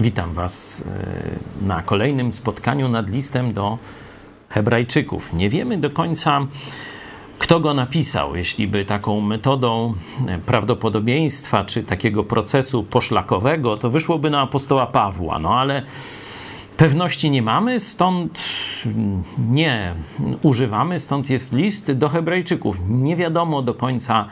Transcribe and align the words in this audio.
Witam 0.00 0.34
Was 0.34 0.84
e, 1.62 1.66
na 1.66 1.82
kolejnym 1.82 2.32
spotkaniu 2.32 2.88
nad 2.88 3.10
listem 3.10 3.52
do 3.52 3.78
Hebrajczyków. 4.48 5.32
Nie 5.32 5.50
wiemy 5.50 5.78
do 5.78 5.90
końca, 5.90 6.46
kto 7.38 7.60
go 7.60 7.74
napisał. 7.74 8.36
Jeśli 8.36 8.68
by 8.68 8.84
taką 8.84 9.20
metodą 9.20 9.94
e, 10.28 10.38
prawdopodobieństwa 10.38 11.64
czy 11.64 11.84
takiego 11.84 12.24
procesu 12.24 12.82
poszlakowego, 12.82 13.78
to 13.78 13.90
wyszłoby 13.90 14.30
na 14.30 14.40
apostoła 14.40 14.86
Pawła. 14.86 15.38
No 15.38 15.54
ale 15.54 15.82
pewności 16.76 17.30
nie 17.30 17.42
mamy, 17.42 17.80
stąd 17.80 18.40
nie 19.50 19.94
używamy, 20.42 20.98
stąd 20.98 21.30
jest 21.30 21.52
list 21.52 21.92
do 21.92 22.08
Hebrajczyków. 22.08 22.78
Nie 22.88 23.16
wiadomo 23.16 23.62
do 23.62 23.74
końca 23.74 24.28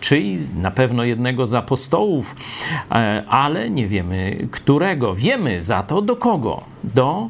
czyj, 0.00 0.38
na 0.56 0.70
pewno 0.70 1.04
jednego 1.04 1.46
z 1.46 1.54
apostołów, 1.54 2.36
e, 2.90 3.24
ale 3.28 3.70
nie 3.70 3.88
wiemy 3.88 4.48
którego. 4.50 5.14
Wiemy 5.14 5.62
za 5.62 5.82
to 5.82 6.02
do 6.02 6.16
kogo? 6.16 6.64
Do 6.84 7.28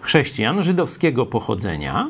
chrześcijan 0.00 0.62
żydowskiego 0.62 1.26
pochodzenia, 1.26 2.08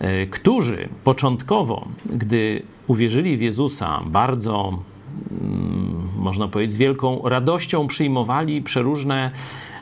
e, 0.00 0.26
którzy 0.26 0.88
początkowo, 1.04 1.88
gdy 2.06 2.62
uwierzyli 2.86 3.36
w 3.36 3.40
Jezusa, 3.40 4.00
bardzo, 4.06 4.82
mm, 5.30 6.08
można 6.18 6.48
powiedzieć, 6.48 6.72
z 6.72 6.76
wielką 6.76 7.28
radością 7.28 7.86
przyjmowali 7.86 8.62
przeróżne 8.62 9.30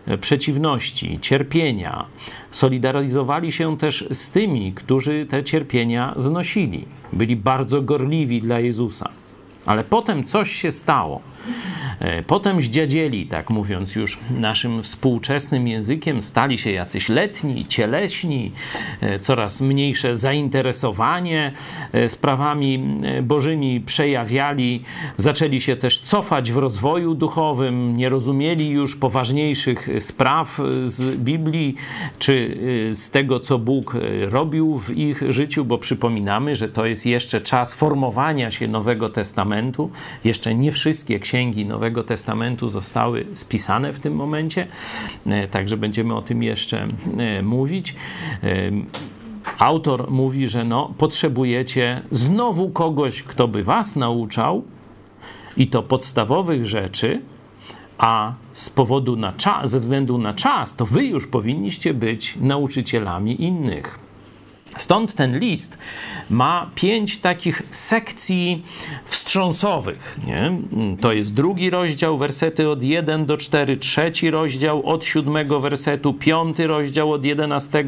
e, 0.07 0.19
przeciwności, 0.19 1.19
cierpienia. 1.21 2.05
Solidaryzowali 2.51 3.53
się 3.53 3.77
też 3.77 4.05
z 4.13 4.31
tymi, 4.31 4.73
którzy 4.73 5.27
te 5.27 5.45
cierpienia 5.45 6.15
znosili. 6.17 6.85
Byli 7.13 7.37
bardzo 7.37 7.83
gorliwi 7.83 8.41
dla 8.43 8.61
Jezusa. 8.61 9.20
Ale 9.67 9.85
potem 9.85 10.25
coś 10.25 10.53
się 10.53 10.73
stało. 10.73 11.21
E, 12.01 12.23
potem 12.23 12.63
zdziadzieli, 12.63 13.27
tak 13.27 13.51
mówiąc 13.51 13.97
już 13.97 14.19
naszym 14.31 14.83
współczesnym 14.83 15.69
językiem, 15.69 16.23
stali 16.23 16.59
się 16.59 16.71
jacyś 16.71 17.09
letni, 17.09 17.67
cieleśni, 17.67 18.53
e, 19.01 19.19
coraz 19.19 19.61
mniejsze 19.61 20.17
zainteresowanie 20.17 21.53
e, 21.93 22.09
sprawami 22.09 22.85
bożymi 23.23 23.81
przejawiali, 23.81 24.83
zaczęli 25.17 25.61
się 25.61 25.77
też 25.77 25.99
cofać 25.99 26.53
w 26.53 26.57
rozwoju 26.57 27.15
duchowym, 27.15 27.97
nie 27.97 28.09
rozumieli 28.09 28.69
już 28.69 28.97
poważniejszych 28.97 29.89
spraw 29.99 30.61
z 30.85 31.17
Biblii 31.17 31.75
czy 32.19 32.59
z 32.93 33.11
tego, 33.11 33.41
co 33.41 33.59
Bóg 33.59 33.97
robił 34.21 34.79
w 34.79 34.97
ich 34.97 35.23
życiu, 35.33 35.65
bo 35.65 35.79
przypominamy, 35.79 36.57
że 36.57 36.69
to 36.69 36.87
jest 36.87 37.07
jeszcze 37.07 37.41
czas 37.41 37.75
formowania 37.75 38.51
się 38.51 38.69
Nowego 38.69 39.09
Testamentu. 39.09 39.91
Jeszcze 40.25 40.55
nie 40.55 40.73
wszystkie 40.73 41.19
księgi 41.19 41.67
Nowego 41.67 41.90
Testamentu 42.05 42.69
zostały 42.69 43.27
spisane 43.33 43.93
w 43.93 44.01
tym 44.01 44.15
momencie, 44.15 44.67
e, 45.27 45.49
także 45.49 45.77
będziemy 45.77 46.15
o 46.15 46.23
tym 46.23 46.43
jeszcze 46.43 46.87
e, 47.19 47.43
mówić. 47.43 47.95
E, 48.43 48.47
autor 49.59 50.11
mówi, 50.11 50.49
że 50.49 50.65
no, 50.65 50.95
potrzebujecie 50.99 52.03
znowu 52.11 52.71
kogoś, 52.71 53.23
kto 53.23 53.49
by 53.49 53.65
was 53.65 53.97
nauczał 53.97 54.63
i 55.57 55.67
to 55.67 55.83
podstawowych 55.83 56.67
rzeczy, 56.67 57.21
a 57.99 58.33
z 58.53 58.71
powodu 58.71 59.17
na 59.17 59.33
czas, 59.33 59.71
ze 59.71 59.81
względu 59.81 60.19
na 60.19 60.35
czas, 60.35 60.77
to 60.77 60.87
wy 60.87 61.05
już 61.05 61.27
powinniście 61.27 61.95
być 61.95 62.37
nauczycielami 62.41 63.43
innych. 63.43 64.10
Stąd 64.79 65.15
ten 65.15 65.39
list 65.39 65.79
ma 66.31 66.71
pięć 66.75 67.19
takich 67.19 67.63
sekcji 67.71 68.63
wstrząsowych. 69.05 70.19
Nie? 70.27 70.53
To 71.01 71.13
jest 71.13 71.35
drugi 71.35 71.71
rozdział, 71.71 72.19
wersety 72.19 72.69
od 72.69 72.83
1 72.83 73.27
do 73.27 73.37
4, 73.37 73.77
trzeci 73.77 74.31
rozdział 74.31 74.87
od 74.87 75.05
7 75.05 75.61
wersetu, 75.61 76.15
piąty 76.15 76.67
rozdział 76.67 77.13
od 77.13 77.25
11 77.25 77.85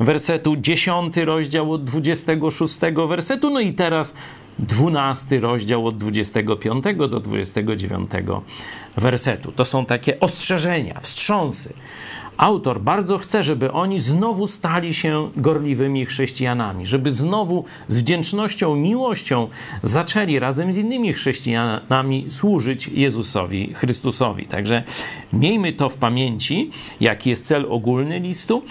wersetu, 0.00 0.56
dziesiąty 0.56 1.24
rozdział 1.24 1.72
od 1.72 1.84
26 1.84 2.78
wersetu, 3.08 3.50
no 3.50 3.60
i 3.60 3.72
teraz 3.72 4.14
dwunasty 4.58 5.40
rozdział 5.40 5.86
od 5.86 5.96
25 5.96 6.84
do 6.98 7.20
29 7.20 8.10
wersetu. 8.96 9.52
To 9.52 9.64
są 9.64 9.86
takie 9.86 10.20
ostrzeżenia, 10.20 11.00
wstrząsy 11.00 11.74
autor 12.38 12.80
bardzo 12.80 13.18
chce, 13.18 13.42
żeby 13.42 13.72
oni 13.72 13.98
znowu 13.98 14.46
stali 14.46 14.94
się 14.94 15.30
gorliwymi 15.36 16.06
chrześcijanami, 16.06 16.86
żeby 16.86 17.10
znowu 17.10 17.64
z 17.88 17.98
wdzięcznością, 17.98 18.76
miłością 18.76 19.48
zaczęli 19.82 20.38
razem 20.38 20.72
z 20.72 20.76
innymi 20.76 21.12
chrześcijanami 21.12 22.26
służyć 22.28 22.88
Jezusowi 22.88 23.74
Chrystusowi. 23.74 24.46
Także 24.46 24.82
miejmy 25.32 25.72
to 25.72 25.88
w 25.88 25.94
pamięci, 25.94 26.70
jaki 27.00 27.30
jest 27.30 27.44
cel 27.44 27.66
ogólny 27.70 28.20
listu. 28.20 28.62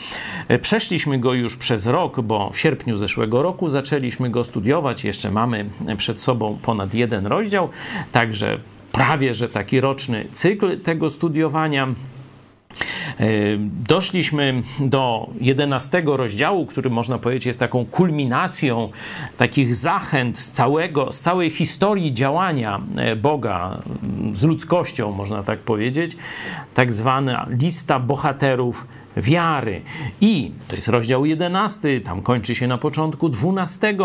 Przeszliśmy 0.61 1.19
go 1.19 1.33
już 1.33 1.55
przez 1.55 1.87
rok, 1.87 2.21
bo 2.21 2.49
w 2.53 2.59
sierpniu 2.59 2.97
zeszłego 2.97 3.41
roku 3.41 3.69
zaczęliśmy 3.69 4.29
go 4.29 4.43
studiować. 4.43 5.03
Jeszcze 5.03 5.31
mamy 5.31 5.65
przed 5.97 6.21
sobą 6.21 6.57
ponad 6.61 6.93
jeden 6.93 7.25
rozdział, 7.27 7.69
także 8.11 8.59
prawie 8.91 9.33
że 9.33 9.49
taki 9.49 9.81
roczny 9.81 10.25
cykl 10.31 10.79
tego 10.79 11.09
studiowania. 11.09 11.87
E, 13.19 13.25
doszliśmy 13.87 14.63
do 14.79 15.29
11 15.41 16.03
rozdziału, 16.05 16.65
który 16.65 16.89
można 16.89 17.17
powiedzieć 17.17 17.45
jest 17.45 17.59
taką 17.59 17.85
kulminacją 17.85 18.89
takich 19.37 19.75
zachęt 19.75 20.37
z, 20.37 20.51
całego, 20.51 21.11
z 21.11 21.19
całej 21.19 21.49
historii 21.49 22.13
działania 22.13 22.81
e, 22.95 23.15
Boga 23.15 23.81
z 24.33 24.43
ludzkością, 24.43 25.11
można 25.11 25.43
tak 25.43 25.59
powiedzieć. 25.59 26.17
Tak 26.73 26.93
zwana 26.93 27.47
lista 27.49 27.99
bohaterów 27.99 28.87
wiary. 29.21 29.81
I 30.21 30.51
to 30.67 30.75
jest 30.75 30.87
rozdział 30.87 31.25
11, 31.25 32.01
tam 32.01 32.21
kończy 32.21 32.55
się 32.55 32.67
na 32.67 32.77
początku 32.77 33.29
12 33.29 33.97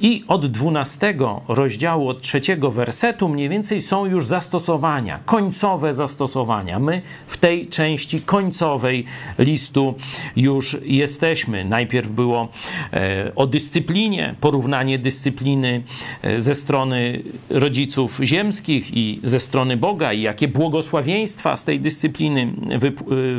i 0.00 0.24
od 0.28 0.46
12 0.46 1.14
rozdziału, 1.48 2.08
od 2.08 2.20
trzeciego 2.20 2.70
wersetu 2.70 3.28
mniej 3.28 3.48
więcej 3.48 3.80
są 3.80 4.06
już 4.06 4.26
zastosowania, 4.26 5.20
końcowe 5.24 5.92
zastosowania. 5.92 6.78
My 6.78 7.02
w 7.26 7.36
tej 7.36 7.66
części 7.66 8.20
końcowej 8.20 9.04
listu 9.38 9.94
już 10.36 10.76
jesteśmy. 10.82 11.64
Najpierw 11.64 12.10
było 12.10 12.48
e, 12.92 13.32
o 13.36 13.46
dyscyplinie, 13.46 14.34
porównanie 14.40 14.98
dyscypliny 14.98 15.82
e, 16.22 16.40
ze 16.40 16.54
strony 16.54 17.22
rodziców 17.50 18.20
ziemskich 18.22 18.96
i 18.96 19.20
ze 19.22 19.40
strony 19.40 19.76
Boga 19.76 20.12
i 20.12 20.22
jakie 20.22 20.48
błogosławieństwa 20.48 21.56
z 21.56 21.64
tej 21.64 21.80
dyscypliny 21.80 22.52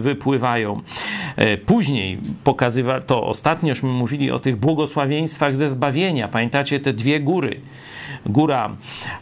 wypływają. 0.01 0.81
E, 1.35 1.57
później 1.57 2.17
pokazywa 2.43 3.01
to 3.01 3.27
ostatniośmy 3.27 3.89
mówili 3.89 4.31
o 4.31 4.39
tych 4.39 4.55
błogosławieństwach 4.57 5.57
ze 5.57 5.69
zbawienia. 5.69 6.27
Pamiętacie 6.27 6.79
te 6.79 6.93
dwie 6.93 7.19
góry? 7.19 7.59
Góra 8.25 8.75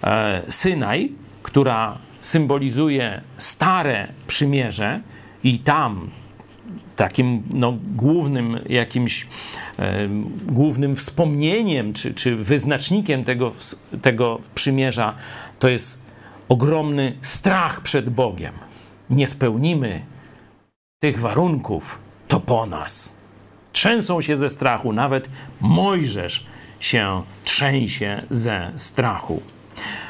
e, 0.04 0.42
Synaj, 0.50 1.12
która 1.44 1.98
symbolizuje 2.22 3.22
stare 3.38 4.08
przymierze 4.28 5.02
i 5.44 5.60
tam 5.60 6.10
takim 6.96 7.44
no, 7.54 7.78
głównym 7.96 8.60
jakimś 8.70 9.28
e, 9.80 10.08
głównym 10.48 10.96
wspomnieniem 10.96 11.94
czy, 11.94 12.14
czy 12.14 12.36
wyznacznikiem 12.36 13.24
tego, 13.24 13.52
tego 14.02 14.40
przymierza 14.56 15.16
to 15.60 15.70
jest 15.70 16.04
ogromny 16.50 17.14
strach 17.22 17.82
przed 17.82 18.10
Bogiem. 18.10 18.54
Nie 19.10 19.28
spełnimy 19.28 20.02
tych 21.04 21.20
warunków, 21.20 22.00
to 22.28 22.40
po 22.40 22.66
nas. 22.66 23.16
Trzęsą 23.74 24.22
się 24.22 24.36
ze 24.36 24.50
strachu, 24.50 24.94
nawet 24.94 25.30
Mojżesz 25.62 26.46
się 26.80 27.24
trzęsie 27.44 28.22
ze 28.30 28.72
strachu. 28.76 29.42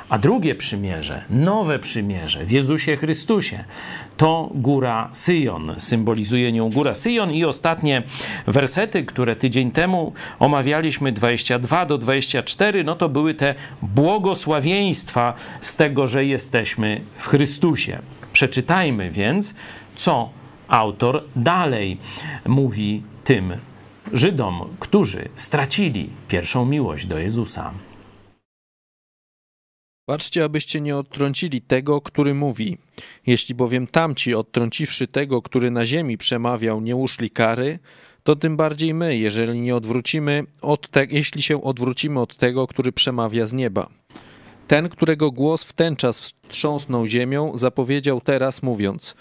A 0.09 0.17
drugie 0.17 0.55
przymierze, 0.55 1.23
nowe 1.29 1.79
przymierze 1.79 2.45
w 2.45 2.51
Jezusie 2.51 2.95
Chrystusie, 2.95 3.63
to 4.17 4.49
góra 4.55 5.09
Syjon. 5.11 5.75
Symbolizuje 5.77 6.51
nią 6.51 6.69
góra 6.69 6.95
Syjon 6.95 7.31
i 7.31 7.45
ostatnie 7.45 8.03
wersety, 8.47 9.03
które 9.03 9.35
tydzień 9.35 9.71
temu 9.71 10.13
omawialiśmy, 10.39 11.11
22 11.11 11.85
do 11.85 11.97
24, 11.97 12.83
no 12.83 12.95
to 12.95 13.09
były 13.09 13.33
te 13.33 13.55
błogosławieństwa 13.81 15.33
z 15.61 15.75
tego, 15.75 16.07
że 16.07 16.25
jesteśmy 16.25 17.01
w 17.17 17.27
Chrystusie. 17.27 17.99
Przeczytajmy 18.33 19.09
więc, 19.09 19.55
co 19.95 20.42
autor 20.73 21.23
dalej 21.35 21.97
mówi 22.47 23.03
tym 23.23 23.53
Żydom, 24.13 24.75
którzy 24.79 25.29
stracili 25.35 26.09
pierwszą 26.27 26.65
miłość 26.65 27.05
do 27.05 27.19
Jezusa. 27.19 27.73
Patrzcie, 30.05 30.43
abyście 30.43 30.81
nie 30.81 30.97
odtrącili 30.97 31.61
tego, 31.61 32.01
który 32.01 32.33
mówi. 32.33 32.77
Jeśli 33.27 33.55
bowiem 33.55 33.87
tamci, 33.87 34.35
odtrąciwszy 34.35 35.07
tego, 35.07 35.41
który 35.41 35.71
na 35.71 35.85
ziemi 35.85 36.17
przemawiał, 36.17 36.81
nie 36.81 36.95
uszli 36.95 37.29
kary, 37.29 37.79
to 38.23 38.35
tym 38.35 38.57
bardziej 38.57 38.93
my, 38.93 39.17
jeżeli 39.17 39.59
nie 39.59 39.75
odwrócimy 39.75 40.43
od 40.61 40.89
te, 40.89 41.05
jeśli 41.05 41.41
się 41.41 41.63
odwrócimy 41.63 42.19
od 42.19 42.37
tego, 42.37 42.67
który 42.67 42.91
przemawia 42.91 43.47
z 43.47 43.53
nieba. 43.53 43.89
Ten, 44.67 44.89
którego 44.89 45.31
głos 45.31 45.63
w 45.63 45.73
ten 45.73 45.95
czas 45.95 46.21
wstrząsnął 46.21 47.07
ziemią, 47.07 47.57
zapowiedział 47.57 48.21
teraz, 48.21 48.63
mówiąc: 48.63 49.15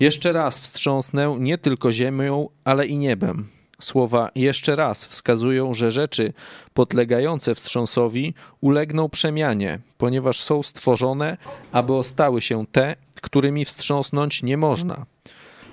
Jeszcze 0.00 0.32
raz 0.32 0.60
wstrząsnę 0.60 1.36
nie 1.40 1.58
tylko 1.58 1.92
ziemią, 1.92 2.48
ale 2.64 2.86
i 2.86 2.96
niebem. 2.96 3.48
Słowa 3.80 4.30
jeszcze 4.34 4.76
raz 4.76 5.06
wskazują, 5.06 5.74
że 5.74 5.90
rzeczy 5.90 6.32
podlegające 6.74 7.54
wstrząsowi 7.54 8.34
ulegną 8.60 9.08
przemianie, 9.08 9.78
ponieważ 9.98 10.40
są 10.40 10.62
stworzone, 10.62 11.36
aby 11.72 11.94
ostały 11.94 12.40
się 12.40 12.66
te, 12.72 12.96
którymi 13.20 13.64
wstrząsnąć 13.64 14.42
nie 14.42 14.56
można. 14.56 15.06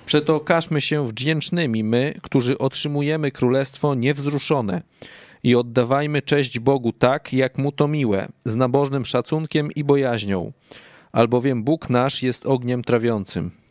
Przeto 0.06 0.36
okażmy 0.36 0.80
się 0.80 1.06
wdzięcznymi 1.06 1.84
my, 1.84 2.14
którzy 2.22 2.58
otrzymujemy 2.58 3.30
królestwo 3.30 3.94
niewzruszone 3.94 4.82
i 5.42 5.54
oddawajmy 5.54 6.22
cześć 6.22 6.58
Bogu 6.58 6.92
tak, 6.92 7.32
jak 7.32 7.58
mu 7.58 7.72
to 7.72 7.88
miłe, 7.88 8.28
z 8.44 8.56
nabożnym 8.56 9.04
szacunkiem 9.04 9.72
i 9.72 9.84
bojaźnią, 9.84 10.52
albowiem 11.12 11.64
Bóg 11.64 11.90
nasz 11.90 12.22
jest 12.22 12.46
ogniem 12.46 12.84
trawiącym. 12.84 13.65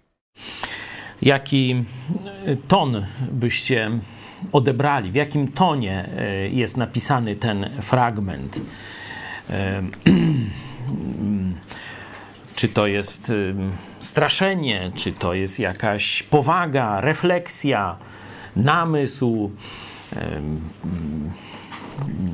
Jaki 1.22 1.84
ton 2.68 3.06
byście 3.32 3.92
odebrali, 4.52 5.12
w 5.12 5.16
jakim 5.16 5.48
tonie 5.48 6.10
e, 6.18 6.50
jest 6.50 6.78
napisany 6.78 7.36
ten 7.36 7.70
fragment? 7.82 8.62
E, 9.50 9.84
czy 12.56 12.68
to 12.68 12.88
jest 12.88 13.32
straszenie, 14.00 14.92
czy 14.96 15.12
to 15.12 15.34
jest 15.34 15.60
jakaś 15.60 16.24
powaga, 16.24 17.02
refleksja, 17.02 17.98
namysł, 18.56 19.52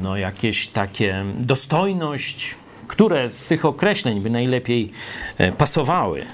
no 0.01 0.17
jakieś 0.17 0.67
takie 0.67 1.25
dostojność, 1.39 2.55
które 2.87 3.29
z 3.29 3.45
tych 3.45 3.65
określeń 3.65 4.21
by 4.21 4.29
najlepiej 4.29 4.91
e, 5.37 5.51
pasowały? 5.51 6.25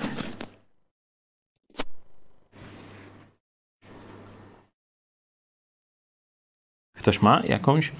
Ktoś 7.07 7.21
ma 7.21 7.41
jakąś 7.47 7.91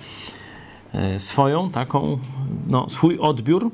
e, 0.94 1.20
swoją 1.20 1.72
taką, 1.72 2.20
no, 2.68 2.90
swój 2.90 3.20
odbiór? 3.20 3.72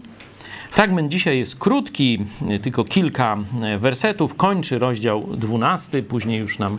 Fragment 0.71 1.11
dzisiaj 1.11 1.37
jest 1.37 1.55
krótki, 1.55 2.25
tylko 2.61 2.83
kilka 2.83 3.37
wersetów. 3.79 4.35
Kończy 4.35 4.79
rozdział 4.79 5.29
12, 5.37 6.03
później 6.03 6.39
już 6.39 6.59
nam 6.59 6.77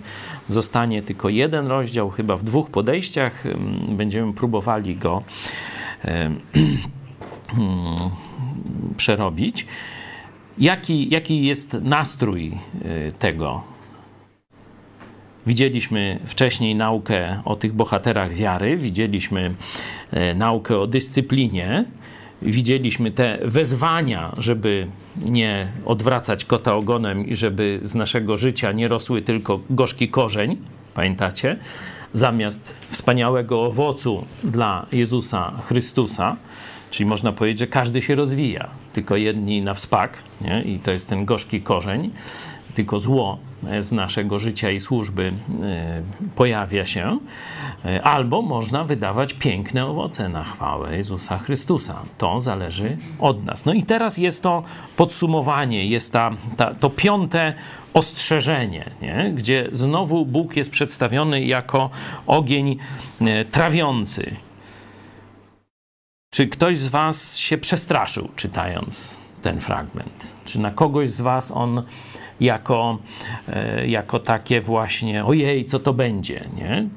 zostanie 0.49 1.03
tylko 1.03 1.29
jeden 1.29 1.67
rozdział, 1.67 2.11
chyba 2.11 2.37
w 2.37 2.45
dwóch 2.45 2.71
podejściach. 2.71 3.45
Będziemy 3.89 4.33
próbowali 4.33 4.97
go 4.97 5.23
przerobić. 8.97 9.67
Jaki, 10.59 11.11
jaki 11.11 11.45
jest 11.45 11.77
nastrój 11.83 12.53
e, 12.85 13.12
tego? 13.12 13.74
Widzieliśmy 15.46 16.19
wcześniej 16.26 16.75
naukę 16.75 17.41
o 17.44 17.56
tych 17.56 17.73
bohaterach 17.73 18.35
wiary, 18.35 18.76
widzieliśmy 18.76 19.55
e, 20.11 20.35
naukę 20.35 20.79
o 20.79 20.87
dyscyplinie 20.87 21.85
widzieliśmy 22.43 23.11
te 23.11 23.38
wezwania, 23.44 24.32
żeby 24.38 24.87
nie 25.17 25.67
odwracać 25.85 26.44
kota 26.44 26.75
ogonem 26.75 27.26
i 27.26 27.37
żeby 27.37 27.81
z 27.82 27.94
naszego 27.94 28.37
życia 28.37 28.73
nie 28.73 28.88
rosły 28.88 29.23
tylko 29.23 29.61
gorzki 29.70 30.08
korzeń, 30.08 30.56
pamiętacie? 30.94 31.56
Zamiast 32.14 32.75
wspaniałego 32.88 33.62
owocu 33.62 34.25
dla 34.44 34.87
Jezusa 34.93 35.52
Chrystusa, 35.67 36.37
czyli 36.91 37.06
można 37.06 37.32
powiedzieć, 37.32 37.58
że 37.58 37.67
każdy 37.67 38.02
się 38.02 38.14
rozwija, 38.14 38.69
tylko 38.93 39.17
jedni 39.17 39.62
na 39.62 39.75
wspak, 39.75 40.19
nie? 40.41 40.62
i 40.62 40.79
to 40.79 40.91
jest 40.91 41.08
ten 41.08 41.25
gorzki 41.25 41.61
korzeń 41.61 42.11
tylko 42.75 43.00
zło 43.00 43.38
z 43.81 43.93
naszego 43.93 44.38
życia 44.38 44.71
i 44.71 44.81
służby 44.81 45.32
e, 45.62 46.03
pojawia 46.37 46.87
się, 46.87 47.19
e, 47.85 48.03
albo 48.03 48.43
można 48.43 48.85
wydawać 48.85 49.32
piękne 49.32 49.87
owoce 49.87 50.29
na 50.29 50.44
chwałę 50.44 50.97
Jezusa 50.97 51.38
Chrystusa. 51.38 52.03
To 52.19 52.41
zależy 52.41 52.97
od 53.21 53.44
nas. 53.44 53.65
No 53.65 53.73
i 53.73 53.82
teraz 53.82 54.19
jest 54.19 54.43
to 54.43 54.62
podsumowanie, 54.97 55.87
jest 55.87 56.12
ta, 56.12 56.31
ta, 56.56 56.75
to 56.75 56.91
piąte 56.91 57.55
ostrzeżenie, 57.94 58.91
nie? 59.03 59.32
gdzie 59.35 59.69
znowu 59.73 60.27
Bóg 60.27 60.56
jest 60.56 60.70
przedstawiony 60.70 61.44
jako 61.44 61.91
ogień 62.27 62.77
e, 63.20 63.44
trawiący. 63.44 64.37
Czy 66.31 66.49
ktoś 66.49 66.79
z 66.79 66.88
Was 66.88 67.37
się 67.37 67.59
przestraszył, 67.59 68.29
czytając 68.37 69.24
ten 69.44 69.61
fragment? 69.61 70.37
Czy 70.44 70.58
na 70.58 70.70
kogoś 70.70 71.11
z 71.11 71.20
Was 71.20 71.50
on 71.50 71.82
jako, 72.41 72.99
e, 73.49 73.87
jako 73.87 74.20
takie 74.20 74.61
właśnie 74.61 75.25
ojej, 75.25 75.64
co 75.64 75.79
to 75.79 75.93
będzie, 75.93 76.49
nie? 76.56 76.88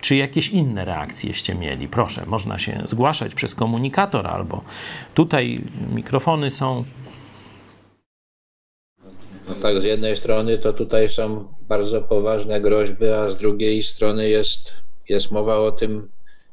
Czy 0.00 0.16
jakieś 0.16 0.48
inne 0.48 0.84
reakcjeście 0.84 1.54
mieli? 1.54 1.88
Proszę, 1.88 2.26
można 2.26 2.58
się 2.58 2.82
zgłaszać 2.84 3.34
przez 3.34 3.54
komunikator 3.54 4.26
albo 4.26 4.64
tutaj 5.14 5.60
mikrofony 5.94 6.50
są. 6.50 6.84
No 9.48 9.54
tak, 9.62 9.80
z 9.80 9.84
jednej 9.84 10.16
strony 10.16 10.58
to 10.58 10.72
tutaj 10.72 11.08
są 11.08 11.48
bardzo 11.68 12.02
poważne 12.02 12.60
groźby, 12.60 13.08
a 13.08 13.28
z 13.28 13.38
drugiej 13.38 13.82
strony 13.82 14.28
jest, 14.28 14.72
jest 15.08 15.30
mowa 15.30 15.56
o 15.56 15.72
tym 15.72 16.08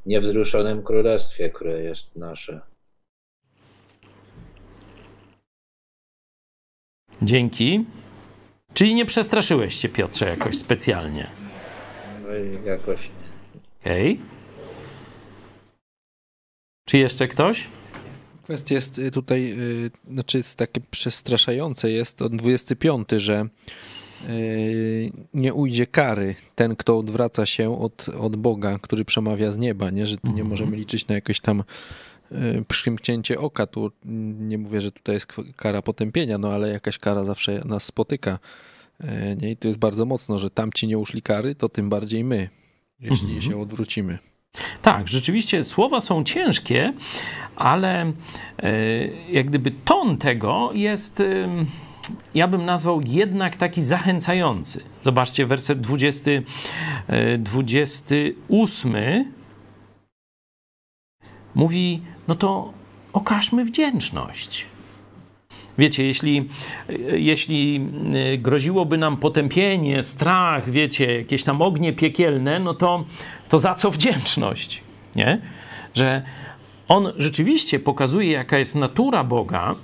niewzruszonym 0.06 0.84
królestwie, 0.84 1.50
które 1.50 1.82
jest 1.82 2.16
nasze. 2.16 2.62
Dzięki. 7.22 7.86
Czyli 8.74 8.96
nie 8.96 9.06
przestraszyłeś 9.06 9.76
się, 9.76 9.90
Piotrze, 9.90 10.26
jakoś 10.26 10.58
specjalnie? 10.58 11.28
No 12.24 12.30
i 12.36 12.68
jakoś 12.68 13.12
Okej. 13.82 14.14
Okay. 14.14 14.26
Czy 16.86 16.98
jeszcze 16.98 17.28
ktoś? 17.28 17.68
Kwestia 18.44 18.76
jest 18.76 19.00
y, 19.00 19.12
tutaj, 19.12 19.44
yy, 19.44 19.92
znaczy 20.14 20.38
jest 20.38 20.58
takie 20.58 20.82
przestraszające 20.92 21.92
jest 21.92 22.22
od 22.22 22.36
25, 22.36 23.10
że 23.12 23.46
yy, 24.28 25.12
nie 25.34 25.54
ujdzie 25.54 25.88
kary 25.88 26.36
ten, 26.56 26.76
kto 26.76 26.98
odwraca 26.98 27.46
się 27.46 27.80
od, 27.80 28.10
od 28.10 28.36
Boga, 28.36 28.80
który 28.82 29.06
przemawia 29.06 29.52
z 29.52 29.58
nieba, 29.58 29.90
nie? 29.90 30.06
że 30.08 30.18
tu 30.18 30.28
nie 30.28 30.32
mhm. 30.32 30.48
możemy 30.48 30.78
liczyć 30.78 31.08
na 31.08 31.16
jakieś 31.16 31.40
tam 31.40 31.60
Y, 31.60 31.64
przymknięcie 32.68 33.40
oka. 33.40 33.68
Tu 33.68 33.92
nie 34.40 34.58
mówię, 34.58 34.82
że 34.82 34.92
tutaj 34.92 35.16
jest 35.16 35.28
kara 35.56 35.82
potępienia, 35.82 36.38
no 36.38 36.54
ale 36.54 36.70
jakaś 36.70 36.98
kara 36.98 37.24
zawsze 37.24 37.62
nas 37.66 37.84
spotyka. 37.84 38.40
Y, 39.04 39.38
nie? 39.42 39.52
I 39.52 39.58
to 39.58 39.68
jest 39.68 39.80
bardzo 39.80 40.06
mocno, 40.06 40.40
że 40.40 40.50
tamci 40.50 40.88
nie 40.88 40.98
uszli 40.98 41.22
kary, 41.22 41.56
to 41.56 41.70
tym 41.70 41.90
bardziej 41.90 42.24
my, 42.24 42.50
jeśli 43.00 43.34
mhm. 43.34 43.42
się 43.42 43.62
odwrócimy. 43.62 44.18
Tak, 44.82 45.08
rzeczywiście 45.08 45.64
słowa 45.64 46.00
są 46.00 46.24
ciężkie, 46.24 46.94
ale 47.56 48.06
y, 48.06 48.14
jak 49.32 49.48
gdyby 49.48 49.72
ton 49.72 50.18
tego 50.18 50.72
jest, 50.74 51.24
ja 52.36 52.48
bym 52.48 52.66
nazwał 52.66 53.02
jednak 53.06 53.56
taki 53.58 53.82
zachęcający. 53.82 54.84
Zobaczcie, 55.04 55.46
werset 55.46 55.82
20, 55.82 56.32
28 57.40 58.96
mówi: 61.56 62.02
No 62.28 62.36
to 62.36 62.74
okażmy 63.14 63.66
wdzięczność. 63.66 64.66
Wiecie, 65.78 66.06
jeśli, 66.06 66.50
jeśli 67.14 67.90
y, 68.34 68.38
groziłoby 68.38 68.98
nam 68.98 69.18
potępienie, 69.18 70.04
strach, 70.04 70.70
wiecie, 70.70 71.18
jakieś 71.18 71.44
tam 71.44 71.62
ognie 71.62 71.94
piekielne, 71.94 72.60
no 72.60 72.74
to, 72.74 73.04
to 73.50 73.60
za 73.60 73.76
co 73.76 73.92
wdzięczność? 73.92 74.82
Nie? 75.16 75.42
Że 75.94 76.22
on 76.88 77.14
rzeczywiście 77.18 77.80
pokazuje, 77.80 78.32
jaka 78.32 78.58
jest 78.58 78.76
natura 78.76 79.24
Boga, 79.24 79.76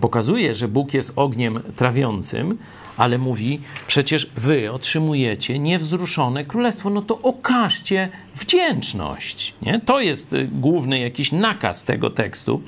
pokazuje, 0.00 0.54
że 0.54 0.68
Bóg 0.68 0.94
jest 0.94 1.12
ogniem 1.16 1.60
trawiącym, 1.76 2.58
ale 3.02 3.18
mówi, 3.18 3.60
przecież 3.86 4.26
wy 4.36 4.72
otrzymujecie 4.72 5.58
niewzruszone 5.58 6.44
królestwo, 6.44 6.90
no 6.90 7.02
to 7.02 7.18
okażcie 7.22 8.08
wdzięczność. 8.34 9.54
Nie? 9.62 9.80
To 9.80 10.00
jest 10.00 10.32
y, 10.32 10.48
główny 10.52 10.98
jakiś 10.98 11.32
nakaz 11.32 11.84
tego 11.84 12.10
tekstu. 12.10 12.62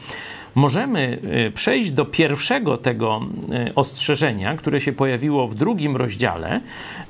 Możemy 0.54 1.18
y, 1.46 1.50
przejść 1.50 1.90
do 1.90 2.04
pierwszego 2.04 2.76
tego 2.76 3.20
y, 3.68 3.74
ostrzeżenia, 3.74 4.56
które 4.56 4.80
się 4.80 4.92
pojawiło 4.92 5.48
w 5.48 5.54
drugim 5.54 5.96
rozdziale. 5.96 6.60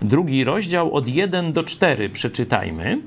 Drugi 0.02 0.45
rozdział 0.45 0.95
od 0.95 1.09
1 1.09 1.52
do 1.52 1.64
4 1.64 2.11
przeczytajmy. 2.11 2.99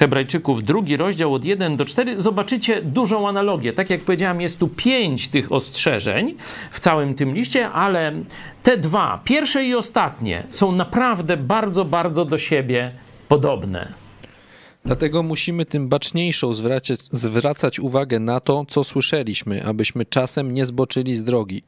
Hebrajczyków, 0.00 0.64
drugi 0.64 0.96
rozdział 0.96 1.34
od 1.34 1.44
1 1.44 1.76
do 1.76 1.84
4, 1.84 2.22
zobaczycie 2.22 2.82
dużą 2.82 3.28
analogię. 3.28 3.72
Tak 3.72 3.90
jak 3.90 4.00
powiedziałem, 4.00 4.40
jest 4.40 4.58
tu 4.58 4.68
pięć 4.68 5.28
tych 5.28 5.52
ostrzeżeń 5.52 6.34
w 6.70 6.80
całym 6.80 7.14
tym 7.14 7.34
liście, 7.34 7.70
ale 7.70 8.12
te 8.62 8.76
dwa, 8.76 9.20
pierwsze 9.24 9.64
i 9.64 9.74
ostatnie, 9.74 10.42
są 10.50 10.72
naprawdę 10.72 11.36
bardzo, 11.36 11.84
bardzo 11.84 12.24
do 12.24 12.38
siebie 12.38 12.92
podobne. 13.28 13.92
Dlatego 14.84 15.22
musimy 15.22 15.64
tym 15.64 15.88
baczniejszą 15.88 16.54
zwracać, 16.54 17.00
zwracać 17.12 17.80
uwagę 17.80 18.20
na 18.20 18.40
to, 18.40 18.64
co 18.68 18.84
słyszeliśmy, 18.84 19.64
abyśmy 19.64 20.04
czasem 20.04 20.54
nie 20.54 20.66
zboczyli 20.66 21.14
z 21.14 21.24
drogi. 21.24 21.62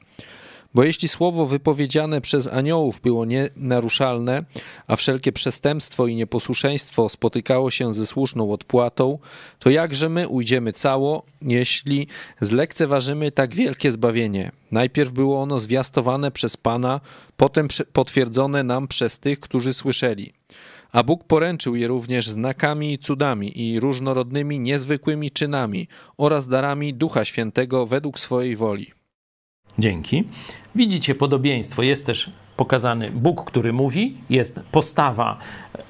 Bo 0.75 0.85
jeśli 0.85 1.09
słowo 1.09 1.47
wypowiedziane 1.47 2.21
przez 2.21 2.47
aniołów 2.47 3.00
było 3.00 3.25
nienaruszalne, 3.25 4.45
a 4.87 4.97
wszelkie 4.97 5.33
przestępstwo 5.33 6.07
i 6.07 6.14
nieposłuszeństwo 6.14 7.09
spotykało 7.09 7.71
się 7.71 7.95
ze 7.95 8.07
słuszną 8.07 8.52
odpłatą, 8.52 9.19
to 9.59 9.71
jakże 9.71 10.09
my 10.09 10.29
ujdziemy 10.29 10.73
cało, 10.73 11.23
jeśli 11.43 12.07
zlekceważymy 12.41 13.33
tak 13.33 13.55
wielkie 13.55 13.93
zbawienie? 13.93 14.52
Najpierw 14.71 15.12
było 15.12 15.43
ono 15.43 15.61
zwiastowane 15.61 16.31
przez 16.31 16.57
Pana, 16.57 17.00
potem 17.37 17.69
potwierdzone 17.93 18.62
nam 18.62 18.88
przez 18.88 19.19
tych, 19.19 19.41
którzy 19.41 19.73
słyszeli. 19.73 20.33
A 20.93 21.02
Bóg 21.02 21.25
poręczył 21.25 21.76
je 21.76 21.88
również 21.88 22.29
znakami 22.29 22.93
i 22.93 22.99
cudami 22.99 23.61
i 23.61 23.81
różnorodnymi, 23.81 24.61
niezwykłymi 24.61 25.31
czynami 25.31 25.88
oraz 26.17 26.49
darami 26.49 26.95
Ducha 26.95 27.25
Świętego 27.25 27.87
według 27.87 28.19
swojej 28.19 28.57
woli. 28.57 29.01
Dzięki. 29.79 30.25
Widzicie 30.75 31.14
podobieństwo. 31.14 31.83
Jest 31.83 32.07
też 32.07 32.31
pokazany 32.57 33.11
Bóg, 33.11 33.45
który 33.45 33.73
mówi, 33.73 34.17
jest 34.31 34.61
postawa 34.73 35.38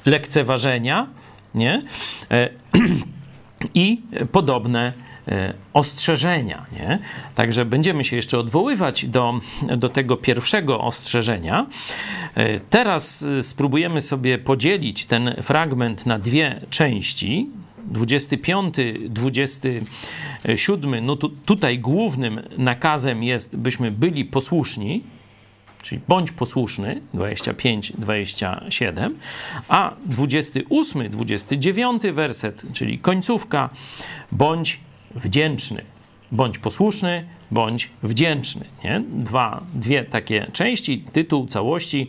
lekceważenia, 0.06 1.06
nie? 1.54 1.82
E, 2.30 2.48
I 3.74 4.00
podobne 4.32 4.92
e, 5.28 5.54
ostrzeżenia. 5.72 6.66
Nie? 6.72 6.98
Także 7.34 7.64
będziemy 7.64 8.04
się 8.04 8.16
jeszcze 8.16 8.38
odwoływać 8.38 9.06
do, 9.06 9.40
do 9.76 9.88
tego 9.88 10.16
pierwszego 10.16 10.80
ostrzeżenia. 10.80 11.66
E, 12.34 12.60
teraz 12.60 13.26
spróbujemy 13.42 14.00
sobie 14.00 14.38
podzielić 14.38 15.06
ten 15.06 15.34
fragment 15.42 16.06
na 16.06 16.18
dwie 16.18 16.60
części. 16.70 17.50
25, 17.84 18.76
27, 19.08 21.06
no 21.06 21.16
tu, 21.16 21.28
tutaj 21.28 21.78
głównym 21.78 22.40
nakazem 22.58 23.22
jest, 23.22 23.56
byśmy 23.56 23.90
byli 23.90 24.24
posłuszni, 24.24 25.02
czyli 25.82 26.00
bądź 26.08 26.30
posłuszny, 26.30 27.00
25, 27.14 27.92
27, 27.98 29.14
a 29.68 29.94
28, 30.06 31.10
29 31.10 32.02
werset, 32.12 32.62
czyli 32.72 32.98
końcówka, 32.98 33.70
bądź 34.32 34.80
wdzięczny. 35.14 35.91
Bądź 36.32 36.58
posłuszny, 36.58 37.24
bądź 37.50 37.90
wdzięczny. 38.02 38.64
Nie? 38.84 39.02
Dwa, 39.08 39.62
dwie 39.74 40.04
takie 40.04 40.46
części, 40.52 41.04
tytuł 41.12 41.46
całości 41.46 42.08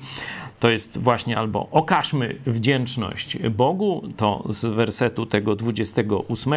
to 0.63 0.69
jest 0.69 0.97
właśnie 0.97 1.37
albo 1.37 1.67
okażmy 1.71 2.35
wdzięczność 2.45 3.37
Bogu, 3.49 4.03
to 4.17 4.43
z 4.49 4.65
wersetu 4.65 5.25
tego 5.25 5.55
28, 5.55 6.53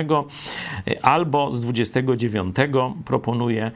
albo 1.02 1.52
z 1.52 1.60
29 1.60 2.56
proponuje 3.04 3.70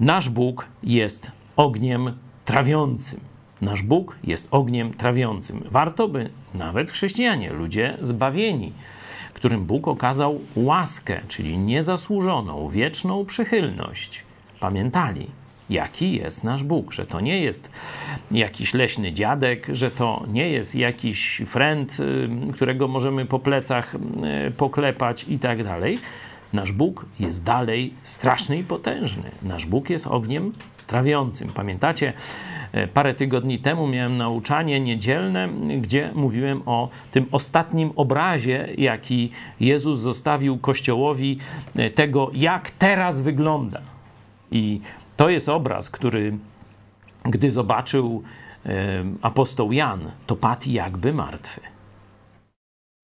nasz 0.00 0.28
Bóg 0.28 0.68
jest 0.82 1.30
ogniem 1.56 2.12
trawiącym. 2.44 3.20
Nasz 3.60 3.82
Bóg 3.82 4.16
jest 4.24 4.48
ogniem 4.50 4.94
trawiącym. 4.94 5.64
Warto 5.70 6.08
by 6.08 6.30
nawet 6.54 6.90
chrześcijanie, 6.90 7.52
ludzie 7.52 7.98
zbawieni, 8.00 8.72
którym 9.32 9.64
Bóg 9.64 9.88
okazał 9.88 10.40
łaskę, 10.56 11.20
czyli 11.28 11.58
niezasłużoną, 11.58 12.68
wieczną 12.68 13.24
przychylność, 13.24 14.24
pamiętali, 14.60 15.26
jaki 15.70 16.12
jest 16.12 16.44
nasz 16.44 16.62
Bóg, 16.62 16.92
że 16.92 17.06
to 17.06 17.20
nie 17.20 17.40
jest 17.40 17.70
jakiś 18.30 18.74
leśny 18.74 19.12
dziadek, 19.12 19.66
że 19.72 19.90
to 19.90 20.24
nie 20.28 20.48
jest 20.48 20.74
jakiś 20.74 21.42
friend, 21.46 22.00
y, 22.00 22.28
którego 22.52 22.88
możemy 22.88 23.26
po 23.26 23.38
plecach 23.38 23.94
y, 23.94 24.50
poklepać 24.50 25.24
i 25.28 25.38
tak 25.38 25.64
dalej. 25.64 25.98
Nasz 26.52 26.72
Bóg 26.72 27.06
jest 27.20 27.42
dalej 27.42 27.94
straszny 28.02 28.58
i 28.58 28.64
potężny. 28.64 29.30
Nasz 29.42 29.66
Bóg 29.66 29.90
jest 29.90 30.06
ogniem 30.06 30.52
trawiącym. 30.92 31.48
Pamiętacie, 31.48 32.12
y, 32.74 32.88
parę 32.88 33.14
tygodni 33.14 33.58
temu 33.58 33.86
miałem 33.86 34.16
nauczanie 34.16 34.80
niedzielne, 34.80 35.48
gdzie 35.80 36.10
mówiłem 36.14 36.62
o 36.66 36.88
tym 37.10 37.26
ostatnim 37.32 37.92
obrazie, 37.96 38.68
jaki 38.78 39.30
Jezus 39.60 39.98
zostawił 40.00 40.58
Kościołowi 40.58 41.38
tego, 41.94 42.30
jak 42.34 42.70
teraz 42.70 43.20
wygląda. 43.20 43.80
I 44.50 44.80
to 45.16 45.30
jest 45.30 45.48
obraz, 45.48 45.90
który 45.90 46.38
gdy 47.24 47.50
zobaczył 47.50 48.22
apostoł 49.22 49.72
Jan, 49.72 50.00
to 50.26 50.36
padł 50.36 50.70
jakby 50.70 51.12
martwy. 51.12 51.60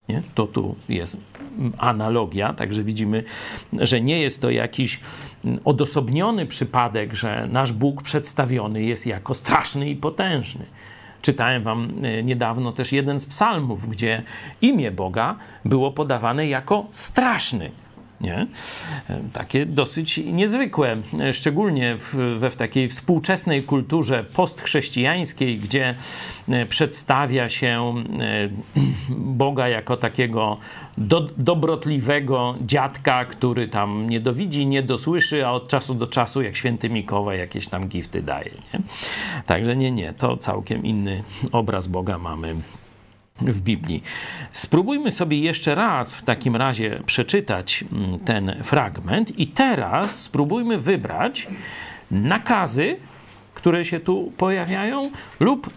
Nie? 0.08 0.22
To 0.34 0.46
tu 0.46 0.76
jest 0.88 1.16
analogia, 1.78 2.52
także 2.52 2.84
widzimy, 2.84 3.24
że 3.72 4.00
nie 4.00 4.20
jest 4.20 4.42
to 4.42 4.50
jakiś 4.50 5.00
odosobniony 5.64 6.46
przypadek, 6.46 7.14
że 7.14 7.48
nasz 7.52 7.72
Bóg 7.72 8.02
przedstawiony 8.02 8.82
jest 8.82 9.06
jako 9.06 9.34
straszny 9.34 9.90
i 9.90 9.96
potężny. 9.96 10.64
Czytałem 11.22 11.62
wam 11.62 11.92
e, 12.02 12.22
niedawno 12.22 12.72
też 12.72 12.92
jeden 12.92 13.20
z 13.20 13.26
psalmów, 13.26 13.88
gdzie 13.88 14.22
imię 14.62 14.90
Boga 14.90 15.36
było 15.64 15.92
podawane 15.92 16.46
jako 16.46 16.86
straszny. 16.90 17.70
Nie? 18.20 18.46
Takie 19.32 19.66
dosyć 19.66 20.16
niezwykłe, 20.18 20.96
szczególnie 21.32 21.96
w, 21.98 22.14
we 22.38 22.50
w 22.50 22.56
takiej 22.56 22.88
współczesnej 22.88 23.62
kulturze 23.62 24.24
postchrześcijańskiej, 24.24 25.58
gdzie 25.58 25.94
e, 26.48 26.66
przedstawia 26.66 27.48
się 27.48 27.94
e, 28.20 28.48
Boga 29.42 29.68
jako 29.68 29.96
takiego 29.96 30.58
do, 30.98 31.28
dobrotliwego 31.36 32.54
dziadka, 32.60 33.24
który 33.24 33.68
tam 33.68 34.10
nie 34.10 34.20
dowidzi, 34.20 34.66
nie 34.66 34.82
dosłyszy, 34.82 35.46
a 35.46 35.52
od 35.52 35.68
czasu 35.68 35.94
do 35.94 36.06
czasu, 36.06 36.42
jak 36.42 36.56
święty 36.56 36.90
Mikołaj, 36.90 37.38
jakieś 37.38 37.68
tam 37.68 37.88
gifty 37.88 38.22
daje. 38.22 38.50
Nie? 38.74 38.80
Także 39.46 39.76
nie, 39.76 39.90
nie, 39.90 40.12
to 40.12 40.36
całkiem 40.36 40.84
inny 40.84 41.22
obraz 41.52 41.86
Boga 41.86 42.18
mamy 42.18 42.54
w 43.40 43.60
Biblii. 43.60 44.02
Spróbujmy 44.52 45.10
sobie 45.10 45.38
jeszcze 45.38 45.74
raz 45.74 46.14
w 46.14 46.22
takim 46.22 46.56
razie 46.56 47.02
przeczytać 47.06 47.84
mm, 47.92 48.18
ten 48.18 48.54
fragment 48.64 49.38
i 49.38 49.46
teraz 49.46 50.22
spróbujmy 50.22 50.78
wybrać 50.78 51.48
nakazy, 52.10 52.96
które 53.54 53.84
się 53.84 54.00
tu 54.00 54.32
pojawiają, 54.36 55.10
lub 55.40 55.70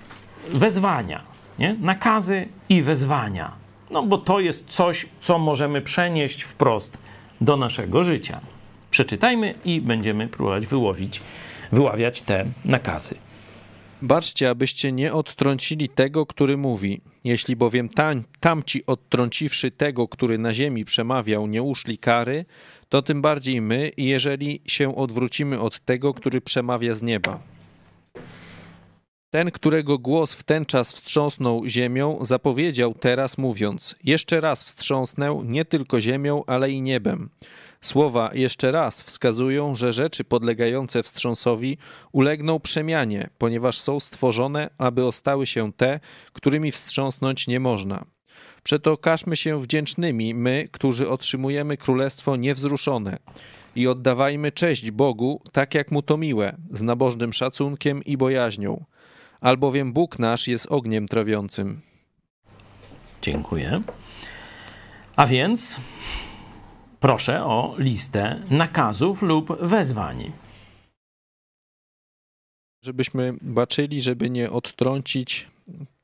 wezwania. 0.53 1.21
Nie? 1.59 1.75
Nakazy 1.79 2.47
i 2.69 2.81
wezwania. 2.81 3.51
No 3.91 4.03
bo 4.03 4.17
to 4.17 4.39
jest 4.39 4.69
coś, 4.69 5.05
co 5.19 5.39
możemy 5.39 5.81
przenieść 5.81 6.43
wprost 6.43 6.97
do 7.41 7.57
naszego 7.57 8.03
życia. 8.03 8.39
Przeczytajmy 8.91 9.53
i 9.65 9.81
będziemy 9.81 10.27
próbować 10.27 10.67
wyłowić, 10.67 11.21
wyławiać 11.71 12.21
te 12.21 12.45
nakazy. 12.65 13.15
Baczcie, 14.01 14.49
abyście 14.49 14.91
nie 14.91 15.13
odtrącili 15.13 15.89
tego, 15.89 16.25
który 16.25 16.57
mówi. 16.57 17.01
Jeśli 17.23 17.55
bowiem 17.55 17.89
tam, 17.89 18.23
tamci 18.39 18.85
odtrąciwszy 18.85 19.71
tego, 19.71 20.07
który 20.07 20.37
na 20.37 20.53
ziemi 20.53 20.85
przemawiał, 20.85 21.47
nie 21.47 21.63
uszli 21.63 21.97
kary, 21.97 22.45
to 22.89 23.01
tym 23.01 23.21
bardziej 23.21 23.61
my, 23.61 23.91
jeżeli 23.97 24.61
się 24.67 24.95
odwrócimy 24.95 25.59
od 25.59 25.79
tego, 25.79 26.13
który 26.13 26.41
przemawia 26.41 26.95
z 26.95 27.03
nieba. 27.03 27.39
Ten, 29.33 29.51
którego 29.51 29.97
głos 29.97 30.33
w 30.33 30.43
ten 30.43 30.65
czas 30.65 30.93
wstrząsnął 30.93 31.63
ziemią, 31.67 32.17
zapowiedział 32.21 32.93
teraz 32.93 33.37
mówiąc: 33.37 33.95
Jeszcze 34.03 34.41
raz 34.41 34.63
wstrząsnę 34.63 35.41
nie 35.45 35.65
tylko 35.65 36.01
ziemią, 36.01 36.43
ale 36.47 36.71
i 36.71 36.81
niebem. 36.81 37.29
Słowa 37.83 38.29
jeszcze 38.33 38.71
raz 38.71 39.03
wskazują, 39.03 39.75
że 39.75 39.93
rzeczy 39.93 40.23
podlegające 40.23 41.03
wstrząsowi 41.03 41.77
ulegną 42.11 42.59
przemianie, 42.59 43.29
ponieważ 43.37 43.79
są 43.79 43.99
stworzone, 43.99 44.69
aby 44.77 45.05
ostały 45.05 45.47
się 45.47 45.73
te, 45.73 45.99
którymi 46.33 46.71
wstrząsnąć 46.71 47.47
nie 47.47 47.59
można. 47.59 48.05
Przeto 48.63 48.91
okażmy 48.91 49.35
się 49.35 49.59
wdzięcznymi, 49.59 50.33
my, 50.33 50.67
którzy 50.71 51.09
otrzymujemy 51.09 51.77
królestwo 51.77 52.35
niewzruszone, 52.35 53.17
i 53.75 53.87
oddawajmy 53.87 54.51
cześć 54.51 54.91
Bogu, 54.91 55.41
tak 55.51 55.75
jak 55.75 55.91
mu 55.91 56.01
to 56.01 56.17
miłe, 56.17 56.57
z 56.69 56.81
nabożnym 56.81 57.33
szacunkiem 57.33 58.03
i 58.03 58.17
bojaźnią, 58.17 58.85
albowiem 59.41 59.93
Bóg 59.93 60.19
nasz 60.19 60.47
jest 60.47 60.67
ogniem 60.69 61.07
trawiącym. 61.07 61.81
Dziękuję. 63.21 63.81
A 65.15 65.27
więc 65.27 65.79
proszę 67.05 67.45
o 67.45 67.75
listę 67.77 68.39
nakazów 68.49 69.21
lub 69.21 69.61
wezwań. 69.61 70.31
Żebyśmy 72.83 73.33
baczyli, 73.41 74.01
żeby 74.01 74.29
nie 74.29 74.49
odtrącić 74.51 75.47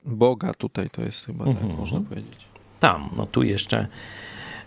Boga 0.06 0.54
tutaj, 0.54 0.90
to 0.90 1.02
jest 1.02 1.26
chyba 1.26 1.46
tak 1.46 1.54
Mhm. 1.54 1.76
można 1.78 2.00
powiedzieć. 2.02 2.38
Tam, 2.80 3.10
no 3.18 3.26
tu 3.26 3.44
jeszcze 3.44 3.88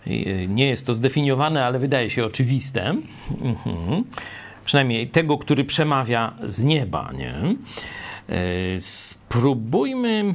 y, 0.07 0.45
nie 0.49 0.67
jest 0.67 0.85
to 0.85 0.93
zdefiniowane, 0.93 1.65
ale 1.65 1.79
wydaje 1.79 2.09
się 2.09 2.25
oczywiste. 2.25 2.95
Mhm. 3.41 4.03
Przynajmniej 4.65 5.07
tego, 5.09 5.37
który 5.37 5.63
przemawia 5.63 6.33
z 6.47 6.63
nieba, 6.63 7.11
nie? 7.17 7.33
Spróbujmy 8.79 10.33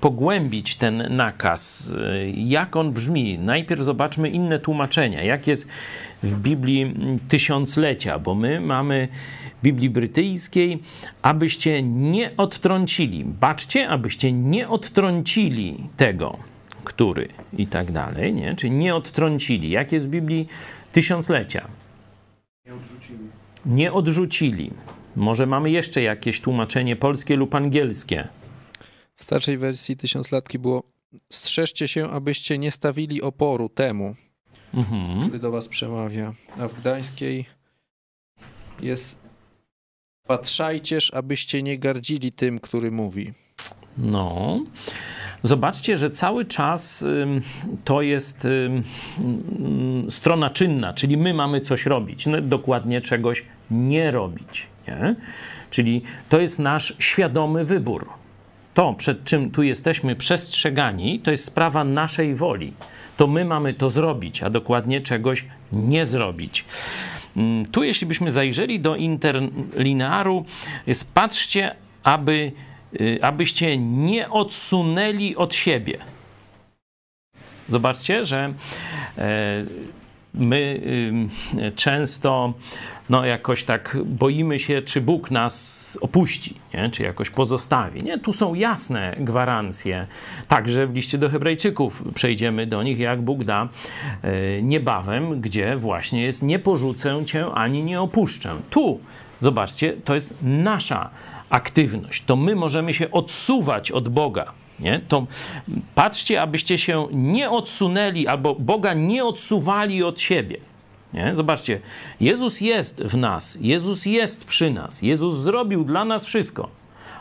pogłębić 0.00 0.76
ten 0.76 1.16
nakaz, 1.16 1.92
jak 2.34 2.76
on 2.76 2.92
brzmi. 2.92 3.38
Najpierw 3.38 3.82
zobaczmy 3.82 4.30
inne 4.30 4.58
tłumaczenia, 4.58 5.22
jak 5.22 5.46
jest 5.46 5.66
w 6.22 6.34
Biblii 6.34 6.94
tysiąclecia, 7.28 8.18
bo 8.18 8.34
my 8.34 8.60
mamy 8.60 9.08
Biblii 9.62 9.90
brytyjskiej, 9.90 10.82
abyście 11.22 11.82
nie 11.82 12.36
odtrącili, 12.36 13.24
baczcie, 13.24 13.88
abyście 13.88 14.32
nie 14.32 14.68
odtrącili 14.68 15.76
tego, 15.96 16.36
który 16.84 17.28
i 17.58 17.66
tak 17.66 17.92
dalej, 17.92 18.34
nie? 18.34 18.54
Czy 18.56 18.70
nie 18.70 18.94
odtrącili. 18.94 19.70
Jak 19.70 19.92
jest 19.92 20.06
w 20.06 20.10
Biblii 20.10 20.48
tysiąclecia? 20.92 21.66
Nie 22.66 22.74
odrzucili. 22.74 23.18
Nie 23.66 23.92
odrzucili. 23.92 24.70
Może 25.16 25.46
mamy 25.46 25.70
jeszcze 25.70 26.02
jakieś 26.02 26.40
tłumaczenie 26.40 26.96
polskie 26.96 27.36
lub 27.36 27.54
angielskie. 27.54 28.28
W 29.14 29.22
starszej 29.22 29.56
wersji 29.56 29.96
tysiąclatki 29.96 30.58
było 30.58 30.82
strzeżcie 31.32 31.88
się, 31.88 32.10
abyście 32.10 32.58
nie 32.58 32.70
stawili 32.70 33.22
oporu 33.22 33.68
temu, 33.68 34.14
mhm. 34.74 35.20
który 35.20 35.38
do 35.38 35.50
was 35.50 35.68
przemawia. 35.68 36.32
A 36.58 36.68
w 36.68 36.80
gdańskiej 36.80 37.44
jest 38.82 39.18
patrzajcież, 40.26 41.14
abyście 41.14 41.62
nie 41.62 41.78
gardzili 41.78 42.32
tym, 42.32 42.58
który 42.58 42.90
mówi. 42.90 43.32
No, 43.98 44.60
Zobaczcie, 45.42 45.98
że 45.98 46.10
cały 46.10 46.44
czas 46.44 47.04
to 47.84 48.02
jest 48.02 48.46
strona 50.10 50.50
czynna, 50.50 50.92
czyli 50.92 51.16
my 51.16 51.34
mamy 51.34 51.60
coś 51.60 51.86
robić, 51.86 52.26
no, 52.26 52.40
dokładnie 52.40 53.00
czegoś 53.00 53.44
nie 53.70 54.10
robić. 54.10 54.66
Nie? 54.88 55.14
Czyli 55.70 56.02
to 56.28 56.40
jest 56.40 56.58
nasz 56.58 56.94
świadomy 56.98 57.64
wybór. 57.64 58.08
To, 58.74 58.94
przed 58.94 59.24
czym 59.24 59.50
tu 59.50 59.62
jesteśmy 59.62 60.16
przestrzegani, 60.16 61.20
to 61.20 61.30
jest 61.30 61.44
sprawa 61.44 61.84
naszej 61.84 62.34
woli. 62.34 62.72
To 63.16 63.26
my 63.26 63.44
mamy 63.44 63.74
to 63.74 63.90
zrobić, 63.90 64.42
a 64.42 64.50
dokładnie 64.50 65.00
czegoś 65.00 65.44
nie 65.72 66.06
zrobić. 66.06 66.64
Tu, 67.72 67.82
jeśli 67.82 68.06
byśmy 68.06 68.30
zajrzeli 68.30 68.80
do 68.80 68.96
interlinearu, 68.96 70.44
jest 70.86 71.14
patrzcie, 71.14 71.74
aby 72.02 72.52
Y, 73.00 73.18
abyście 73.22 73.78
nie 73.78 74.30
odsunęli 74.30 75.36
od 75.36 75.54
siebie. 75.54 75.98
Zobaczcie, 77.68 78.24
że 78.24 78.54
e, 79.18 79.64
my 80.34 80.80
często 81.76 82.54
no, 83.10 83.24
jakoś 83.24 83.64
tak 83.64 83.96
boimy 84.04 84.58
się, 84.58 84.82
czy 84.82 85.00
Bóg 85.00 85.30
nas 85.30 85.98
opuści, 86.00 86.54
nie? 86.74 86.90
czy 86.90 87.02
jakoś 87.02 87.30
pozostawi. 87.30 88.02
Nie? 88.02 88.18
Tu 88.18 88.32
są 88.32 88.54
jasne 88.54 89.16
gwarancje. 89.18 90.06
Także 90.48 90.86
w 90.86 90.94
liście 90.94 91.18
do 91.18 91.28
Hebrajczyków 91.28 92.02
przejdziemy 92.14 92.66
do 92.66 92.82
nich, 92.82 92.98
jak 92.98 93.22
Bóg 93.22 93.44
da 93.44 93.68
e, 94.22 94.62
niebawem, 94.62 95.40
gdzie 95.40 95.76
właśnie 95.76 96.22
jest 96.22 96.42
nie 96.42 96.58
porzucę 96.58 97.24
cię 97.24 97.46
ani 97.54 97.82
nie 97.82 98.00
opuszczę. 98.00 98.56
Tu, 98.70 99.00
zobaczcie, 99.40 99.92
to 100.04 100.14
jest 100.14 100.34
nasza 100.42 101.10
aktywność, 101.50 102.24
to 102.24 102.36
my 102.36 102.56
możemy 102.56 102.94
się 102.94 103.10
odsuwać 103.10 103.90
od 103.90 104.08
Boga. 104.08 104.52
Nie? 104.80 105.00
To 105.08 105.26
patrzcie, 105.94 106.42
abyście 106.42 106.78
się 106.78 107.08
nie 107.12 107.50
odsunęli 107.50 108.26
albo 108.26 108.54
Boga 108.54 108.94
nie 108.94 109.24
odsuwali 109.24 110.02
od 110.02 110.20
siebie. 110.20 110.69
Nie? 111.14 111.36
Zobaczcie, 111.36 111.80
Jezus 112.20 112.60
jest 112.60 113.02
w 113.02 113.16
nas, 113.16 113.58
Jezus 113.60 114.06
jest 114.06 114.44
przy 114.44 114.70
nas, 114.70 115.02
Jezus 115.02 115.34
zrobił 115.34 115.84
dla 115.84 116.04
nas 116.04 116.24
wszystko. 116.24 116.68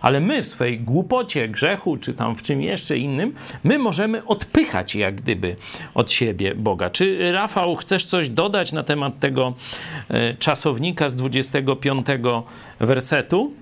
Ale 0.01 0.19
my 0.19 0.43
w 0.43 0.47
swojej 0.47 0.79
głupocie, 0.79 1.49
grzechu, 1.49 1.97
czy 1.97 2.13
tam 2.13 2.35
w 2.35 2.41
czym 2.41 2.61
jeszcze 2.61 2.97
innym, 2.97 3.33
my 3.63 3.77
możemy 3.77 4.25
odpychać 4.25 4.95
jak 4.95 5.15
gdyby 5.15 5.55
od 5.93 6.11
siebie 6.11 6.55
Boga. 6.55 6.89
Czy 6.89 7.31
Rafał, 7.31 7.75
chcesz 7.75 8.05
coś 8.05 8.29
dodać 8.29 8.71
na 8.71 8.83
temat 8.83 9.19
tego 9.19 9.53
e, 10.09 10.33
czasownika 10.33 11.09
z 11.09 11.15
25 11.15 12.05
wersetu? 12.79 13.53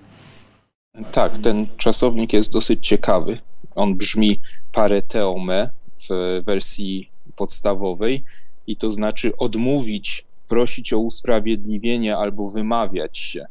Tak, 1.12 1.38
ten 1.38 1.66
czasownik 1.78 2.32
jest 2.32 2.52
dosyć 2.52 2.88
ciekawy. 2.88 3.38
On 3.74 3.94
brzmi 3.94 4.40
pareteome 4.72 5.70
w 6.10 6.42
wersji 6.44 7.10
podstawowej 7.36 8.24
i 8.68 8.76
to 8.76 8.90
znaczy 8.90 9.36
odmówić, 9.36 10.24
prosić 10.48 10.92
o 10.92 10.98
usprawiedliwienie 10.98 12.16
albo 12.16 12.48
wymawiać 12.48 13.18
się. 13.18 13.46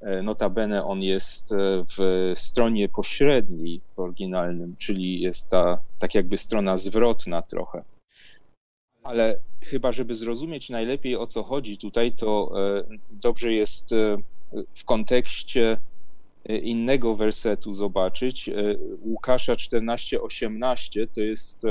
E, 0.00 0.22
notabene 0.22 0.84
on 0.84 1.02
jest 1.02 1.52
e, 1.52 1.56
w 1.98 2.30
stronie 2.34 2.88
pośredniej 2.88 3.80
w 3.96 3.98
oryginalnym, 3.98 4.76
czyli 4.78 5.20
jest 5.20 5.48
ta 5.48 5.80
tak 5.98 6.14
jakby 6.14 6.36
strona 6.36 6.76
zwrotna 6.76 7.42
trochę. 7.42 7.82
Ale 9.02 9.38
chyba, 9.62 9.92
żeby 9.92 10.14
zrozumieć 10.14 10.70
najlepiej 10.70 11.16
o 11.16 11.26
co 11.26 11.42
chodzi 11.42 11.78
tutaj, 11.78 12.12
to 12.12 12.52
e, 12.78 12.84
dobrze 13.10 13.52
jest 13.52 13.94
w 14.74 14.84
kontekście 14.84 15.76
innego 16.62 17.16
wersetu 17.16 17.74
zobaczyć. 17.74 18.50
Łukasza 19.04 19.54
14:18 19.54 21.08
to 21.14 21.20
jest 21.20 21.62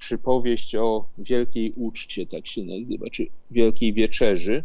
przypowieść 0.00 0.76
o 0.76 1.04
wielkiej 1.18 1.72
uczcie, 1.76 2.26
tak 2.26 2.46
się 2.46 2.64
nazywa, 2.64 3.10
czy 3.10 3.26
wielkiej 3.50 3.92
wieczerzy, 3.92 4.64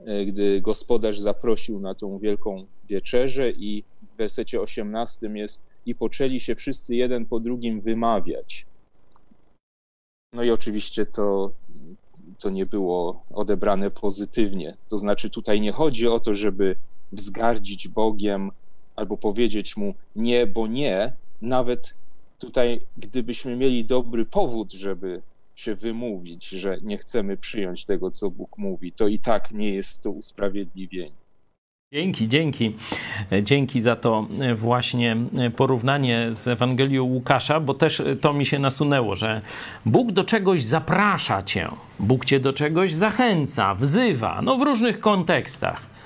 e, 0.00 0.24
gdy 0.24 0.60
gospodarz 0.60 1.18
zaprosił 1.20 1.80
na 1.80 1.94
tą 1.94 2.18
wielką 2.18 2.66
wieczerzę 2.88 3.50
i 3.50 3.84
w 4.02 4.16
wersecie 4.16 4.60
18 4.60 5.26
jest 5.34 5.66
i 5.86 5.94
poczęli 5.94 6.40
się 6.40 6.54
wszyscy 6.54 6.96
jeden 6.96 7.26
po 7.26 7.40
drugim 7.40 7.80
wymawiać. 7.80 8.66
No 10.32 10.42
i 10.42 10.50
oczywiście 10.50 11.06
to, 11.06 11.52
to 12.38 12.50
nie 12.50 12.66
było 12.66 13.22
odebrane 13.34 13.90
pozytywnie. 13.90 14.76
To 14.88 14.98
znaczy 14.98 15.30
tutaj 15.30 15.60
nie 15.60 15.72
chodzi 15.72 16.08
o 16.08 16.20
to, 16.20 16.34
żeby 16.34 16.76
wzgardzić 17.12 17.88
Bogiem 17.88 18.50
albo 18.96 19.16
powiedzieć 19.16 19.76
mu 19.76 19.94
nie, 20.16 20.46
bo 20.46 20.66
nie, 20.66 21.12
nawet 21.42 21.94
tutaj, 22.38 22.80
gdybyśmy 22.96 23.56
mieli 23.56 23.84
dobry 23.84 24.24
powód, 24.24 24.72
żeby 24.72 25.22
się 25.56 25.74
wymówić, 25.74 26.48
że 26.48 26.78
nie 26.82 26.98
chcemy 26.98 27.36
przyjąć 27.36 27.84
tego, 27.84 28.10
co 28.10 28.30
Bóg 28.30 28.58
mówi, 28.58 28.92
to 28.92 29.08
i 29.08 29.18
tak 29.18 29.52
nie 29.52 29.74
jest 29.74 30.02
to 30.02 30.10
usprawiedliwienie. 30.10 31.18
Dzięki, 31.92 32.28
dzięki. 32.28 32.76
Dzięki 33.42 33.80
za 33.80 33.96
to 33.96 34.28
właśnie 34.54 35.16
porównanie 35.56 36.28
z 36.30 36.48
Ewangelią 36.48 37.04
Łukasza, 37.04 37.60
bo 37.60 37.74
też 37.74 38.02
to 38.20 38.32
mi 38.32 38.46
się 38.46 38.58
nasunęło, 38.58 39.16
że 39.16 39.42
Bóg 39.86 40.12
do 40.12 40.24
czegoś 40.24 40.62
zaprasza 40.62 41.42
cię, 41.42 41.68
Bóg 42.00 42.24
cię 42.24 42.40
do 42.40 42.52
czegoś 42.52 42.94
zachęca, 42.94 43.74
wzywa, 43.74 44.42
no 44.42 44.56
w 44.56 44.62
różnych 44.62 45.00
kontekstach 45.00 45.98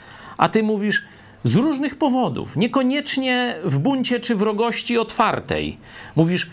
a 0.43 0.49
ty 0.49 0.63
mówisz 0.63 1.05
z 1.45 1.55
różnych 1.55 1.99
powodów, 1.99 2.57
niekoniecznie 2.57 3.57
w 3.65 3.79
buncie 3.79 4.21
czy 4.21 4.35
wrogości 4.35 4.99
otwartej. 4.99 5.77
Mówisz, 6.17 6.51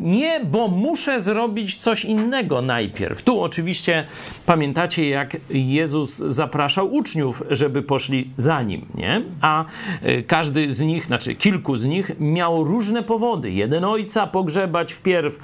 nie, 0.00 0.40
bo 0.44 0.68
muszę 0.68 1.20
zrobić 1.20 1.76
coś 1.76 2.04
innego 2.04 2.62
najpierw. 2.62 3.22
Tu 3.22 3.40
oczywiście 3.40 4.06
pamiętacie, 4.46 5.08
jak 5.08 5.36
Jezus 5.50 6.16
zapraszał 6.16 6.94
uczniów, 6.94 7.42
żeby 7.50 7.82
poszli 7.82 8.30
za 8.36 8.62
nim, 8.62 8.86
nie? 8.94 9.22
A 9.40 9.64
y, 10.04 10.24
każdy 10.26 10.72
z 10.72 10.80
nich, 10.80 11.04
znaczy 11.04 11.34
kilku 11.34 11.76
z 11.76 11.84
nich, 11.84 12.10
miał 12.20 12.64
różne 12.64 13.02
powody. 13.02 13.50
Jeden 13.50 13.84
ojca 13.84 14.26
pogrzebać 14.26 14.92
wpierw, 14.92 15.38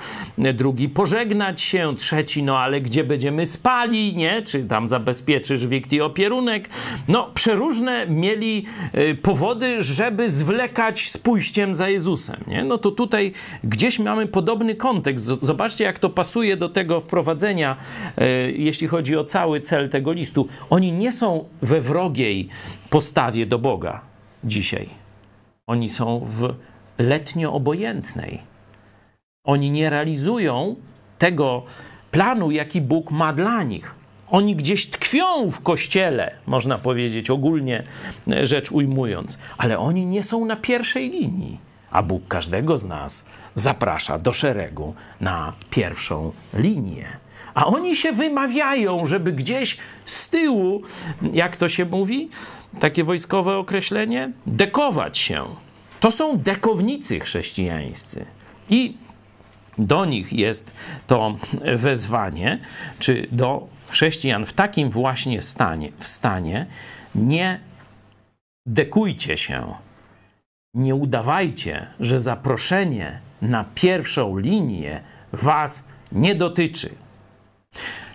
drugi 0.55 0.89
pożegnać 0.89 1.61
się, 1.61 1.97
trzeci, 1.97 2.43
no 2.43 2.59
ale 2.59 2.81
gdzie 2.81 3.05
będziemy 3.05 3.47
spali, 3.47 4.17
nie? 4.17 4.43
Czy 4.43 4.65
tam 4.65 4.89
zabezpieczysz 4.89 5.67
wikt 5.67 5.93
i 5.93 6.01
opierunek? 6.01 6.69
No, 7.09 7.31
przeróżne 7.35 8.07
mieli 8.07 8.65
y, 8.95 9.15
powody, 9.15 9.83
żeby 9.83 10.31
zwlekać 10.31 11.11
z 11.11 11.19
pójściem 11.19 11.75
za 11.75 11.89
Jezusem, 11.89 12.41
nie? 12.47 12.65
No 12.65 12.79
to 12.79 12.91
tutaj 12.91 13.33
gdzieś 13.65 13.99
mamy 13.99 14.18
mamy 14.19 14.29
podobny 14.29 14.75
kontekst. 14.75 15.27
Zobaczcie, 15.43 15.85
jak 15.85 15.99
to 15.99 16.11
pasuje 16.11 16.57
do 16.57 16.69
tego 16.69 17.01
wprowadzenia, 17.01 17.77
e, 18.17 18.51
jeśli 18.51 18.89
chodzi 18.89 19.17
o 19.17 19.25
cały 19.25 19.61
cel 19.61 19.91
tego 19.91 20.13
listu. 20.13 20.49
Oni 20.71 20.93
nie 20.93 21.13
są 21.13 21.45
we 21.63 21.81
wrogiej 21.81 22.49
postawie 22.91 23.47
do 23.47 23.59
Boga 23.59 24.01
dzisiaj. 24.45 24.89
Oni 25.67 25.89
są 25.89 26.21
w 26.27 26.55
letnio 26.99 27.53
obojętnej. 27.53 28.43
Oni 29.45 29.71
nie 29.71 29.91
realizują 29.91 30.77
tego 31.19 31.63
planu, 32.11 32.51
jaki 32.51 32.81
Bóg 32.81 33.11
ma 33.11 33.33
dla 33.33 33.63
nich. 33.63 33.95
Oni 34.31 34.57
gdzieś 34.57 34.91
tkwią 34.91 35.51
w 35.51 35.61
kościele, 35.61 36.35
można 36.47 36.79
powiedzieć, 36.79 37.31
ogólnie 37.31 37.83
rzecz 38.43 38.73
ujmując, 38.73 39.39
ale 39.59 39.79
oni 39.79 40.07
nie 40.07 40.23
są 40.23 40.45
na 40.45 40.57
pierwszej 40.57 41.11
linii. 41.11 41.59
A 41.91 42.03
Bóg 42.03 42.29
każdego 42.29 42.79
z 42.79 42.85
nas 42.85 43.25
zaprasza 43.59 44.19
do 44.19 44.33
szeregu 44.33 44.95
na 45.21 45.53
pierwszą 45.71 46.33
linię. 46.55 47.07
A 47.55 47.67
oni 47.67 47.97
się 47.97 48.13
wymawiają, 48.13 49.07
żeby 49.07 49.33
gdzieś 49.33 49.79
z 50.05 50.29
tyłu, 50.29 50.83
jak 51.33 51.57
to 51.57 51.69
się 51.69 51.85
mówi, 51.85 52.29
takie 52.81 53.05
wojskowe 53.05 53.57
określenie, 53.57 54.33
dekować 54.47 55.19
się. 55.19 55.45
To 56.01 56.11
są 56.11 56.37
dekownicy 56.37 57.21
chrześcijańscy. 57.21 58.27
I 58.71 58.97
do 59.79 60.05
nich 60.05 60.33
jest 60.33 60.73
to 61.07 61.37
wezwanie, 61.77 62.59
czy 62.99 63.27
do 63.33 63.69
chrześcijan 63.89 64.47
w 64.47 64.53
takim 64.53 64.91
właśnie 64.91 65.43
stanie, 65.43 65.93
w 65.99 66.07
stanie, 66.07 66.67
nie 67.15 67.61
dekujcie 68.67 69.39
się, 69.39 69.75
nie 70.75 70.95
udawajcie, 70.95 71.87
że 72.01 72.19
zaproszenie 72.19 73.21
na 73.43 73.65
pierwszą 73.75 74.39
linię 74.39 75.01
was 75.33 75.89
nie 76.13 76.35
dotyczy. 76.35 76.91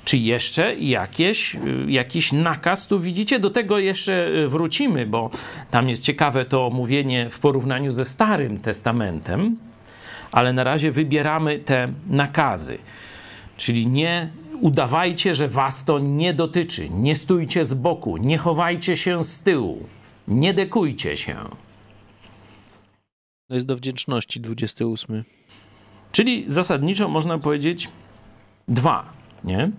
Czy 0.05 0.17
jeszcze 0.17 0.75
jakieś, 0.75 1.57
jakiś 1.87 2.31
nakaz 2.31 2.87
tu 2.87 2.99
widzicie? 2.99 3.39
Do 3.39 3.49
tego 3.49 3.79
jeszcze 3.79 4.31
wrócimy, 4.47 5.05
bo 5.05 5.29
tam 5.71 5.89
jest 5.89 6.03
ciekawe 6.03 6.45
to 6.45 6.67
omówienie 6.67 7.29
w 7.29 7.39
porównaniu 7.39 7.91
ze 7.91 8.05
Starym 8.05 8.57
Testamentem, 8.57 9.57
ale 10.31 10.53
na 10.53 10.63
razie 10.63 10.91
wybieramy 10.91 11.59
te 11.59 11.87
nakazy. 12.09 12.77
Czyli 13.57 13.87
nie 13.87 14.29
udawajcie, 14.61 15.35
że 15.35 15.47
was 15.47 15.85
to 15.85 15.99
nie 15.99 16.33
dotyczy. 16.33 16.89
Nie 16.89 17.15
stójcie 17.15 17.65
z 17.65 17.73
boku, 17.73 18.17
nie 18.17 18.37
chowajcie 18.37 18.97
się 18.97 19.23
z 19.23 19.39
tyłu, 19.39 19.87
nie 20.27 20.53
dekujcie 20.53 21.17
się. 21.17 21.35
To 23.47 23.53
jest 23.53 23.65
do 23.65 23.75
wdzięczności 23.75 24.39
28. 24.39 25.23
Czyli 26.11 26.45
zasadniczo 26.47 27.07
można 27.07 27.37
powiedzieć 27.37 27.89
dwa, 28.67 29.05
nie? 29.43 29.71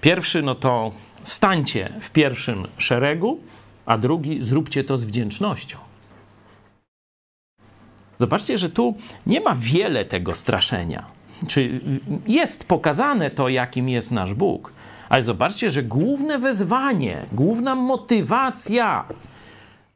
Pierwszy 0.00 0.42
no 0.42 0.54
to 0.54 0.90
stańcie 1.24 1.92
w 2.00 2.10
pierwszym 2.10 2.66
szeregu, 2.78 3.40
a 3.86 3.98
drugi 3.98 4.42
zróbcie 4.42 4.84
to 4.84 4.98
z 4.98 5.04
wdzięcznością. 5.04 5.78
Zobaczcie, 8.18 8.58
że 8.58 8.70
tu 8.70 8.94
nie 9.26 9.40
ma 9.40 9.54
wiele 9.54 10.04
tego 10.04 10.34
straszenia. 10.34 11.06
Czy 11.46 11.80
jest 12.26 12.68
pokazane 12.68 13.30
to, 13.30 13.48
jakim 13.48 13.88
jest 13.88 14.12
nasz 14.12 14.34
Bóg, 14.34 14.72
ale 15.08 15.22
zobaczcie, 15.22 15.70
że 15.70 15.82
główne 15.82 16.38
wezwanie, 16.38 17.26
główna 17.32 17.74
motywacja 17.74 19.04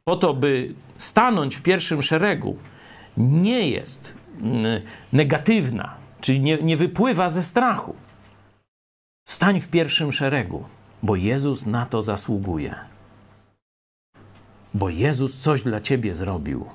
po 0.03 0.15
to, 0.15 0.33
by 0.33 0.73
stanąć 0.97 1.55
w 1.55 1.61
pierwszym 1.61 2.01
szeregu, 2.01 2.57
nie 3.19 3.69
jest 3.69 4.13
mm, 4.41 4.81
negatywna, 5.13 5.95
czyli 6.21 6.39
nie, 6.39 6.57
nie 6.57 6.77
wypływa 6.77 7.29
ze 7.29 7.43
strachu. 7.43 7.95
Stań 9.27 9.61
w 9.61 9.69
pierwszym 9.69 10.11
szeregu, 10.11 10.63
bo 11.03 11.15
Jezus 11.15 11.65
na 11.65 11.85
to 11.85 12.01
zasługuje. 12.01 12.75
Bo 14.73 14.89
Jezus 14.89 15.39
coś 15.39 15.61
dla 15.61 15.81
ciebie 15.81 16.15
zrobił. 16.15 16.65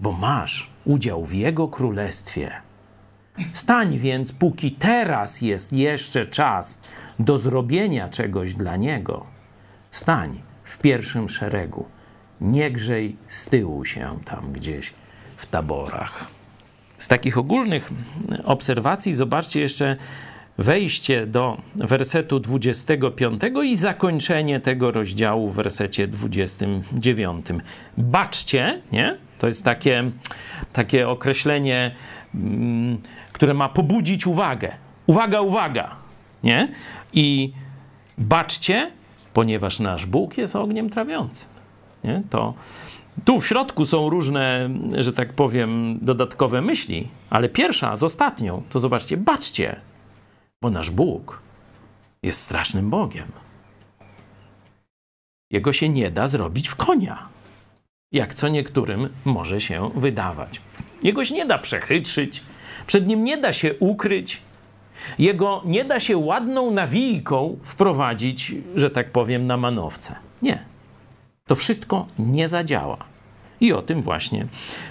Bo 0.00 0.12
masz 0.12 0.70
udział 0.84 1.26
w 1.26 1.34
Jego 1.34 1.68
królestwie. 1.68 2.52
Stań 3.52 3.98
więc, 3.98 4.32
póki 4.32 4.72
teraz 4.72 5.40
jest 5.40 5.72
jeszcze 5.72 6.26
czas 6.26 6.82
do 7.18 7.38
zrobienia 7.38 8.08
czegoś 8.08 8.54
dla 8.54 8.76
Niego. 8.76 9.26
Stań 9.90 10.40
w 10.64 10.78
pierwszym 10.78 11.28
szeregu. 11.28 11.86
Nie 12.40 12.70
grzej 12.70 13.16
z 13.28 13.46
tyłu 13.46 13.84
się 13.84 14.18
tam 14.24 14.52
gdzieś 14.52 14.92
w 15.36 15.46
taborach. 15.46 16.26
Z 16.98 17.08
takich 17.08 17.38
ogólnych 17.38 17.90
obserwacji 18.44 19.14
zobaczcie 19.14 19.60
jeszcze 19.60 19.96
wejście 20.58 21.26
do 21.26 21.60
wersetu 21.74 22.40
25 22.40 23.42
i 23.64 23.76
zakończenie 23.76 24.60
tego 24.60 24.90
rozdziału 24.90 25.50
w 25.50 25.54
wersecie 25.54 26.08
29. 26.08 27.46
Baczcie, 27.98 28.80
nie? 28.92 29.16
To 29.38 29.48
jest 29.48 29.64
takie, 29.64 30.10
takie 30.72 31.08
określenie, 31.08 31.94
mm, 32.34 32.98
które 33.32 33.54
ma 33.54 33.68
pobudzić 33.68 34.26
uwagę. 34.26 34.72
Uwaga, 35.06 35.40
uwaga, 35.40 35.96
nie? 36.44 36.68
I 37.12 37.52
baczcie, 38.18 38.90
ponieważ 39.32 39.80
nasz 39.80 40.06
Bóg 40.06 40.38
jest 40.38 40.56
ogniem 40.56 40.90
trawiącym. 40.90 41.59
Nie? 42.04 42.22
To 42.30 42.54
tu 43.24 43.40
w 43.40 43.46
środku 43.46 43.86
są 43.86 44.10
różne, 44.10 44.70
że 44.98 45.12
tak 45.12 45.32
powiem, 45.32 45.98
dodatkowe 46.02 46.62
myśli, 46.62 47.08
ale 47.30 47.48
pierwsza 47.48 47.96
z 47.96 48.02
ostatnią 48.02 48.62
to 48.70 48.78
zobaczcie, 48.78 49.16
baczcie, 49.16 49.76
bo 50.62 50.70
nasz 50.70 50.90
Bóg 50.90 51.42
jest 52.22 52.40
strasznym 52.40 52.90
Bogiem. 52.90 53.26
Jego 55.50 55.72
się 55.72 55.88
nie 55.88 56.10
da 56.10 56.28
zrobić 56.28 56.68
w 56.68 56.76
konia, 56.76 57.28
jak 58.12 58.34
co 58.34 58.48
niektórym 58.48 59.08
może 59.24 59.60
się 59.60 59.90
wydawać. 59.94 60.60
Jego 61.02 61.24
się 61.24 61.34
nie 61.34 61.46
da 61.46 61.58
przechytrzyć, 61.58 62.42
przed 62.86 63.06
nim 63.06 63.24
nie 63.24 63.36
da 63.36 63.52
się 63.52 63.74
ukryć, 63.74 64.42
jego 65.18 65.62
nie 65.64 65.84
da 65.84 66.00
się 66.00 66.16
ładną 66.16 66.70
nawijką 66.70 67.58
wprowadzić, 67.62 68.54
że 68.76 68.90
tak 68.90 69.10
powiem, 69.12 69.46
na 69.46 69.56
manowce. 69.56 70.16
Nie. 70.42 70.69
To 71.50 71.54
wszystko 71.54 72.06
nie 72.18 72.48
zadziała. 72.48 72.98
I 73.60 73.72
o 73.72 73.82
tym 73.82 74.02
właśnie 74.02 74.46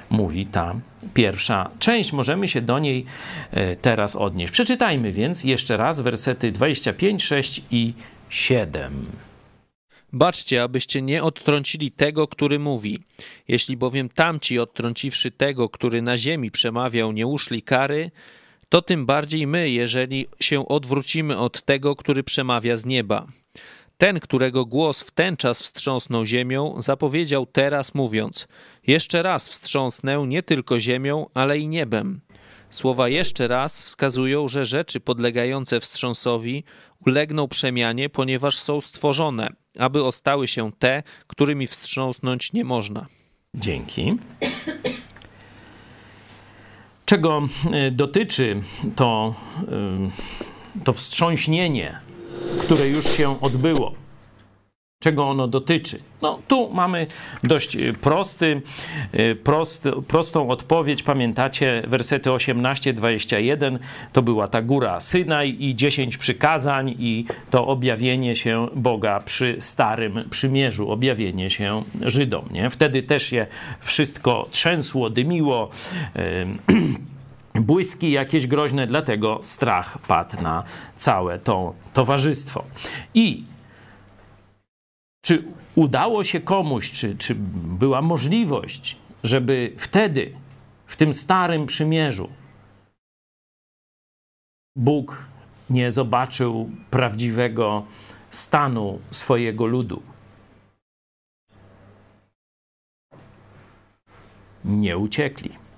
mówi 0.10 0.46
ta 0.46 0.76
pierwsza 1.14 1.70
część. 1.80 2.14
Możemy 2.14 2.48
się 2.48 2.62
do 2.62 2.80
niej 2.80 3.06
e, 3.52 3.76
teraz 3.76 4.16
odnieść. 4.16 4.54
Przeczytajmy 4.54 5.12
więc 5.12 5.44
jeszcze 5.44 5.78
raz 5.78 6.02
wersety 6.02 6.52
25, 6.52 7.24
6 7.24 7.62
i 7.72 7.94
7. 8.30 9.06
Baczcie, 10.14 10.64
abyście 10.64 11.02
nie 11.02 11.24
odtrącili 11.24 11.92
tego, 11.92 12.28
który 12.28 12.60
mówi. 12.60 13.00
Jeśli 13.48 13.78
bowiem 13.78 14.10
tamci, 14.10 14.60
odtrąciwszy 14.60 15.32
tego, 15.32 15.70
który 15.70 16.02
na 16.02 16.18
ziemi 16.18 16.52
przemawiał, 16.52 17.12
nie 17.12 17.28
uszli 17.28 17.62
kary, 17.62 18.12
to 18.70 18.82
tym 18.82 19.06
bardziej 19.06 19.48
my, 19.48 19.70
jeżeli 19.70 20.28
się 20.40 20.68
odwrócimy 20.68 21.38
od 21.38 21.62
tego, 21.62 21.96
który 21.96 22.24
przemawia 22.24 22.78
z 22.78 22.86
nieba. 22.86 23.28
Ten, 24.00 24.20
którego 24.20 24.66
głos 24.66 25.02
w 25.02 25.12
ten 25.12 25.38
czas 25.38 25.62
wstrząsnął 25.62 26.26
ziemią, 26.26 26.76
zapowiedział 26.82 27.46
teraz, 27.46 27.96
mówiąc: 27.96 28.48
Jeszcze 28.88 29.24
raz 29.24 29.50
wstrząsnę 29.50 30.26
nie 30.28 30.44
tylko 30.44 30.80
ziemią, 30.80 31.26
ale 31.34 31.60
i 31.60 31.68
niebem. 31.68 32.22
Słowa 32.70 33.10
jeszcze 33.10 33.48
raz 33.48 33.84
wskazują, 33.84 34.48
że 34.48 34.66
rzeczy 34.66 35.00
podlegające 35.00 35.80
wstrząsowi 35.80 36.64
ulegną 37.06 37.48
przemianie, 37.48 38.10
ponieważ 38.10 38.58
są 38.60 38.82
stworzone, 38.82 39.50
aby 39.80 40.04
ostały 40.04 40.48
się 40.48 40.72
te, 40.72 41.04
którymi 41.28 41.68
wstrząsnąć 41.68 42.54
nie 42.54 42.64
można. 42.64 43.06
Dzięki. 43.56 44.18
Czego 47.06 47.48
e, 47.72 47.92
dotyczy 47.92 48.62
to, 48.96 49.36
e, 50.78 50.84
to 50.84 50.94
wstrząśnienie, 50.94 52.09
które 52.64 52.88
już 52.88 53.06
się 53.06 53.42
odbyło? 53.42 53.94
Czego 55.02 55.28
ono 55.28 55.48
dotyczy? 55.48 56.00
No, 56.22 56.40
tu 56.48 56.70
mamy 56.74 57.08
dość 57.44 57.76
y, 57.76 57.80
y, 59.20 59.36
prosty, 59.36 59.92
prostą 60.08 60.50
odpowiedź. 60.50 61.04
Pamiętacie 61.04 61.84
wersety 61.88 62.30
18-21? 62.30 63.80
To 64.14 64.22
była 64.22 64.48
ta 64.48 64.62
góra 64.62 65.00
Synaj 65.00 65.56
i 65.60 65.76
10 65.76 66.18
przykazań 66.18 66.96
i 67.00 67.26
to 67.50 67.68
objawienie 67.68 68.36
się 68.36 68.68
Boga 68.76 69.20
przy 69.20 69.56
Starym 69.60 70.30
Przymierzu, 70.30 70.92
objawienie 70.92 71.50
się 71.50 71.84
Żydom. 72.02 72.46
Nie? 72.52 72.70
Wtedy 72.70 73.04
też 73.04 73.24
się 73.24 73.48
wszystko 73.80 74.48
trzęsło, 74.52 75.10
dymiło. 75.10 75.70
błyski 77.60 78.12
jakieś 78.12 78.48
groźne, 78.48 78.88
dlatego 78.88 79.40
strach 79.44 79.98
padł 80.08 80.42
na 80.42 80.64
całe 80.96 81.40
to 81.40 81.76
towarzystwo. 81.94 82.64
I 83.14 83.44
czy 85.22 85.44
udało 85.76 86.24
się 86.24 86.40
komuś, 86.40 86.92
czy, 86.92 87.18
czy 87.18 87.36
była 87.80 88.02
możliwość, 88.02 88.98
żeby 89.24 89.74
wtedy, 89.78 90.34
w 90.86 90.96
tym 90.96 91.14
starym 91.14 91.66
przymierzu, 91.66 92.30
Bóg 94.76 95.24
nie 95.70 95.92
zobaczył 95.92 96.70
prawdziwego 96.90 97.86
stanu 98.32 99.00
swojego 99.12 99.66
ludu? 99.66 100.02
Nie 104.66 104.98
uciekli. 104.98 105.69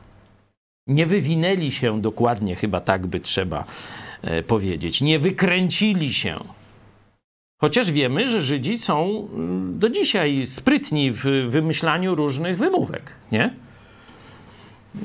Nie 0.91 1.05
wywinęli 1.05 1.71
się 1.71 2.01
dokładnie, 2.01 2.55
chyba 2.55 2.81
tak 2.81 3.07
by 3.07 3.19
trzeba 3.19 3.65
e, 4.21 4.43
powiedzieć. 4.43 5.01
Nie 5.01 5.19
wykręcili 5.19 6.13
się 6.13 6.39
Chociaż 7.61 7.91
wiemy, 7.91 8.27
że 8.27 8.41
Żydzi 8.41 8.77
są 8.77 9.27
mm, 9.33 9.79
do 9.79 9.89
dzisiaj 9.89 10.47
sprytni 10.47 11.11
w 11.11 11.23
wymyślaniu 11.49 12.15
różnych 12.15 12.57
wymówek, 12.57 13.11
nie? 13.31 13.53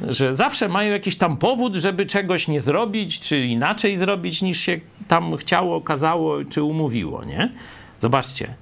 że 0.08 0.34
zawsze 0.34 0.68
mają 0.68 0.92
jakiś 0.92 1.16
tam 1.16 1.36
powód, 1.36 1.74
żeby 1.74 2.06
czegoś 2.06 2.48
nie 2.48 2.60
zrobić, 2.60 3.20
czy 3.20 3.46
inaczej 3.46 3.96
zrobić 3.96 4.42
niż 4.42 4.60
się 4.60 4.80
tam 5.08 5.36
chciało, 5.36 5.76
okazało, 5.76 6.44
czy 6.44 6.62
umówiło, 6.62 7.24
nie? 7.24 7.52
Zobaczcie, 7.98 8.54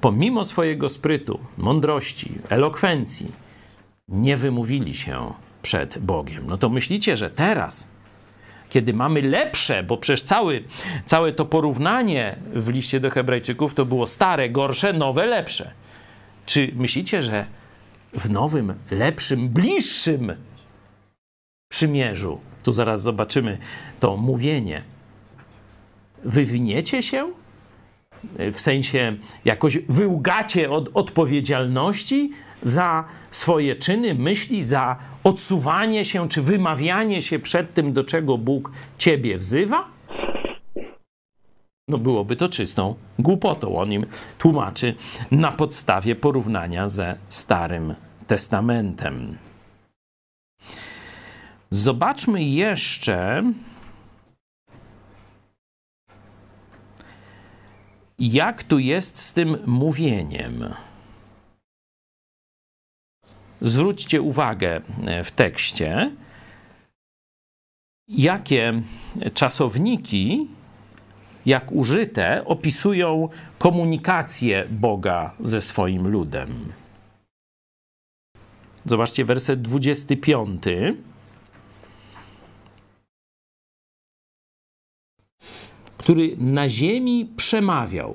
pomimo 0.00 0.44
swojego 0.44 0.88
sprytu, 0.88 1.38
mądrości, 1.58 2.32
elokwencji, 2.48 3.26
nie 4.08 4.36
wymówili 4.36 4.94
się 4.94 5.32
przed 5.66 5.98
Bogiem. 5.98 6.46
No 6.46 6.58
to 6.58 6.68
myślicie, 6.68 7.16
że 7.16 7.30
teraz, 7.30 7.86
kiedy 8.68 8.94
mamy 8.94 9.22
lepsze, 9.22 9.82
bo 9.82 9.96
przecież 9.96 10.22
cały, 10.22 10.64
całe 11.04 11.32
to 11.32 11.44
porównanie 11.44 12.36
w 12.54 12.68
liście 12.68 13.00
do 13.00 13.10
Hebrajczyków 13.10 13.74
to 13.74 13.86
było 13.86 14.06
stare, 14.06 14.50
gorsze, 14.50 14.92
nowe, 14.92 15.26
lepsze. 15.26 15.70
Czy 16.46 16.72
myślicie, 16.76 17.22
że 17.22 17.46
w 18.12 18.30
nowym, 18.30 18.74
lepszym, 18.90 19.48
bliższym 19.48 20.34
przymierzu, 21.68 22.40
tu 22.62 22.72
zaraz 22.72 23.02
zobaczymy 23.02 23.58
to 24.00 24.16
mówienie, 24.16 24.82
wywiniecie 26.24 27.02
się? 27.02 27.32
W 28.52 28.60
sensie 28.60 29.16
jakoś 29.44 29.78
wyłgacie 29.78 30.70
od 30.70 30.88
odpowiedzialności 30.94 32.30
za 32.62 33.04
swoje 33.30 33.76
czyny, 33.76 34.14
myśli, 34.14 34.62
za 34.62 34.96
odsuwanie 35.26 36.04
się 36.04 36.28
czy 36.28 36.42
wymawianie 36.42 37.22
się 37.22 37.38
przed 37.38 37.74
tym, 37.74 37.92
do 37.92 38.04
czego 38.04 38.38
Bóg 38.38 38.72
ciebie 38.98 39.38
wzywa? 39.38 39.88
No 41.88 41.98
byłoby 41.98 42.36
to 42.36 42.48
czystą 42.48 42.94
głupotą. 43.18 43.78
On 43.78 43.92
im 43.92 44.06
tłumaczy 44.38 44.94
na 45.30 45.52
podstawie 45.52 46.16
porównania 46.16 46.88
ze 46.88 47.18
Starym 47.28 47.94
Testamentem. 48.26 49.38
Zobaczmy 51.70 52.44
jeszcze, 52.44 53.42
jak 58.18 58.62
tu 58.62 58.78
jest 58.78 59.18
z 59.18 59.32
tym 59.32 59.56
mówieniem. 59.66 60.64
Zwróćcie 63.62 64.22
uwagę 64.22 64.80
w 65.24 65.30
tekście, 65.30 66.10
jakie 68.08 68.82
czasowniki, 69.34 70.48
jak 71.46 71.72
użyte, 71.72 72.44
opisują 72.44 73.28
komunikację 73.58 74.64
Boga 74.70 75.34
ze 75.40 75.60
swoim 75.60 76.08
ludem. 76.08 76.72
Zobaczcie 78.84 79.24
werset 79.24 79.62
25. 79.62 80.62
Który 85.98 86.36
na 86.36 86.68
ziemi 86.68 87.32
przemawiał. 87.36 88.14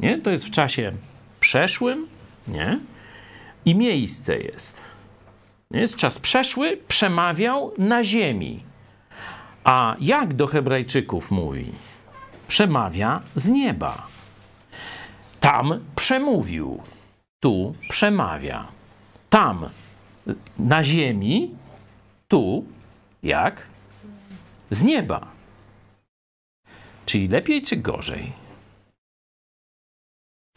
Nie? 0.00 0.18
To 0.18 0.30
jest 0.30 0.44
w 0.44 0.50
czasie 0.50 0.92
przeszłym, 1.40 2.06
nie? 2.48 2.80
I 3.64 3.74
miejsce 3.74 4.38
jest. 4.38 4.80
Jest 5.70 5.96
czas 5.96 6.18
przeszły, 6.18 6.76
przemawiał 6.88 7.72
na 7.78 8.04
ziemi. 8.04 8.62
A 9.64 9.96
jak 10.00 10.34
do 10.34 10.46
Hebrajczyków 10.46 11.30
mówi? 11.30 11.72
Przemawia 12.48 13.22
z 13.34 13.48
nieba. 13.48 14.06
Tam 15.40 15.84
przemówił, 15.96 16.82
tu 17.40 17.74
przemawia. 17.88 18.68
Tam 19.30 19.68
na 20.58 20.84
ziemi, 20.84 21.54
tu, 22.28 22.64
jak? 23.22 23.62
Z 24.70 24.82
nieba. 24.82 25.26
Czyli 27.06 27.28
lepiej 27.28 27.62
czy 27.62 27.76
gorzej? 27.76 28.32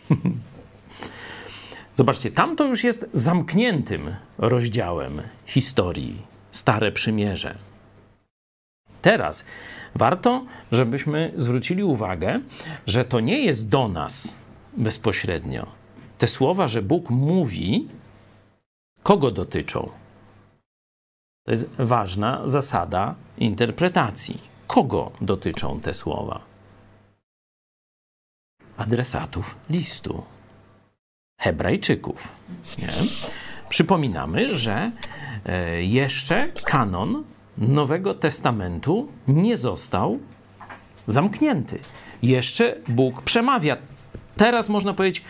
Zobaczcie, 1.95 2.31
tam 2.31 2.55
to 2.55 2.67
już 2.67 2.83
jest 2.83 3.09
zamkniętym 3.13 4.15
rozdziałem 4.37 5.21
historii, 5.45 6.21
Stare 6.51 6.91
Przymierze. 6.91 7.57
Teraz 9.01 9.45
warto, 9.95 10.45
żebyśmy 10.71 11.33
zwrócili 11.37 11.83
uwagę, 11.83 12.39
że 12.87 13.05
to 13.05 13.19
nie 13.19 13.39
jest 13.45 13.67
do 13.69 13.87
nas 13.87 14.35
bezpośrednio. 14.77 15.67
Te 16.17 16.27
słowa, 16.27 16.67
że 16.67 16.81
Bóg 16.81 17.09
mówi, 17.09 17.87
kogo 19.03 19.31
dotyczą? 19.31 19.89
To 21.45 21.51
jest 21.51 21.69
ważna 21.79 22.47
zasada 22.47 23.15
interpretacji. 23.37 24.41
Kogo 24.67 25.11
dotyczą 25.21 25.79
te 25.79 25.93
słowa? 25.93 26.41
Adresatów 28.77 29.55
listu. 29.69 30.23
Hebrajczyków. 31.41 32.27
Nie? 32.77 32.87
Przypominamy, 33.69 34.57
że 34.57 34.91
e, 35.45 35.83
jeszcze 35.83 36.51
kanon 36.65 37.23
Nowego 37.57 38.13
Testamentu 38.13 39.07
nie 39.27 39.57
został 39.57 40.19
zamknięty. 41.07 41.79
Jeszcze 42.23 42.75
Bóg 42.87 43.21
przemawia. 43.21 43.77
Teraz 44.37 44.69
można 44.69 44.93
powiedzieć, 44.93 45.23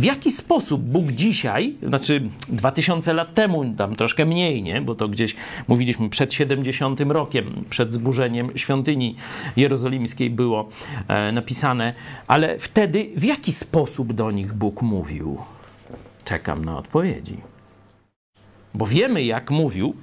w 0.00 0.04
jaki 0.04 0.30
sposób 0.30 0.82
Bóg 0.82 1.12
dzisiaj, 1.12 1.76
znaczy 1.82 2.22
2000 2.48 3.12
lat 3.12 3.34
temu, 3.34 3.74
tam 3.74 3.96
troszkę 3.96 4.26
mniej, 4.26 4.62
nie? 4.62 4.82
bo 4.82 4.94
to 4.94 5.08
gdzieś 5.08 5.36
mówiliśmy 5.68 6.10
przed 6.10 6.32
70 6.32 7.00
rokiem, 7.00 7.64
przed 7.70 7.92
zburzeniem 7.92 8.58
świątyni 8.58 9.16
jerozolimskiej 9.56 10.30
było 10.30 10.68
e, 11.08 11.32
napisane, 11.32 11.94
ale 12.26 12.58
wtedy 12.58 13.10
w 13.16 13.24
jaki 13.24 13.52
sposób 13.52 14.12
do 14.12 14.30
nich 14.30 14.52
Bóg 14.52 14.82
mówił? 14.82 15.38
Czekam 16.24 16.64
na 16.64 16.78
odpowiedzi. 16.78 17.36
Bo 18.74 18.86
wiemy, 18.86 19.24
jak 19.24 19.50
mówił. 19.50 19.94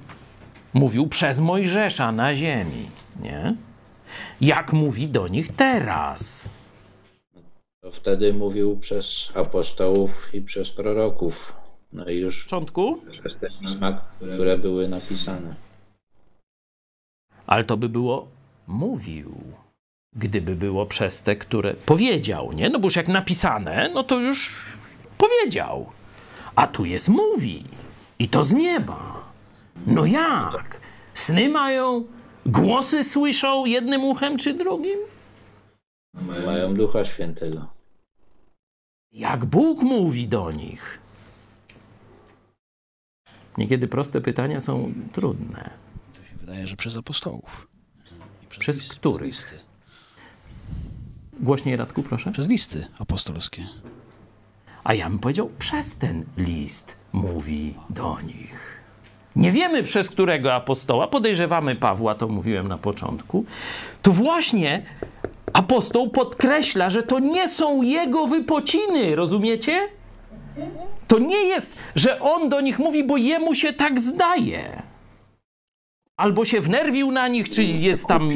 Mówił 0.74 1.06
przez 1.06 1.40
Mojżesza 1.40 2.12
na 2.12 2.34
ziemi, 2.34 2.86
nie? 3.22 3.54
Jak 4.40 4.72
mówi 4.72 5.08
do 5.08 5.28
nich 5.28 5.48
teraz? 5.56 6.48
To 7.80 7.90
wtedy 7.92 8.32
mówił 8.34 8.76
przez 8.76 9.32
apostołów 9.34 10.10
i 10.34 10.42
przez 10.42 10.70
proroków. 10.70 11.52
No 11.92 12.08
i 12.08 12.16
już 12.18 12.40
W 12.40 12.44
początku? 12.44 13.02
przez 13.20 13.36
te 13.40 13.48
pisma, 13.60 14.00
które 14.16 14.58
były 14.58 14.88
napisane. 14.88 15.54
Ale 17.46 17.64
to 17.64 17.76
by 17.76 17.88
było 17.88 18.28
mówił. 18.66 19.34
Gdyby 20.16 20.56
było 20.56 20.86
przez 20.86 21.22
te, 21.22 21.36
które 21.36 21.74
powiedział, 21.74 22.52
nie? 22.52 22.68
No 22.70 22.78
bo 22.78 22.86
już 22.86 22.96
jak 22.96 23.08
napisane, 23.08 23.90
no 23.94 24.02
to 24.04 24.20
już 24.20 24.64
powiedział. 25.18 25.86
A 26.56 26.66
tu 26.66 26.84
jest 26.84 27.08
mówi. 27.08 27.64
I 28.18 28.28
to 28.28 28.44
z 28.44 28.52
nieba. 28.54 29.24
No 29.86 30.06
jak? 30.06 30.80
Sny 31.14 31.48
mają, 31.48 32.04
głosy 32.46 33.04
słyszą 33.04 33.64
jednym 33.64 34.04
uchem 34.04 34.38
czy 34.38 34.54
drugim? 34.54 34.98
Mają 36.26 36.74
Ducha 36.74 37.04
Świętego. 37.04 37.66
Jak 39.12 39.44
Bóg 39.44 39.82
mówi 39.82 40.28
do 40.28 40.50
nich? 40.52 40.98
Niekiedy 43.58 43.88
proste 43.88 44.20
pytania 44.20 44.60
są 44.60 44.92
trudne. 45.12 45.70
To 46.14 46.24
się 46.24 46.36
wydaje, 46.36 46.66
że 46.66 46.76
przez 46.76 46.96
apostołów. 46.96 47.68
I 48.42 48.46
Przez 48.58 48.76
listy, 48.76 48.96
których? 48.96 49.18
Przez 49.18 49.52
listy. 49.52 49.64
Głośniej, 51.40 51.76
Radku, 51.76 52.02
proszę. 52.02 52.32
Przez 52.32 52.48
listy 52.48 52.86
apostolskie. 52.98 53.66
A 54.84 54.94
ja 54.94 55.10
bym 55.10 55.18
powiedział, 55.18 55.50
przez 55.58 55.96
ten 55.96 56.24
list 56.36 56.96
mówi 57.12 57.74
do 57.90 58.20
nich. 58.20 58.78
Nie 59.36 59.52
wiemy 59.52 59.82
przez 59.82 60.08
którego 60.08 60.54
apostoła, 60.54 61.06
podejrzewamy 61.06 61.76
Pawła, 61.76 62.14
to 62.14 62.28
mówiłem 62.28 62.68
na 62.68 62.78
początku. 62.78 63.44
To 64.02 64.12
właśnie 64.12 64.82
apostoł 65.52 66.10
podkreśla, 66.10 66.90
że 66.90 67.02
to 67.02 67.18
nie 67.18 67.48
są 67.48 67.82
jego 67.82 68.26
wypociny, 68.26 69.16
rozumiecie? 69.16 69.78
To 71.08 71.18
nie 71.18 71.44
jest, 71.44 71.76
że 71.94 72.20
on 72.20 72.48
do 72.48 72.60
nich 72.60 72.78
mówi, 72.78 73.04
bo 73.04 73.16
jemu 73.16 73.54
się 73.54 73.72
tak 73.72 74.00
zdaje. 74.00 74.82
Albo 76.16 76.44
się 76.44 76.60
wnerwił 76.60 77.10
na 77.10 77.28
nich, 77.28 77.50
czy 77.50 77.64
jest 77.64 78.06
tam 78.06 78.30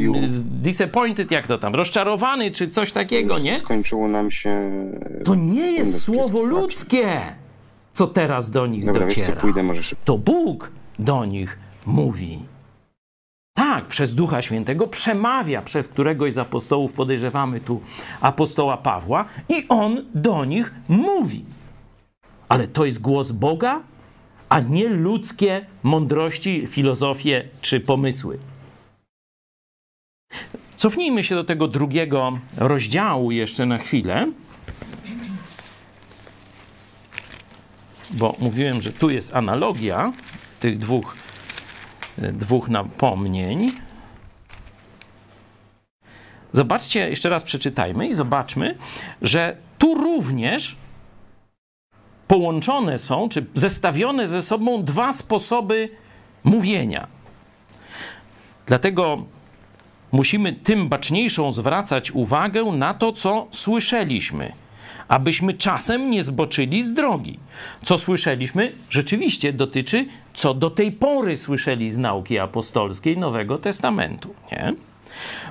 disappointed, 0.44 1.30
jak 1.30 1.46
to 1.46 1.58
tam, 1.58 1.74
rozczarowany, 1.74 2.50
czy 2.50 2.68
coś 2.68 2.92
takiego, 2.92 3.38
nie? 3.38 3.58
Skończyło 3.58 4.08
nam 4.08 4.30
się. 4.30 4.70
To 5.24 5.34
nie 5.34 5.72
jest 5.72 6.02
słowo 6.02 6.42
ludzkie, 6.42 7.20
co 7.92 8.06
teraz 8.06 8.50
do 8.50 8.66
nich 8.66 8.84
Dobra, 8.84 9.06
dociera. 9.06 9.40
pójdę. 9.40 9.64
To 10.04 10.18
Bóg 10.18 10.70
do 10.98 11.24
nich 11.24 11.58
mówi. 11.86 12.38
Tak, 13.54 13.86
przez 13.86 14.14
Ducha 14.14 14.42
Świętego 14.42 14.86
przemawia 14.86 15.62
przez 15.62 15.88
któregoś 15.88 16.32
z 16.32 16.38
apostołów, 16.38 16.92
podejrzewamy 16.92 17.60
tu 17.60 17.80
apostoła 18.20 18.76
Pawła, 18.76 19.24
i 19.48 19.68
on 19.68 20.04
do 20.14 20.44
nich 20.44 20.74
mówi. 20.88 21.44
Ale 22.48 22.68
to 22.68 22.84
jest 22.84 23.00
głos 23.00 23.32
Boga? 23.32 23.80
a 24.52 24.60
nie 24.60 24.88
ludzkie 24.88 25.66
mądrości, 25.82 26.66
filozofie 26.66 27.48
czy 27.60 27.80
pomysły. 27.80 28.38
Cofnijmy 30.76 31.24
się 31.24 31.34
do 31.34 31.44
tego 31.44 31.68
drugiego 31.68 32.38
rozdziału 32.56 33.30
jeszcze 33.30 33.66
na 33.66 33.78
chwilę. 33.78 34.32
Bo 38.10 38.36
mówiłem, 38.38 38.82
że 38.82 38.92
tu 38.92 39.10
jest 39.10 39.36
analogia 39.36 40.12
tych 40.60 40.78
dwóch, 40.78 41.16
dwóch 42.18 42.68
napomnień. 42.68 43.72
Zobaczcie, 46.52 47.10
jeszcze 47.10 47.28
raz 47.28 47.44
przeczytajmy 47.44 48.08
i 48.08 48.14
zobaczmy, 48.14 48.74
że 49.22 49.56
tu 49.78 49.94
również 49.94 50.76
połączone 52.28 52.98
są, 52.98 53.28
czy 53.28 53.44
zestawione 53.54 54.28
ze 54.28 54.42
sobą 54.42 54.84
dwa 54.84 55.12
sposoby 55.12 55.88
mówienia. 56.44 57.06
Dlatego 58.66 59.24
musimy 60.12 60.52
tym 60.52 60.88
baczniejszą 60.88 61.52
zwracać 61.52 62.10
uwagę 62.10 62.64
na 62.64 62.94
to, 62.94 63.12
co 63.12 63.46
słyszeliśmy, 63.50 64.52
abyśmy 65.08 65.52
czasem 65.52 66.10
nie 66.10 66.24
zboczyli 66.24 66.84
z 66.84 66.92
drogi. 66.92 67.38
Co 67.82 67.98
słyszeliśmy, 67.98 68.72
rzeczywiście 68.90 69.52
dotyczy, 69.52 70.06
co 70.34 70.54
do 70.54 70.70
tej 70.70 70.92
pory 70.92 71.36
słyszeli 71.36 71.90
z 71.90 71.98
nauki 71.98 72.38
apostolskiej 72.38 73.18
Nowego 73.18 73.58
Testamentu. 73.58 74.34
Nie? 74.52 74.74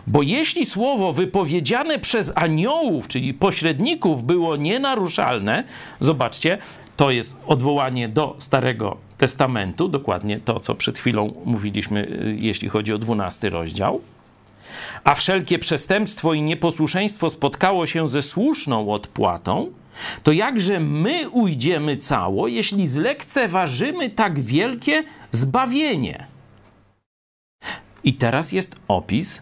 Bo 0.08 0.22
jeśli 0.22 0.66
słowo 0.66 1.14
wypowiedziane 1.14 2.00
przez 2.00 2.32
aniołów, 2.36 3.08
czyli 3.08 3.34
pośredników, 3.34 4.24
było 4.24 4.56
nienaruszalne, 4.56 5.64
zobaczcie, 6.00 6.58
to 6.98 7.12
jest 7.12 7.38
odwołanie 7.48 8.10
do 8.10 8.36
Starego 8.40 8.98
Testamentu, 9.18 9.88
dokładnie 9.88 10.40
to, 10.40 10.60
co 10.60 10.76
przed 10.76 10.98
chwilą 10.98 11.34
mówiliśmy, 11.46 12.08
y, 12.08 12.36
jeśli 12.40 12.70
chodzi 12.70 12.94
o 12.94 12.98
12 12.98 13.50
rozdział. 13.50 14.02
A 15.04 15.16
wszelkie 15.16 15.60
przestępstwo 15.60 16.34
i 16.34 16.42
nieposłuszeństwo 16.42 17.30
spotkało 17.30 17.86
się 17.86 18.08
ze 18.08 18.22
słuszną 18.22 18.94
odpłatą, 18.94 19.72
to 20.24 20.32
jakże 20.32 20.80
my 20.80 21.30
ujdziemy 21.30 21.98
cało, 21.98 22.48
jeśli 22.48 22.88
zlekceważymy 22.88 24.10
tak 24.10 24.40
wielkie 24.40 25.04
zbawienie? 25.32 26.28
I 28.04 28.14
teraz 28.14 28.52
jest 28.52 28.76
opis 28.88 29.42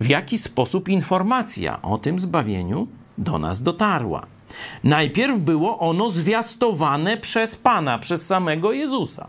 w 0.00 0.08
jaki 0.08 0.38
sposób 0.38 0.88
informacja 0.88 1.82
o 1.82 1.98
tym 1.98 2.20
zbawieniu 2.20 2.88
do 3.18 3.38
nas 3.38 3.62
dotarła. 3.62 4.26
Najpierw 4.84 5.38
było 5.38 5.78
ono 5.78 6.08
zwiastowane 6.08 7.16
przez 7.16 7.56
Pana, 7.56 7.98
przez 7.98 8.26
samego 8.26 8.72
Jezusa. 8.72 9.26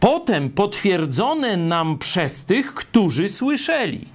Potem 0.00 0.50
potwierdzone 0.50 1.56
nam 1.56 1.98
przez 1.98 2.44
tych, 2.44 2.74
którzy 2.74 3.28
słyszeli. 3.28 4.08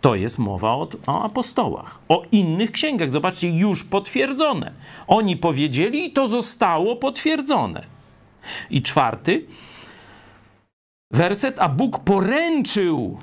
To 0.00 0.14
jest 0.14 0.38
mowa 0.38 0.70
o, 0.70 0.88
o, 1.06 1.22
apostołach. 1.22 1.98
O 2.08 2.22
innych 2.32 2.72
księgach, 2.72 3.10
zobaczcie, 3.10 3.50
już 3.50 3.84
potwierdzone. 3.84 4.72
Oni 5.06 5.36
powiedzieli 5.36 6.06
i 6.06 6.12
to 6.12 6.26
zostało 6.26 6.96
potwierdzone. 6.96 7.84
I 8.70 8.82
czwarty 8.82 9.46
werset, 11.10 11.58
a 11.58 11.68
Bóg 11.68 11.98
poręczył 11.98 13.18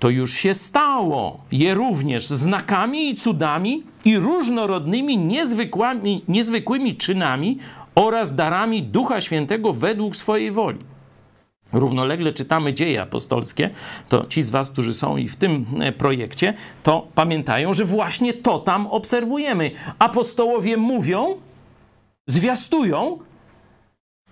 to 0.00 0.10
już 0.10 0.34
się 0.34 0.54
stało, 0.54 1.40
je 1.52 1.74
również 1.74 2.26
znakami 2.26 3.08
i 3.08 3.14
cudami 3.14 3.82
i 4.04 4.18
różnorodnymi, 4.18 5.18
niezwykłymi, 5.18 6.24
niezwykłymi 6.28 6.96
czynami 6.96 7.58
oraz 8.00 8.34
darami 8.34 8.82
Ducha 8.82 9.20
Świętego 9.20 9.72
według 9.72 10.16
swojej 10.16 10.50
woli. 10.50 10.78
Równolegle 11.72 12.32
czytamy 12.32 12.74
dzieje 12.74 13.02
apostolskie, 13.02 13.70
to 14.08 14.26
ci 14.26 14.42
z 14.42 14.50
Was, 14.50 14.70
którzy 14.70 14.94
są 14.94 15.16
i 15.16 15.28
w 15.28 15.36
tym 15.36 15.66
e, 15.80 15.92
projekcie, 15.92 16.54
to 16.82 17.06
pamiętają, 17.14 17.74
że 17.74 17.84
właśnie 17.84 18.32
to 18.32 18.58
tam 18.58 18.86
obserwujemy. 18.86 19.70
Apostołowie 19.98 20.76
mówią, 20.76 21.36
zwiastują 22.26 23.18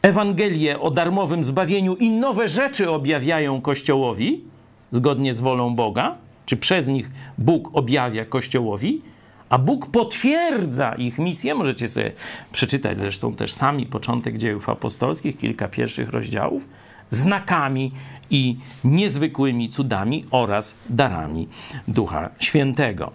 Ewangelię 0.02 0.81
o 0.81 0.90
darmowym 0.90 1.44
zbawieniu 1.44 1.96
i 1.96 2.11
nowe 2.11 2.48
rzeczy 2.48 2.90
objawiają 2.90 3.61
Kościołowi, 3.61 4.44
zgodnie 4.92 5.35
z 5.35 5.40
wolą 5.40 5.74
Boga, 5.74 6.16
czy 6.46 6.57
przez 6.57 6.88
nich 6.88 7.11
Bóg 7.38 7.70
objawia 7.72 8.24
Kościołowi, 8.24 9.02
a 9.48 9.58
Bóg 9.58 9.87
potwierdza 9.87 10.94
ich 10.94 11.18
misję. 11.18 11.54
Możecie 11.54 11.88
sobie 11.88 12.12
przeczytać 12.52 12.98
zresztą 12.98 13.34
też 13.34 13.52
sami 13.52 13.87
początek 13.87 14.38
dziejów 14.38 14.68
apostolskich, 14.68 15.38
kilka 15.38 15.68
pierwszych 15.68 16.11
rozdziałów, 16.11 16.68
znakami 17.11 17.92
i 18.30 18.56
niezwykłymi 18.84 19.68
cudami 19.68 20.24
oraz 20.30 20.74
darami 20.90 21.48
Ducha 21.88 22.30
Świętego. 22.38 23.12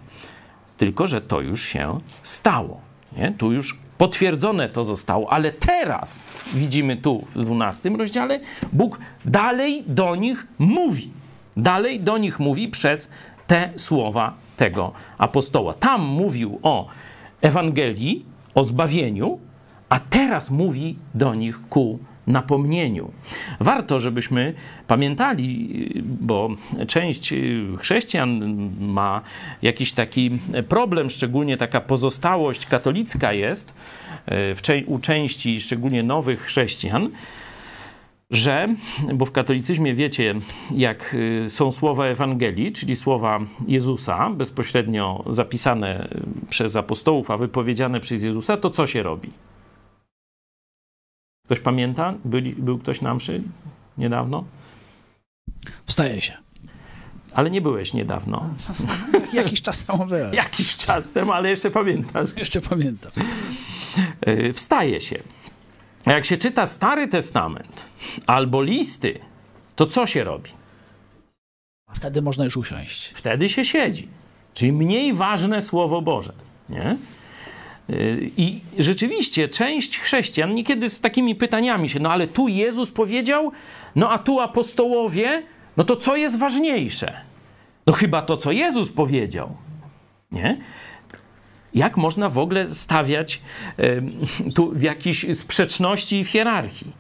Tylko, 0.77 1.07
że 1.07 1.21
to 1.21 1.41
już 1.41 1.61
się 1.61 1.99
stało. 2.23 2.81
Nie? 3.17 3.31
Tu 3.31 3.51
już 3.51 3.77
potwierdzone 3.97 4.69
to 4.69 4.83
zostało, 4.83 5.33
ale 5.33 5.51
teraz 5.51 6.25
widzimy 6.53 6.97
tu 6.97 7.25
w 7.35 7.43
12 7.43 7.89
rozdziale, 7.89 8.39
Bóg 8.73 8.99
dalej 9.25 9.83
do 9.87 10.15
nich 10.15 10.47
mówi. 10.59 11.11
Dalej 11.57 11.99
do 11.99 12.17
nich 12.17 12.39
mówi 12.39 12.67
przez 12.67 13.09
te 13.47 13.69
słowa 13.75 14.33
tego 14.57 14.91
apostoła. 15.17 15.73
Tam 15.73 16.01
mówił 16.01 16.59
o 16.63 16.87
Ewangelii, 17.41 18.25
o 18.55 18.63
zbawieniu, 18.63 19.39
a 19.89 19.99
teraz 19.99 20.51
mówi 20.51 20.97
do 21.13 21.35
nich 21.35 21.59
ku 21.69 21.99
napomnieniu. 22.27 23.11
Warto, 23.59 23.99
żebyśmy 23.99 24.53
pamiętali, 24.87 25.69
bo 26.03 26.49
część 26.87 27.33
chrześcijan 27.79 28.41
ma 28.79 29.21
jakiś 29.61 29.93
taki 29.93 30.39
problem, 30.69 31.09
szczególnie 31.09 31.57
taka 31.57 31.81
pozostałość 31.81 32.65
katolicka 32.65 33.33
jest 33.33 33.73
w, 34.27 34.61
u 34.85 34.99
części 34.99 35.61
szczególnie 35.61 36.03
nowych 36.03 36.41
chrześcijan, 36.41 37.09
że, 38.31 38.75
bo 39.13 39.25
w 39.25 39.31
katolicyzmie 39.31 39.93
wiecie, 39.95 40.35
jak 40.71 41.13
y, 41.13 41.49
są 41.49 41.71
słowa 41.71 42.05
Ewangelii, 42.05 42.71
czyli 42.71 42.95
słowa 42.95 43.39
Jezusa, 43.67 44.29
bezpośrednio 44.29 45.23
zapisane 45.29 46.07
przez 46.49 46.75
apostołów, 46.75 47.31
a 47.31 47.37
wypowiedziane 47.37 47.99
przez 47.99 48.23
Jezusa, 48.23 48.57
to 48.57 48.69
co 48.69 48.87
się 48.87 49.03
robi? 49.03 49.29
Ktoś 51.45 51.59
pamięta? 51.59 52.13
Byli, 52.25 52.55
był 52.55 52.79
ktoś 52.79 53.01
na 53.01 53.13
mszy 53.13 53.43
niedawno? 53.97 54.43
Wstaje 55.85 56.21
się. 56.21 56.37
Ale 57.33 57.51
nie 57.51 57.61
byłeś 57.61 57.93
niedawno. 57.93 58.49
Jakiś 59.33 59.61
czas 59.61 59.85
temu 59.85 60.05
byłem. 60.05 60.33
Jakiś 60.33 60.75
czas 60.75 61.11
temu, 61.11 61.31
ale 61.31 61.49
jeszcze 61.49 61.71
pamiętasz. 61.71 62.29
Jeszcze 62.37 62.61
pamiętam. 62.61 63.11
Y, 64.27 64.53
wstaje 64.53 65.01
się. 65.01 65.19
A 66.05 66.11
jak 66.11 66.25
się 66.25 66.37
czyta 66.37 66.65
Stary 66.65 67.07
Testament 67.07 67.85
albo 68.27 68.63
listy, 68.63 69.19
to 69.75 69.85
co 69.85 70.07
się 70.07 70.23
robi? 70.23 70.49
Wtedy 71.93 72.21
można 72.21 72.43
już 72.43 72.57
usiąść. 72.57 73.07
Wtedy 73.07 73.49
się 73.49 73.65
siedzi. 73.65 74.07
Czyli 74.53 74.71
mniej 74.71 75.13
ważne 75.13 75.61
Słowo 75.61 76.01
Boże. 76.01 76.33
Nie? 76.69 76.97
Y, 77.89 78.31
I 78.37 78.61
rzeczywiście 78.79 79.49
część 79.49 79.99
chrześcijan 79.99 80.55
niekiedy 80.55 80.89
z 80.89 81.01
takimi 81.01 81.35
pytaniami 81.35 81.89
się, 81.89 81.99
no 81.99 82.11
ale 82.11 82.27
tu 82.27 82.47
Jezus 82.47 82.91
powiedział, 82.91 83.51
no 83.95 84.09
a 84.09 84.17
tu 84.17 84.39
apostołowie, 84.39 85.43
no 85.77 85.83
to 85.83 85.95
co 85.95 86.15
jest 86.15 86.39
ważniejsze? 86.39 87.13
No 87.87 87.93
chyba 87.93 88.21
to, 88.21 88.37
co 88.37 88.51
Jezus 88.51 88.91
powiedział. 88.91 89.55
Nie? 90.31 90.57
Jak 91.75 91.97
można 91.97 92.29
w 92.29 92.37
ogóle 92.37 92.73
stawiać 92.73 93.41
tu 94.55 94.71
w 94.71 94.81
jakiejś 94.81 95.25
sprzeczności 95.37 96.19
i 96.19 96.23
w 96.23 96.29
hierarchii? 96.29 96.91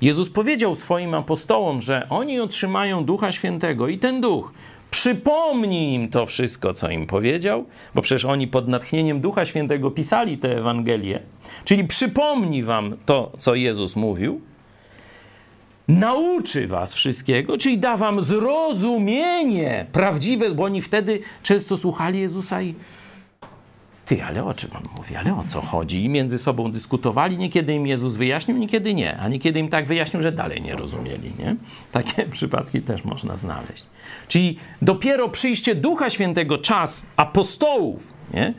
Jezus 0.00 0.30
powiedział 0.30 0.74
swoim 0.74 1.14
apostołom, 1.14 1.80
że 1.80 2.06
oni 2.10 2.40
otrzymają 2.40 3.04
Ducha 3.04 3.32
Świętego 3.32 3.88
i 3.88 3.98
ten 3.98 4.20
Duch 4.20 4.52
przypomni 4.90 5.94
im 5.94 6.08
to 6.08 6.26
wszystko, 6.26 6.74
co 6.74 6.90
im 6.90 7.06
powiedział, 7.06 7.64
bo 7.94 8.02
przecież 8.02 8.24
oni 8.24 8.48
pod 8.48 8.68
natchnieniem 8.68 9.20
Ducha 9.20 9.44
Świętego 9.44 9.90
pisali 9.90 10.38
tę 10.38 10.58
Ewangelię, 10.58 11.20
czyli 11.64 11.84
przypomni 11.84 12.62
wam 12.62 12.96
to, 13.06 13.32
co 13.38 13.54
Jezus 13.54 13.96
mówił, 13.96 14.40
nauczy 15.88 16.66
was 16.66 16.94
wszystkiego, 16.94 17.58
czyli 17.58 17.78
da 17.78 17.96
wam 17.96 18.20
zrozumienie 18.20 19.86
prawdziwe, 19.92 20.50
bo 20.50 20.64
oni 20.64 20.82
wtedy 20.82 21.20
często 21.42 21.76
słuchali 21.76 22.20
Jezusa 22.20 22.62
i 22.62 22.74
ty, 24.04 24.24
ale 24.24 24.44
o 24.44 24.54
czym 24.54 24.70
on 24.76 24.82
mówi, 24.96 25.16
ale 25.16 25.34
o 25.34 25.44
co 25.48 25.60
chodzi? 25.60 26.04
I 26.04 26.08
między 26.08 26.38
sobą 26.38 26.72
dyskutowali, 26.72 27.38
niekiedy 27.38 27.74
im 27.74 27.86
Jezus 27.86 28.16
wyjaśnił, 28.16 28.56
niekiedy 28.56 28.94
nie, 28.94 29.16
a 29.16 29.28
niekiedy 29.28 29.58
im 29.58 29.68
tak 29.68 29.86
wyjaśnił, 29.86 30.22
że 30.22 30.32
dalej 30.32 30.62
nie 30.62 30.76
rozumieli, 30.76 31.32
nie? 31.38 31.56
Takie 31.92 32.26
przypadki 32.36 32.82
też 32.82 33.04
można 33.04 33.36
znaleźć. 33.36 33.86
Czyli 34.28 34.58
dopiero 34.82 35.28
przyjście 35.28 35.74
Ducha 35.74 36.10
Świętego, 36.10 36.58
czas 36.58 37.06
apostołów, 37.16 38.12
nie? 38.34 38.54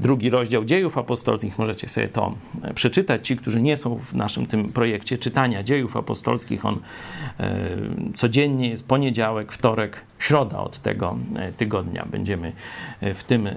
Drugi 0.00 0.30
rozdział 0.30 0.64
dziejów 0.64 0.98
apostolskich, 0.98 1.58
możecie 1.58 1.88
sobie 1.88 2.08
to 2.08 2.34
e, 2.62 2.74
przeczytać. 2.74 3.26
Ci, 3.26 3.36
którzy 3.36 3.62
nie 3.62 3.76
są 3.76 4.00
w 4.00 4.14
naszym 4.14 4.46
tym 4.46 4.72
projekcie 4.72 5.18
czytania 5.18 5.62
dziejów 5.62 5.96
apostolskich, 5.96 6.64
on 6.64 6.80
e, 7.40 7.66
codziennie 8.14 8.68
jest 8.68 8.88
poniedziałek, 8.88 9.52
wtorek, 9.52 10.02
środa 10.18 10.58
od 10.58 10.78
tego 10.78 11.18
e, 11.36 11.52
tygodnia. 11.52 12.06
Będziemy 12.10 12.52
w 13.00 13.24
tym, 13.24 13.48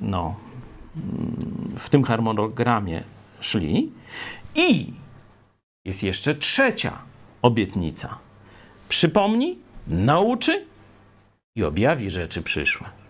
no, 0.00 0.34
w 1.76 1.88
tym 1.88 2.04
harmonogramie 2.04 3.02
szli. 3.40 3.92
I 4.54 4.92
jest 5.84 6.02
jeszcze 6.02 6.34
trzecia 6.34 6.98
obietnica. 7.42 8.18
Przypomni, 8.88 9.58
nauczy 9.86 10.64
i 11.56 11.64
objawi 11.64 12.10
rzeczy 12.10 12.42
przyszłe. 12.42 13.03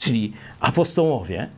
Czyli 0.00 0.32
apostołowie 0.60 1.48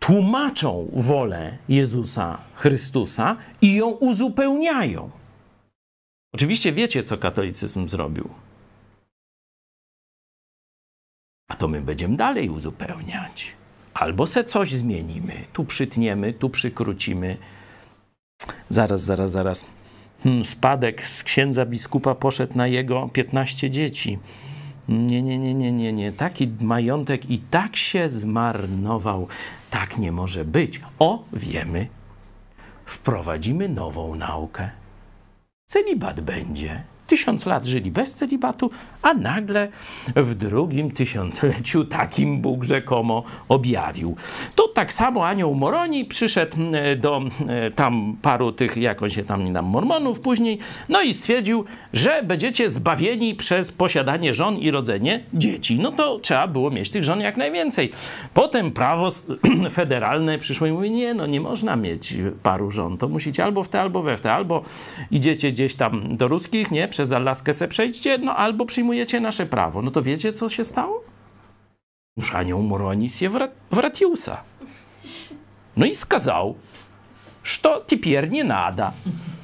tłumaczą 0.00 0.90
wolę 0.92 1.58
Jezusa 1.68 2.38
Chrystusa 2.54 3.36
i 3.62 3.74
ją 3.74 3.88
uzupełniają. 3.90 5.10
Oczywiście 6.34 6.72
wiecie, 6.72 7.02
co 7.02 7.18
katolicyzm 7.18 7.88
zrobił. 7.88 8.28
A 11.48 11.56
to 11.56 11.68
my 11.68 11.80
będziemy 11.80 12.16
dalej 12.16 12.50
uzupełniać. 12.50 13.52
Albo 13.94 14.26
se 14.26 14.44
coś 14.44 14.72
zmienimy. 14.72 15.44
Tu 15.52 15.64
przytniemy, 15.64 16.32
tu 16.32 16.50
przykrócimy. 16.50 17.36
Zaraz, 18.70 19.02
zaraz, 19.02 19.30
zaraz. 19.30 19.66
Hmm, 20.22 20.46
spadek 20.46 21.06
z 21.06 21.22
księdza 21.22 21.66
biskupa 21.66 22.14
poszedł 22.14 22.52
na 22.56 22.66
jego 22.66 23.08
15 23.12 23.70
dzieci. 23.70 24.18
Nie, 24.88 25.22
nie, 25.22 25.38
nie, 25.38 25.54
nie, 25.54 25.72
nie, 25.72 25.92
nie. 25.92 26.12
Taki 26.12 26.48
majątek 26.60 27.30
i 27.30 27.38
tak 27.38 27.76
się 27.76 28.08
zmarnował. 28.08 29.28
Tak 29.70 29.98
nie 29.98 30.12
może 30.12 30.44
być. 30.44 30.80
O, 30.98 31.24
wiemy. 31.32 31.86
Wprowadzimy 32.86 33.68
nową 33.68 34.14
naukę. 34.14 34.70
Celibat 35.66 36.20
będzie 36.20 36.82
tysiąc 37.08 37.46
lat 37.46 37.66
żyli 37.66 37.90
bez 37.90 38.14
celibatu, 38.14 38.70
a 39.02 39.14
nagle 39.14 39.68
w 40.16 40.34
drugim 40.34 40.90
tysiącleciu 40.90 41.84
takim 41.84 42.40
Bóg 42.40 42.64
rzekomo 42.64 43.22
objawił. 43.48 44.16
To 44.54 44.68
tak 44.68 44.92
samo 44.92 45.26
anioł 45.26 45.54
Moroni 45.54 46.04
przyszedł 46.04 46.56
e, 46.72 46.96
do 46.96 47.22
e, 47.48 47.70
tam 47.70 48.16
paru 48.22 48.52
tych, 48.52 48.76
jak 48.76 49.02
on 49.02 49.10
się 49.10 49.24
tam 49.24 49.52
nam 49.52 49.64
mormonów 49.64 50.20
później, 50.20 50.58
no 50.88 51.02
i 51.02 51.14
stwierdził, 51.14 51.64
że 51.92 52.22
będziecie 52.22 52.70
zbawieni 52.70 53.34
przez 53.34 53.72
posiadanie 53.72 54.34
żon 54.34 54.56
i 54.56 54.70
rodzenie 54.70 55.20
dzieci. 55.34 55.78
No 55.80 55.92
to 55.92 56.18
trzeba 56.18 56.46
było 56.46 56.70
mieć 56.70 56.90
tych 56.90 57.04
żon 57.04 57.20
jak 57.20 57.36
najwięcej. 57.36 57.90
Potem 58.34 58.70
prawo 58.70 59.08
federalne 59.70 60.38
przyszło 60.38 60.66
i 60.66 60.72
mówi, 60.72 60.90
nie, 60.90 61.14
no 61.14 61.26
nie 61.26 61.40
można 61.40 61.76
mieć 61.76 62.14
paru 62.42 62.70
żon, 62.70 62.98
to 62.98 63.08
musicie 63.08 63.44
albo 63.44 63.64
w 63.64 63.68
te, 63.68 63.80
albo 63.80 64.02
we 64.02 64.16
w 64.16 64.20
te, 64.20 64.32
albo 64.32 64.62
idziecie 65.10 65.52
gdzieś 65.52 65.74
tam 65.74 66.16
do 66.16 66.28
ruskich, 66.28 66.70
nie, 66.70 66.88
przez 66.88 67.12
Alaskę 67.12 67.54
se 67.54 67.68
przejdźcie, 67.68 68.18
no 68.18 68.36
albo 68.36 68.66
przyjmujecie 68.66 68.87
nasze 69.21 69.45
prawo. 69.45 69.81
No 69.81 69.91
to 69.91 70.01
wiecie, 70.01 70.33
co 70.33 70.49
się 70.49 70.63
stało? 70.63 71.03
Już 72.17 72.35
anioł 72.35 72.61
Moronis 72.61 73.19
wratiusa. 73.71 74.37
No 75.77 75.85
i 75.85 75.95
skazał, 75.95 76.55
że 77.43 77.59
теперь 77.87 78.29
nie 78.29 78.43
nada. 78.43 78.93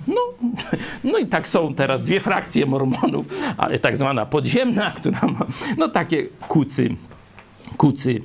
No, 0.07 0.22
no 1.03 1.17
i 1.17 1.28
tak 1.28 1.47
są 1.47 1.74
teraz 1.74 2.03
dwie 2.03 2.20
frakcje 2.20 2.65
mormonów, 2.65 3.28
ale 3.57 3.80
tak 3.80 3.97
zwana 3.97 4.26
podziemna, 4.26 4.91
która 4.91 5.20
ma 5.22 5.45
no 5.78 5.88
takie 5.88 6.24
kucy, 6.47 6.95
kucy 7.78 8.22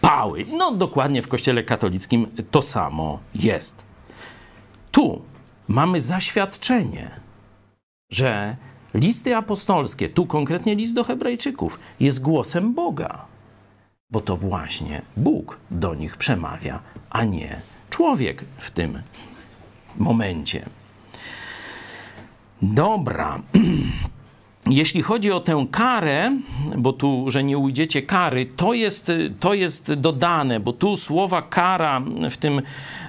pały. 0.00 0.46
No 0.52 0.72
dokładnie 0.72 1.22
w 1.22 1.28
kościele 1.28 1.62
katolickim 1.62 2.26
to 2.50 2.62
samo 2.62 3.18
jest. 3.34 3.82
Tu 4.90 5.22
mamy 5.68 6.00
zaświadczenie, 6.00 7.10
że 8.10 8.56
listy 8.93 9.35
apostolskie, 9.35 10.09
tu 10.09 10.25
konkretnie 10.25 10.75
list 10.75 10.93
do 10.93 11.03
Hebrajczyków, 11.03 11.79
jest 11.99 12.21
głosem 12.21 12.73
Boga, 12.73 13.25
bo 14.11 14.21
to 14.21 14.37
właśnie 14.37 15.01
Bóg 15.17 15.57
do 15.71 15.95
nich 15.95 16.17
przemawia, 16.17 16.79
a 17.09 17.23
nie 17.23 17.61
człowiek 17.89 18.43
w 18.57 18.71
tym 18.71 19.01
momencie. 19.97 20.65
Dobra. 22.61 23.41
Jeśli 24.69 25.01
chodzi 25.01 25.31
o 25.31 25.39
tę 25.39 25.65
karę, 25.71 26.31
bo 26.77 26.93
tu, 26.93 27.25
że 27.27 27.43
nie 27.43 27.57
ujdziecie 27.57 28.01
kary, 28.01 28.45
to 28.45 28.73
jest, 28.73 29.11
to 29.39 29.53
jest 29.53 29.93
dodane, 29.93 30.59
bo 30.59 30.73
tu 30.73 30.95
słowa 30.95 31.41
kara 31.41 32.01
w 32.31 32.37
tym 32.37 32.61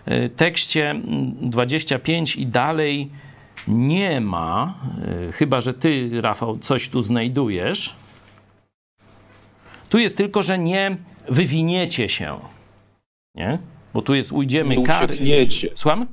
e, 0.04 0.28
tekście 0.28 0.94
25 1.40 2.36
i 2.36 2.46
dalej 2.46 3.10
nie 3.70 4.20
ma, 4.20 4.74
e, 5.28 5.32
chyba 5.32 5.60
że 5.60 5.74
ty, 5.74 6.10
Rafał, 6.20 6.58
coś 6.58 6.88
tu 6.88 7.02
znajdujesz. 7.02 7.94
Tu 9.88 9.98
jest 9.98 10.16
tylko, 10.16 10.42
że 10.42 10.58
nie 10.58 10.96
wywiniecie 11.28 12.08
się. 12.08 12.38
Nie? 13.34 13.58
Bo 13.94 14.02
tu 14.02 14.14
jest 14.14 14.32
ujdziemy 14.32 14.76
nie 14.76 14.84
kary. 14.84 15.04
Uciekniecie. 15.04 15.70
Słucham? 15.74 16.06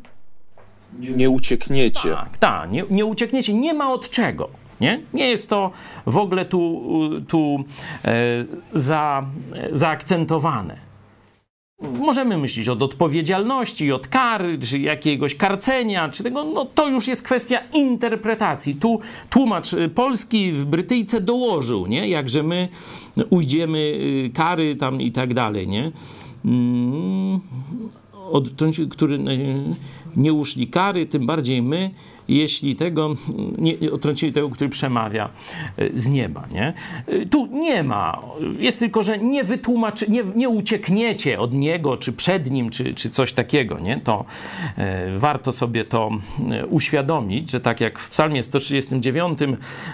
Nie, 0.99 1.10
nie 1.10 1.30
uciekniecie. 1.30 2.10
Tak, 2.12 2.38
tak, 2.38 2.72
nie, 2.72 2.84
nie 2.89 3.05
uciekniecie. 3.05 3.53
Nie 3.53 3.74
ma 3.74 3.93
od 3.93 4.10
czego. 4.10 4.49
Nie, 4.82 5.01
nie 5.14 5.28
jest 5.28 5.49
to 5.49 5.72
w 6.05 6.18
ogóle 6.18 6.45
tu, 6.45 6.84
tu 7.28 7.64
e, 8.05 8.45
za, 8.74 9.26
zaakcentowane. 9.72 10.87
Możemy 11.82 12.38
myśleć 12.38 12.70
od 12.70 12.84
odpowiedzialności, 12.84 13.92
od 13.92 14.08
kary, 14.08 14.60
czy 14.60 14.80
jakiegoś 14.80 15.36
karcenia, 15.36 16.10
czy 16.10 16.24
tego, 16.24 16.44
no 16.44 16.66
to 16.66 16.88
już 16.88 17.08
jest 17.08 17.22
kwestia 17.22 17.60
interpretacji. 17.74 18.76
Tu 18.76 19.00
tłumacz 19.30 19.76
polski 19.96 20.52
w 20.52 20.66
Brytyjce 20.66 21.22
dołożył, 21.22 21.88
nie? 21.88 22.10
Jakże 22.10 22.44
my 22.44 22.68
ujdziemy 23.30 23.78
y, 23.78 24.32
kary 24.34 24.76
tam 24.76 25.02
i 25.02 25.12
tak 25.12 25.34
dalej, 25.34 25.68
nie? 25.68 25.92
Mm, 26.46 27.40
od, 28.32 28.50
który 28.90 29.20
nie 30.18 30.34
uszli 30.34 30.68
kary, 30.68 31.05
tym 31.05 31.26
bardziej 31.26 31.61
my, 31.61 31.91
jeśli 32.28 32.76
tego 32.76 33.15
nie 33.57 33.91
odtrącili 33.91 34.34
tego, 34.34 34.49
który 34.49 34.70
przemawia 34.70 35.30
e, 35.78 35.99
z 35.99 36.09
nieba. 36.09 36.45
Nie? 36.51 36.74
E, 37.07 37.26
tu 37.26 37.45
nie 37.45 37.84
ma, 37.84 38.22
jest 38.59 38.80
tylko, 38.80 39.03
że 39.03 39.18
nie 39.18 39.43
wytłumaczy, 39.43 40.11
nie, 40.11 40.24
nie 40.36 40.49
uciekniecie 40.49 41.39
od 41.39 41.53
niego, 41.53 41.97
czy 41.97 42.13
przed 42.13 42.51
nim, 42.51 42.70
czy, 42.70 42.93
czy 42.93 43.09
coś 43.09 43.34
takiego. 43.34 43.80
Nie? 43.80 43.99
To 44.03 44.26
e, 44.78 45.18
warto 45.18 45.51
sobie 45.51 45.86
to 45.86 46.09
e, 46.51 46.65
uświadomić, 46.65 47.51
że 47.51 47.59
tak 47.59 47.82
jak 47.82 47.99
w 47.99 48.09
psalmie 48.09 48.43
139 48.43 49.39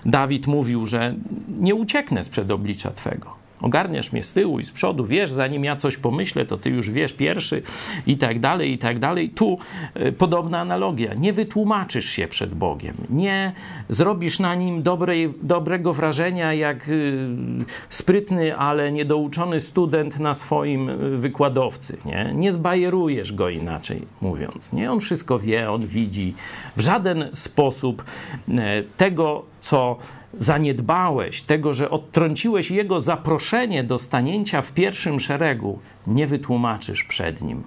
Dawid 0.06 0.48
mówił, 0.48 0.86
że 0.86 1.16
nie 1.60 1.76
ucieknę 1.76 2.24
sprzed 2.24 2.52
oblicza 2.52 2.92
Twego. 2.92 3.43
Ogarniasz 3.64 4.12
mnie 4.12 4.24
z 4.24 4.34
tyłu 4.34 4.60
i 4.60 4.64
z 4.64 4.72
przodu, 4.72 5.06
wiesz, 5.06 5.32
zanim 5.32 5.64
ja 5.64 5.76
coś 5.76 5.98
pomyślę, 5.98 6.46
to 6.46 6.58
ty 6.58 6.70
już 6.70 6.90
wiesz 6.90 7.14
pierwszy 7.14 7.62
i 8.08 8.18
tak 8.18 8.40
dalej, 8.40 8.72
i 8.72 8.78
tak 8.78 9.00
dalej. 9.00 9.30
Tu 9.30 9.58
y, 9.98 10.12
podobna 10.12 10.60
analogia. 10.60 11.14
Nie 11.14 11.34
wytłumaczysz 11.34 12.10
się 12.10 12.28
przed 12.28 12.56
Bogiem, 12.56 12.96
nie 13.10 13.52
zrobisz 13.90 14.40
na 14.40 14.56
nim 14.56 14.84
dobrej, 14.84 15.34
dobrego 15.42 15.94
wrażenia 15.94 16.54
jak 16.54 16.90
y, 16.90 17.28
sprytny, 17.90 18.58
ale 18.58 18.92
niedouczony 18.92 19.60
student 19.60 20.20
na 20.20 20.34
swoim 20.34 20.90
y, 20.90 21.18
wykładowcy. 21.18 21.98
Nie, 22.06 22.32
nie 22.36 22.52
zbajerujesz 22.52 23.34
go 23.34 23.50
inaczej 23.50 24.02
mówiąc. 24.22 24.74
Nie? 24.74 24.92
On 24.92 25.00
wszystko 25.00 25.40
wie, 25.40 25.72
on 25.72 25.88
widzi. 25.88 26.34
W 26.78 26.82
żaden 26.82 27.30
sposób 27.34 28.04
tego, 28.98 29.46
co 29.62 29.98
zaniedbałeś, 30.40 31.42
tego, 31.42 31.74
że 31.74 31.90
odtrąciłeś 31.90 32.72
jego 32.72 33.00
zaproszenie 33.00 33.84
do 33.84 33.98
stanięcia 33.98 34.62
w 34.62 34.72
pierwszym 34.72 35.20
szeregu, 35.20 35.80
nie 36.08 36.28
wytłumaczysz 36.28 37.04
przed 37.04 37.42
nim. 37.42 37.64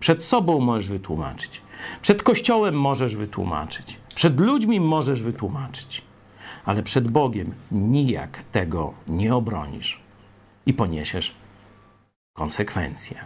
Przed 0.00 0.22
sobą 0.22 0.60
możesz 0.60 0.88
wytłumaczyć. 0.88 1.62
Przed 2.02 2.22
Kościołem 2.22 2.74
możesz 2.80 3.16
wytłumaczyć. 3.16 3.98
Przed 4.14 4.40
ludźmi 4.40 4.80
możesz 4.80 5.22
wytłumaczyć. 5.22 6.02
Ale 6.64 6.82
przed 6.82 7.08
Bogiem 7.08 7.54
nijak 7.72 8.42
tego 8.52 8.94
nie 9.08 9.34
obronisz 9.34 10.00
i 10.66 10.74
poniesiesz 10.74 11.34
konsekwencje. 12.36 13.16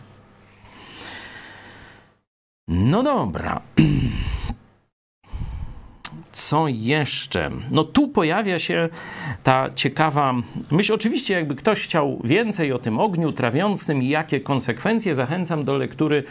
No 2.69 3.03
dobra. 3.03 3.61
co 6.35 6.69
jeszcze? 6.69 7.51
No 7.71 7.85
tu 7.85 8.09
pojawia 8.09 8.59
się 8.59 8.89
ta 9.43 9.69
ciekawa 9.75 10.35
myśl. 10.71 10.95
Oczywiście, 10.95 11.35
jakby 11.35 11.55
ktoś 11.55 11.83
chciał 11.83 12.21
więcej 12.25 12.73
o 12.73 12.79
tym 12.79 13.01
ogniu 13.01 13.33
trawiącym 13.33 14.03
i 14.03 14.09
jakie 14.09 14.41
konsekwencje, 14.41 15.15
zachęcam 15.15 15.65
do 15.65 15.75
lektury 15.75 16.25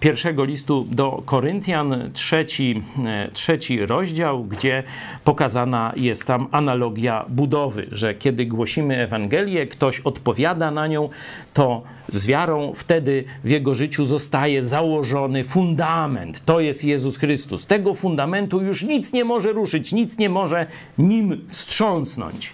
pierwszego 0.00 0.44
listu 0.44 0.84
do 0.88 1.22
Koryntian, 1.26 2.10
trzeci, 2.12 2.82
e, 3.06 3.30
trzeci 3.32 3.86
rozdział, 3.86 4.44
gdzie 4.44 4.82
pokazana 5.24 5.92
jest 5.96 6.26
tam 6.26 6.48
analogia 6.50 7.24
budowy, 7.28 7.86
że 7.92 8.14
kiedy 8.14 8.46
głosimy 8.46 8.96
Ewangelię, 8.96 9.66
ktoś 9.66 10.00
odpowiada 10.00 10.70
na 10.70 10.86
nią, 10.86 11.08
to 11.54 11.82
z 12.08 12.26
wiarą 12.26 12.72
wtedy 12.74 13.24
w 13.44 13.48
jego 13.48 13.74
życiu 13.74 14.04
zostaje 14.04 14.64
założony 14.64 15.44
fundament. 15.44 16.44
To 16.44 16.60
jest 16.60 16.84
Jezus 16.84 17.16
Chrystus. 17.16 17.66
Tego 17.66 17.94
fundamentu 17.94 18.62
już 18.62 18.82
nic 18.82 19.12
nie 19.12 19.24
może 19.24 19.52
ruszyć, 19.52 19.92
nic 19.92 20.18
nie 20.18 20.28
może 20.28 20.66
nim 20.98 21.46
wstrząsnąć. 21.48 22.52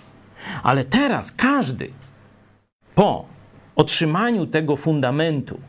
Ale 0.62 0.84
teraz 0.84 1.32
każdy 1.32 1.90
po 2.94 3.26
otrzymaniu 3.76 4.46
tego 4.46 4.76
fundamentu, 4.76 5.60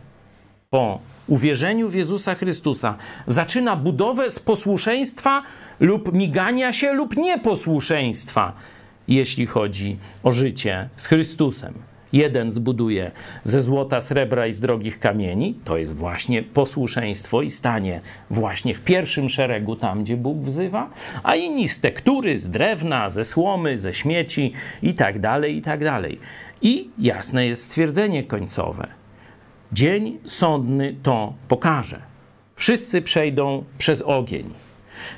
po 0.70 1.00
uwierzeniu 1.28 1.90
w 1.90 1.96
Jezusa 1.96 2.36
Chrystusa, 2.36 2.96
zaczyna 3.28 3.76
budowę 3.76 4.32
z 4.32 4.40
posłuszeństwa 4.40 5.44
lub 5.80 6.14
migania 6.14 6.74
się 6.74 6.94
lub 6.94 7.18
nieposłuszeństwa, 7.18 8.54
jeśli 9.08 9.46
chodzi 9.46 9.98
o 10.24 10.32
życie 10.32 10.90
z 10.98 11.06
Chrystusem. 11.06 11.93
Jeden 12.14 12.52
zbuduje 12.52 13.12
ze 13.44 13.62
złota, 13.62 14.02
srebra 14.02 14.48
i 14.48 14.54
z 14.54 14.60
drogich 14.60 15.00
kamieni, 15.00 15.56
to 15.64 15.78
jest 15.78 15.96
właśnie 15.96 16.44
posłuszeństwo 16.44 17.42
i 17.42 17.50
stanie 17.50 18.02
właśnie 18.30 18.76
w 18.76 18.84
pierwszym 18.84 19.30
szeregu 19.30 19.76
tam, 19.76 20.04
gdzie 20.04 20.18
Bóg 20.18 20.38
wzywa, 20.38 20.90
a 21.24 21.36
inni 21.36 21.68
z 21.68 21.80
tektury, 21.80 22.38
z 22.38 22.50
drewna, 22.50 23.10
ze 23.10 23.26
słomy, 23.26 23.78
ze 23.78 23.94
śmieci 23.94 24.54
i 24.84 24.94
tak 24.94 25.20
dalej, 25.20 25.58
i 25.58 25.62
tak 25.62 25.84
dalej. 25.84 26.20
I 26.62 26.90
jasne 26.98 27.46
jest 27.48 27.64
stwierdzenie 27.64 28.24
końcowe. 28.24 28.88
Dzień 29.72 30.18
sądny 30.26 30.96
to 31.04 31.34
pokaże. 31.48 32.02
Wszyscy 32.56 33.02
przejdą 33.02 33.64
przez 33.78 34.02
ogień. 34.02 34.54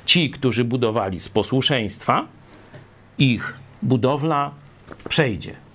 Ci, 0.06 0.30
którzy 0.30 0.64
budowali 0.64 1.20
z 1.20 1.28
posłuszeństwa, 1.28 2.26
ich 3.18 3.58
budowla 3.82 4.50
przejdzie 5.08 5.65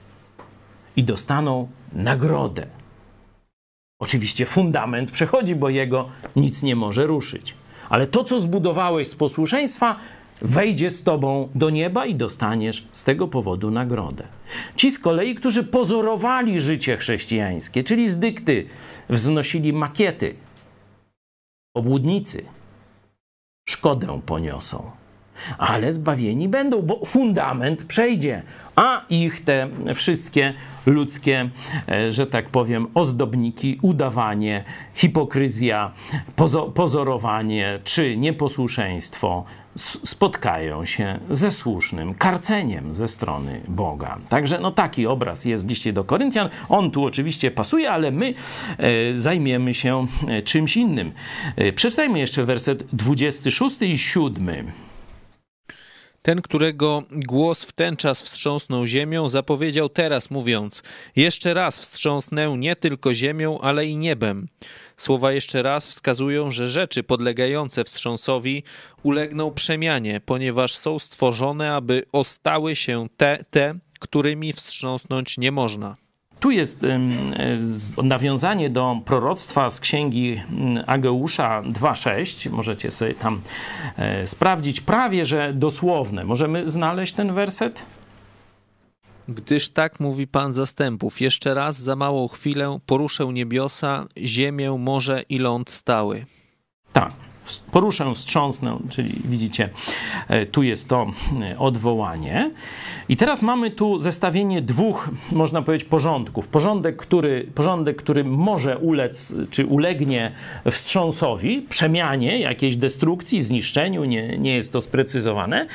i 0.95 1.03
dostaną 1.03 1.67
nagrodę. 1.93 2.67
Oczywiście 4.01 4.45
fundament 4.45 5.11
przechodzi, 5.11 5.55
bo 5.55 5.69
jego 5.69 6.09
nic 6.35 6.63
nie 6.63 6.75
może 6.75 7.07
ruszyć. 7.07 7.53
Ale 7.89 8.07
to, 8.07 8.23
co 8.23 8.39
zbudowałeś 8.39 9.07
z 9.07 9.15
posłuszeństwa, 9.15 9.95
wejdzie 10.41 10.89
z 10.89 11.03
tobą 11.03 11.49
do 11.55 11.69
nieba 11.69 12.05
i 12.05 12.15
dostaniesz 12.15 12.87
z 12.91 13.03
tego 13.03 13.27
powodu 13.27 13.71
nagrodę. 13.71 14.27
Ci 14.75 14.91
z 14.91 14.99
kolei, 14.99 15.35
którzy 15.35 15.63
pozorowali 15.63 16.61
życie 16.61 16.97
chrześcijańskie, 16.97 17.83
czyli 17.83 18.09
z 18.09 18.17
dykty 18.17 18.67
wznosili 19.09 19.73
makiety, 19.73 20.35
obłudnicy, 21.75 22.45
szkodę 23.69 24.21
poniosą 24.25 24.91
ale 25.57 25.93
zbawieni 25.93 26.49
będą, 26.49 26.81
bo 26.81 27.05
fundament 27.05 27.85
przejdzie, 27.85 28.41
a 28.75 29.01
ich 29.09 29.43
te 29.43 29.67
wszystkie 29.95 30.53
ludzkie, 30.85 31.49
e, 31.89 32.11
że 32.11 32.27
tak 32.27 32.49
powiem, 32.49 32.87
ozdobniki, 32.93 33.79
udawanie, 33.81 34.63
hipokryzja, 34.93 35.91
pozorowanie 36.73 37.79
czy 37.83 38.17
nieposłuszeństwo 38.17 39.45
spotkają 40.03 40.85
się 40.85 41.19
ze 41.29 41.51
słusznym 41.51 42.13
karceniem 42.13 42.93
ze 42.93 43.07
strony 43.07 43.61
Boga. 43.67 44.17
Także 44.29 44.59
no 44.59 44.71
taki 44.71 45.07
obraz 45.07 45.45
jest 45.45 45.65
w 45.65 45.69
liście 45.69 45.93
do 45.93 46.03
Koryntian. 46.03 46.49
On 46.69 46.91
tu 46.91 47.05
oczywiście 47.05 47.51
pasuje, 47.51 47.91
ale 47.91 48.11
my 48.11 48.33
e, 48.77 49.19
zajmiemy 49.19 49.73
się 49.73 50.07
e, 50.27 50.41
czymś 50.41 50.77
innym. 50.77 51.11
E, 51.55 51.73
przeczytajmy 51.73 52.19
jeszcze 52.19 52.45
werset 52.45 52.83
26 52.93 53.81
i 53.81 53.97
7. 53.97 54.71
Ten, 56.21 56.41
którego 56.41 57.03
głos 57.11 57.63
w 57.63 57.71
ten 57.71 57.97
czas 57.97 58.21
wstrząsnął 58.21 58.87
ziemią, 58.87 59.29
zapowiedział 59.29 59.89
teraz, 59.89 60.29
mówiąc: 60.29 60.83
Jeszcze 61.15 61.53
raz 61.53 61.79
wstrząsnę 61.79 62.57
nie 62.57 62.75
tylko 62.75 63.13
ziemią, 63.13 63.59
ale 63.61 63.85
i 63.85 63.97
niebem. 63.97 64.47
Słowa 64.97 65.31
jeszcze 65.31 65.61
raz 65.61 65.87
wskazują, 65.87 66.51
że 66.51 66.67
rzeczy 66.67 67.03
podlegające 67.03 67.83
wstrząsowi 67.83 68.63
ulegną 69.03 69.51
przemianie, 69.51 70.21
ponieważ 70.25 70.75
są 70.75 70.99
stworzone, 70.99 71.73
aby 71.73 72.05
ostały 72.11 72.75
się 72.75 73.07
te, 73.17 73.45
te 73.49 73.75
którymi 73.99 74.53
wstrząsnąć 74.53 75.37
nie 75.37 75.51
można. 75.51 76.00
Tu 76.41 76.51
jest 76.51 76.85
nawiązanie 78.03 78.69
do 78.69 79.01
proroctwa 79.05 79.69
z 79.69 79.79
księgi 79.79 80.41
Ageusza 80.87 81.61
2:6. 81.61 82.49
Możecie 82.49 82.91
sobie 82.91 83.13
tam 83.13 83.41
e, 83.97 84.27
sprawdzić, 84.27 84.81
prawie 84.81 85.25
że 85.25 85.53
dosłowne. 85.53 86.23
Możemy 86.23 86.69
znaleźć 86.69 87.13
ten 87.13 87.33
werset? 87.33 87.85
Gdyż 89.27 89.69
tak 89.69 89.99
mówi 89.99 90.27
Pan 90.27 90.53
zastępów, 90.53 91.21
jeszcze 91.21 91.53
raz 91.53 91.79
za 91.79 91.95
małą 91.95 92.27
chwilę 92.27 92.79
poruszę 92.85 93.25
niebiosa, 93.25 94.05
ziemię, 94.17 94.77
morze 94.79 95.23
i 95.29 95.37
ląd 95.37 95.69
stały. 95.69 96.25
Tak 96.93 97.30
poruszę, 97.59 98.13
wstrząsnę, 98.15 98.77
czyli 98.89 99.21
widzicie, 99.25 99.69
e, 100.27 100.45
tu 100.45 100.63
jest 100.63 100.89
to 100.89 101.07
e, 101.41 101.59
odwołanie. 101.59 102.51
I 103.09 103.17
teraz 103.17 103.41
mamy 103.41 103.71
tu 103.71 103.99
zestawienie 103.99 104.61
dwóch, 104.61 105.09
można 105.31 105.61
powiedzieć, 105.61 105.87
porządków. 105.87 106.47
Porządek, 106.47 106.95
który, 106.95 107.47
porządek, 107.55 107.97
który 107.97 108.23
może 108.23 108.77
ulec, 108.77 109.33
czy 109.51 109.65
ulegnie 109.65 110.31
wstrząsowi, 110.71 111.61
przemianie, 111.61 112.39
jakiejś 112.39 112.75
destrukcji, 112.75 113.41
zniszczeniu, 113.41 114.03
nie, 114.03 114.37
nie 114.37 114.55
jest 114.55 114.73
to 114.73 114.81
sprecyzowane. 114.81 115.67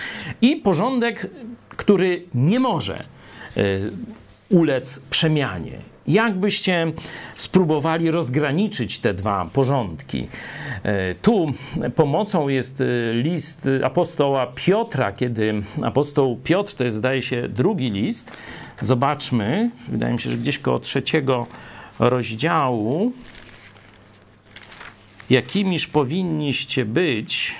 I 0.42 0.56
porządek, 0.56 1.30
który 1.68 2.22
nie 2.34 2.60
może 2.60 3.04
e, 3.56 3.62
ulec 4.48 5.00
przemianie. 5.10 5.95
Jakbyście 6.08 6.92
spróbowali 7.36 8.10
rozgraniczyć 8.10 8.98
te 8.98 9.14
dwa 9.14 9.50
porządki? 9.52 10.28
E, 10.82 11.14
tu 11.14 11.52
pomocą 11.94 12.48
jest 12.48 12.80
e, 12.80 12.84
list 13.12 13.68
apostoła 13.84 14.46
Piotra, 14.54 15.12
kiedy 15.12 15.62
apostoł 15.82 16.36
Piotr, 16.44 16.74
to 16.74 16.84
jest 16.84 16.96
zdaje 16.96 17.22
się 17.22 17.48
drugi 17.48 17.90
list, 17.90 18.36
zobaczmy, 18.80 19.70
wydaje 19.88 20.12
mi 20.12 20.20
się, 20.20 20.30
że 20.30 20.36
gdzieś 20.36 20.58
koło 20.58 20.78
trzeciego 20.78 21.46
rozdziału, 21.98 23.12
jakimiż 25.30 25.86
powinniście 25.86 26.84
być 26.84 27.54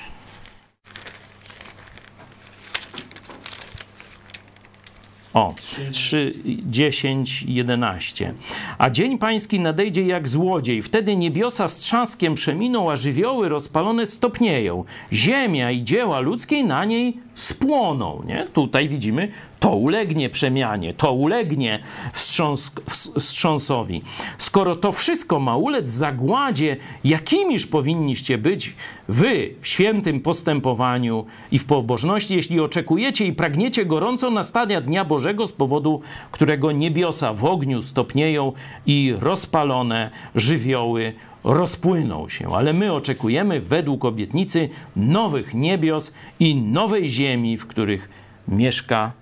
O, 5.37 5.55
3, 5.93 6.35
10, 6.67 7.43
11. 7.49 8.35
A 8.79 8.91
dzień 8.91 9.19
pański 9.19 9.61
nadejdzie 9.61 10.03
jak 10.03 10.29
złodziej. 10.29 10.83
Wtedy 10.83 11.17
niebiosa 11.17 11.69
z 11.69 11.79
trzaskiem 11.79 12.35
przeminą, 12.35 12.91
a 12.91 12.97
żywioły 12.97 13.49
rozpalone 13.49 14.07
stopnieją. 14.07 14.85
Ziemia 15.13 15.71
i 15.71 15.85
dzieła 15.85 16.21
ludzkiej 16.21 16.65
na 16.65 16.85
niej 16.85 17.17
spłoną. 17.35 18.23
Nie? 18.27 18.47
Tutaj 18.53 18.89
widzimy, 18.89 19.29
to 19.61 19.77
ulegnie 19.77 20.31
przemianie, 20.31 20.95
to 20.95 21.13
ulegnie 21.13 21.79
wstrząs, 22.13 22.73
wstrząsowi. 23.19 24.03
Skoro 24.39 24.77
to 24.77 24.93
wszystko 24.93 25.39
ma 25.39 25.57
ulec 25.57 25.89
zagładzie, 25.89 26.77
jakimiż 27.05 27.67
powinniście 27.67 28.39
być 28.39 28.75
wy 29.09 29.55
w 29.61 29.69
świętym 29.69 30.21
postępowaniu 30.21 31.27
i 31.53 31.59
w 31.59 31.65
pobożności, 31.65 32.37
jeśli 32.37 32.61
oczekujecie 32.61 33.27
i 33.27 33.33
pragniecie 33.33 33.87
gorąco 33.87 34.31
nastania 34.31 34.81
Dnia 34.81 35.05
Bożego, 35.05 35.47
z 35.47 35.53
powodu 35.53 36.01
którego 36.31 36.73
niebiosa 36.73 37.33
w 37.33 37.45
ogniu 37.45 37.83
stopnieją 37.83 38.53
i 38.87 39.15
rozpalone 39.21 40.11
żywioły 40.35 41.13
rozpłyną 41.45 42.29
się, 42.29 42.55
ale 42.55 42.73
my 42.73 42.93
oczekujemy 42.93 43.61
według 43.61 44.05
obietnicy 44.05 44.69
nowych 44.97 45.55
niebios 45.55 46.13
i 46.41 46.57
nowej 46.57 47.11
ziemi, 47.11 47.57
w 47.57 47.67
których 47.67 48.11
mieszka 48.49 49.13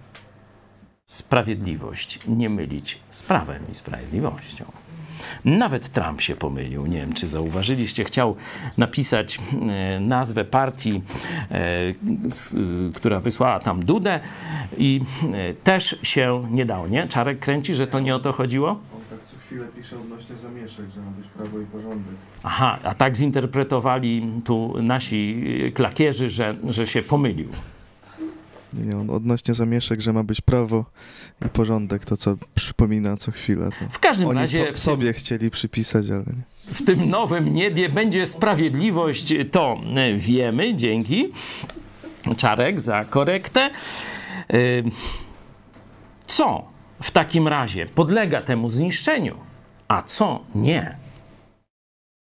sprawiedliwość. 1.07 2.19
Nie 2.29 2.51
mylić 2.51 2.99
z 3.11 3.23
prawem 3.23 3.63
i 3.71 3.75
sprawiedliwością. 3.75 4.65
Nawet 5.45 5.89
Trump 5.89 6.21
się 6.21 6.37
pomylił. 6.37 6.87
Nie 6.87 6.97
wiem, 6.97 7.13
czy 7.13 7.29
zauważyliście. 7.29 8.05
Chciał 8.05 8.37
napisać 8.79 9.39
e, 9.69 10.01
nazwę 10.01 10.45
partii, 10.45 11.03
e, 11.51 12.93
która 12.95 13.21
wysłała 13.21 13.61
tam 13.61 13.85
Dudę 13.85 14.21
i 14.79 15.01
e, 15.33 15.55
też 15.55 15.99
się 16.03 16.43
nie 16.51 16.65
dało, 16.65 16.89
nie? 16.89 17.09
Czarek 17.09 17.39
kręci, 17.39 17.75
że 17.75 17.87
to 17.87 18.01
nie 18.01 18.15
o 18.15 18.19
to 18.19 18.33
chodziło? 18.33 18.81
chwilę 19.47 19.67
pisze 19.77 19.97
odnośnie 19.97 20.37
zamieszek, 20.37 20.87
że 20.95 21.01
ma 21.01 21.11
być 21.11 21.27
prawo 21.27 21.61
i 21.61 21.65
porządek. 21.65 22.15
Aha, 22.43 22.79
a 22.85 22.95
tak 22.95 23.17
zinterpretowali 23.17 24.43
tu 24.45 24.75
nasi 24.83 25.45
klakierzy, 25.75 26.31
że, 26.31 26.57
że 26.69 26.87
się 26.87 27.03
pomylił. 27.03 27.49
Odnośnie 29.09 29.55
zamieszek, 29.55 30.01
że 30.01 30.13
ma 30.13 30.23
być 30.25 30.41
prawo 30.41 30.85
i 31.47 31.49
porządek, 31.49 32.05
to 32.05 32.17
co 32.17 32.35
przypomina 32.55 33.17
co 33.17 33.33
chwilę. 33.33 33.71
W 33.91 33.99
każdym 33.99 34.29
Oni 34.29 34.39
razie. 34.39 34.73
w 34.73 34.79
sobie 34.79 35.13
chcieli 35.13 35.51
przypisać, 35.51 36.11
ale 36.11 36.21
nie. 36.21 36.73
W 36.75 36.85
tym 36.85 37.11
nowym 37.11 37.55
niebie 37.55 37.89
będzie 37.89 38.27
sprawiedliwość, 38.27 39.35
to 39.51 39.81
wiemy, 40.17 40.75
dzięki. 40.75 41.33
Czarek 42.37 42.81
za 42.81 43.05
korektę. 43.05 43.71
Co 46.27 46.65
w 47.03 47.11
takim 47.11 47.49
razie 47.49 47.87
podlega 47.87 48.43
temu 48.43 48.71
zniszczeniu? 48.71 49.37
a 49.89 50.03
co 50.03 50.45
nie. 50.55 50.97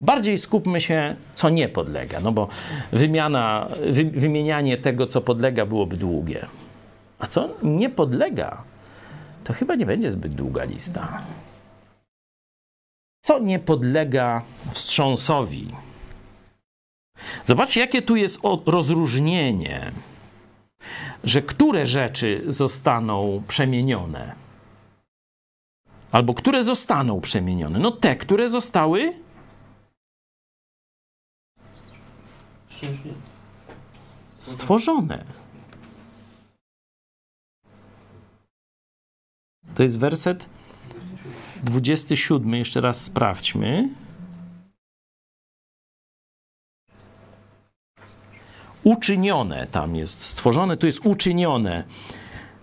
Bardziej 0.03 0.37
skupmy 0.37 0.81
się, 0.81 1.15
co 1.35 1.49
nie 1.49 1.69
podlega, 1.69 2.19
no 2.19 2.31
bo 2.31 2.47
wymiana, 2.91 3.67
wy, 3.85 4.05
wymienianie 4.05 4.77
tego, 4.77 5.07
co 5.07 5.21
podlega, 5.21 5.65
byłoby 5.65 5.97
długie. 5.97 6.45
A 7.19 7.27
co 7.27 7.49
nie 7.63 7.89
podlega, 7.89 8.63
to 9.43 9.53
chyba 9.53 9.75
nie 9.75 9.85
będzie 9.85 10.11
zbyt 10.11 10.35
długa 10.35 10.63
lista. 10.63 11.21
Co 13.21 13.39
nie 13.39 13.59
podlega 13.59 14.41
wstrząsowi? 14.71 15.71
Zobaczcie, 17.43 17.79
jakie 17.79 18.01
tu 18.01 18.15
jest 18.15 18.39
rozróżnienie, 18.65 19.91
że 21.23 21.41
które 21.41 21.87
rzeczy 21.87 22.43
zostaną 22.47 23.43
przemienione. 23.47 24.35
Albo 26.11 26.33
które 26.33 26.63
zostaną 26.63 27.21
przemienione? 27.21 27.79
No 27.79 27.91
te, 27.91 28.15
które 28.15 28.49
zostały 28.49 29.22
stworzone. 34.41 35.23
To 39.75 39.83
jest 39.83 39.99
werset 39.99 40.45
27. 41.63 42.55
Jeszcze 42.55 42.81
raz 42.81 43.01
sprawdźmy. 43.01 43.89
Uczynione 48.83 49.67
tam 49.71 49.95
jest, 49.95 50.21
stworzone, 50.21 50.77
to 50.77 50.85
jest 50.85 51.05
uczynione. 51.05 51.83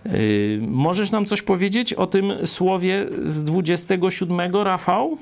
Yy, 0.04 0.60
możesz 0.66 1.10
nam 1.10 1.26
coś 1.26 1.42
powiedzieć 1.42 1.94
o 1.94 2.06
tym 2.06 2.46
słowie 2.46 3.06
z 3.24 3.44
27, 3.44 4.56
Rafał? 4.56 5.18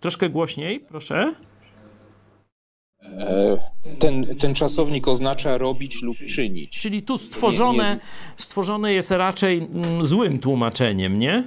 Troszkę 0.00 0.30
głośniej, 0.30 0.80
proszę. 0.80 1.34
E, 3.02 3.58
ten, 3.98 4.36
ten 4.36 4.54
czasownik 4.54 5.08
oznacza 5.08 5.58
robić 5.58 6.02
lub 6.02 6.16
czynić. 6.16 6.80
Czyli 6.80 7.02
tu 7.02 7.18
stworzone, 7.18 8.00
stworzone 8.36 8.92
jest 8.92 9.10
raczej 9.10 9.58
mm, 9.58 10.04
złym 10.04 10.38
tłumaczeniem, 10.38 11.18
nie? 11.18 11.44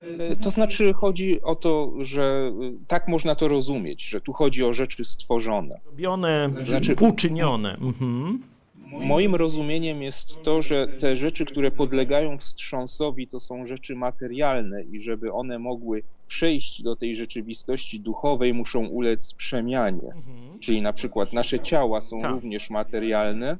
E, 0.00 0.36
to 0.36 0.50
znaczy 0.50 0.92
chodzi 0.92 1.42
o 1.42 1.54
to, 1.54 1.92
że 2.00 2.22
e, 2.22 2.86
tak 2.86 3.08
można 3.08 3.34
to 3.34 3.48
rozumieć, 3.48 4.02
że 4.02 4.20
tu 4.20 4.32
chodzi 4.32 4.64
o 4.64 4.72
rzeczy 4.72 5.04
stworzone. 5.04 5.80
Robione, 5.86 6.50
znaczy, 6.64 6.96
uczynione. 7.00 7.74
Mhm. 7.74 8.42
Moim 8.86 9.34
rozumieniem 9.34 10.02
jest 10.02 10.42
to, 10.42 10.62
że 10.62 10.88
te 10.88 11.16
rzeczy, 11.16 11.44
które 11.44 11.70
podlegają 11.70 12.38
wstrząsowi, 12.38 13.28
to 13.28 13.40
są 13.40 13.66
rzeczy 13.66 13.96
materialne 13.96 14.82
i 14.82 15.00
żeby 15.00 15.32
one 15.32 15.58
mogły 15.58 16.02
przejść 16.30 16.82
do 16.82 16.96
tej 16.96 17.16
rzeczywistości 17.16 18.00
duchowej, 18.00 18.54
muszą 18.54 18.86
ulec 18.86 19.34
przemianie. 19.34 20.12
Mhm. 20.14 20.58
Czyli 20.60 20.82
na 20.82 20.92
przykład 20.92 21.32
nasze 21.32 21.60
ciała 21.60 22.00
są 22.00 22.20
tak. 22.20 22.30
również 22.30 22.70
materialne 22.70 23.56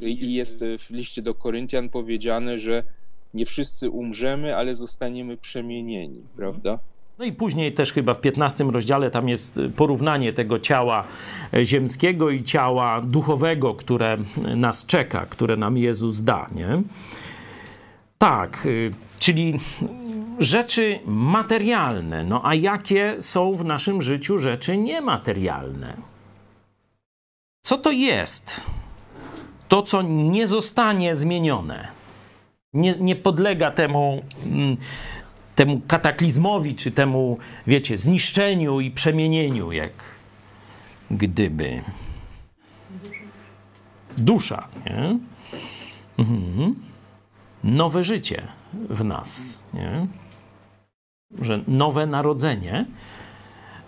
i 0.00 0.34
jest 0.34 0.64
w 0.78 0.90
liście 0.90 1.22
do 1.22 1.34
Koryntian 1.34 1.88
powiedziane, 1.88 2.58
że 2.58 2.82
nie 3.34 3.46
wszyscy 3.46 3.90
umrzemy, 3.90 4.56
ale 4.56 4.74
zostaniemy 4.74 5.36
przemienieni, 5.36 6.22
prawda? 6.36 6.78
No 7.18 7.24
i 7.24 7.32
później 7.32 7.72
też 7.72 7.92
chyba 7.92 8.14
w 8.14 8.20
15 8.20 8.64
rozdziale 8.64 9.10
tam 9.10 9.28
jest 9.28 9.60
porównanie 9.76 10.32
tego 10.32 10.58
ciała 10.58 11.04
ziemskiego 11.64 12.30
i 12.30 12.42
ciała 12.42 13.00
duchowego, 13.00 13.74
które 13.74 14.18
nas 14.56 14.86
czeka, 14.86 15.26
które 15.26 15.56
nam 15.56 15.76
Jezus 15.76 16.22
da, 16.22 16.46
nie? 16.54 16.82
Tak, 18.18 18.68
czyli 19.18 19.58
rzeczy 20.38 21.00
materialne. 21.06 22.24
No 22.24 22.40
a 22.44 22.54
jakie 22.54 23.16
są 23.20 23.54
w 23.54 23.64
naszym 23.64 24.02
życiu 24.02 24.38
rzeczy 24.38 24.76
niematerialne? 24.76 25.96
Co 27.62 27.78
to 27.78 27.90
jest? 27.90 28.60
To, 29.68 29.82
co 29.82 30.02
nie 30.02 30.46
zostanie 30.46 31.14
zmienione, 31.14 31.88
nie, 32.72 32.94
nie 33.00 33.16
podlega 33.16 33.70
temu, 33.70 34.22
mm, 34.44 34.76
temu 35.54 35.80
kataklizmowi, 35.86 36.74
czy 36.74 36.90
temu, 36.90 37.38
wiecie, 37.66 37.96
zniszczeniu 37.96 38.80
i 38.80 38.90
przemienieniu, 38.90 39.72
jak 39.72 39.92
gdyby. 41.10 41.82
Dusza, 44.18 44.68
nie? 44.86 45.18
Mhm. 46.18 46.74
Nowe 47.64 48.04
życie 48.04 48.42
w 48.72 49.04
nas, 49.04 49.58
nie? 49.74 50.06
Że 51.40 51.60
nowe 51.68 52.06
narodzenie, 52.06 52.86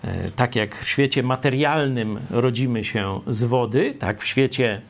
e, 0.05 0.30
tak 0.30 0.57
jak 0.57 0.76
w 0.76 0.89
świecie 0.89 1.22
materialnym 1.22 2.18
rodzimy 2.30 2.84
się 2.84 3.20
z 3.26 3.45
wody, 3.45 3.95
tak 3.99 4.20
w 4.20 4.26
świecie 4.26 4.80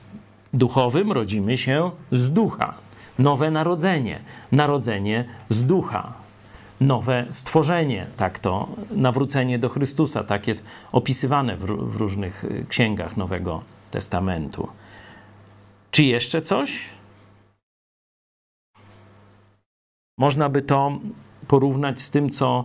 duchowym 0.55 1.13
rodzimy 1.13 1.57
się 1.57 1.91
z 2.13 2.31
ducha. 2.31 2.75
Nowe 3.19 3.51
narodzenie, 3.51 4.21
narodzenie 4.53 5.25
z 5.49 5.65
ducha, 5.65 6.13
nowe 6.81 7.27
stworzenie, 7.31 8.07
tak 8.17 8.39
to 8.39 8.69
nawrócenie 8.91 9.59
do 9.59 9.69
Chrystusa, 9.69 10.25
tak 10.25 10.49
jest 10.49 10.65
opisywane 10.93 11.57
w, 11.57 11.65
w 11.67 11.97
różnych 11.97 12.45
e, 12.45 12.65
księgach 12.65 13.17
Nowego 13.17 13.63
Testamentu. 13.91 14.69
Czy 15.91 16.03
jeszcze 16.03 16.43
coś? 16.43 16.85
Można 20.19 20.49
by 20.49 20.63
to 20.63 20.99
porównać 21.49 22.01
z 22.01 22.11
tym, 22.11 22.31
co 22.31 22.65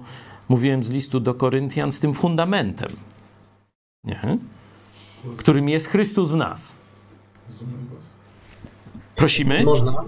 mówiłem 0.50 0.84
z 0.84 0.90
listu 0.90 1.20
do 1.20 1.34
Koryntian, 1.34 1.92
z 1.92 2.00
tym 2.00 2.14
fundamentem, 2.14 2.92
nie? 4.04 4.38
którym 5.38 5.70
jest 5.70 5.88
Chrystus 5.88 6.32
w 6.32 6.36
nas. 6.36 6.78
Prosimy. 9.16 9.64
Można. 9.64 10.06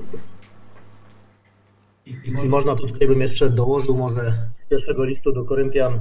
I 2.06 2.32
można 2.32 2.76
tutaj 2.76 3.08
bym 3.08 3.22
jeszcze 3.22 3.50
dołożył 3.50 3.96
może 3.96 4.34
z 4.54 4.70
pierwszego 4.70 5.04
listu 5.04 5.32
do 5.32 5.46
Koryntian 5.46 6.00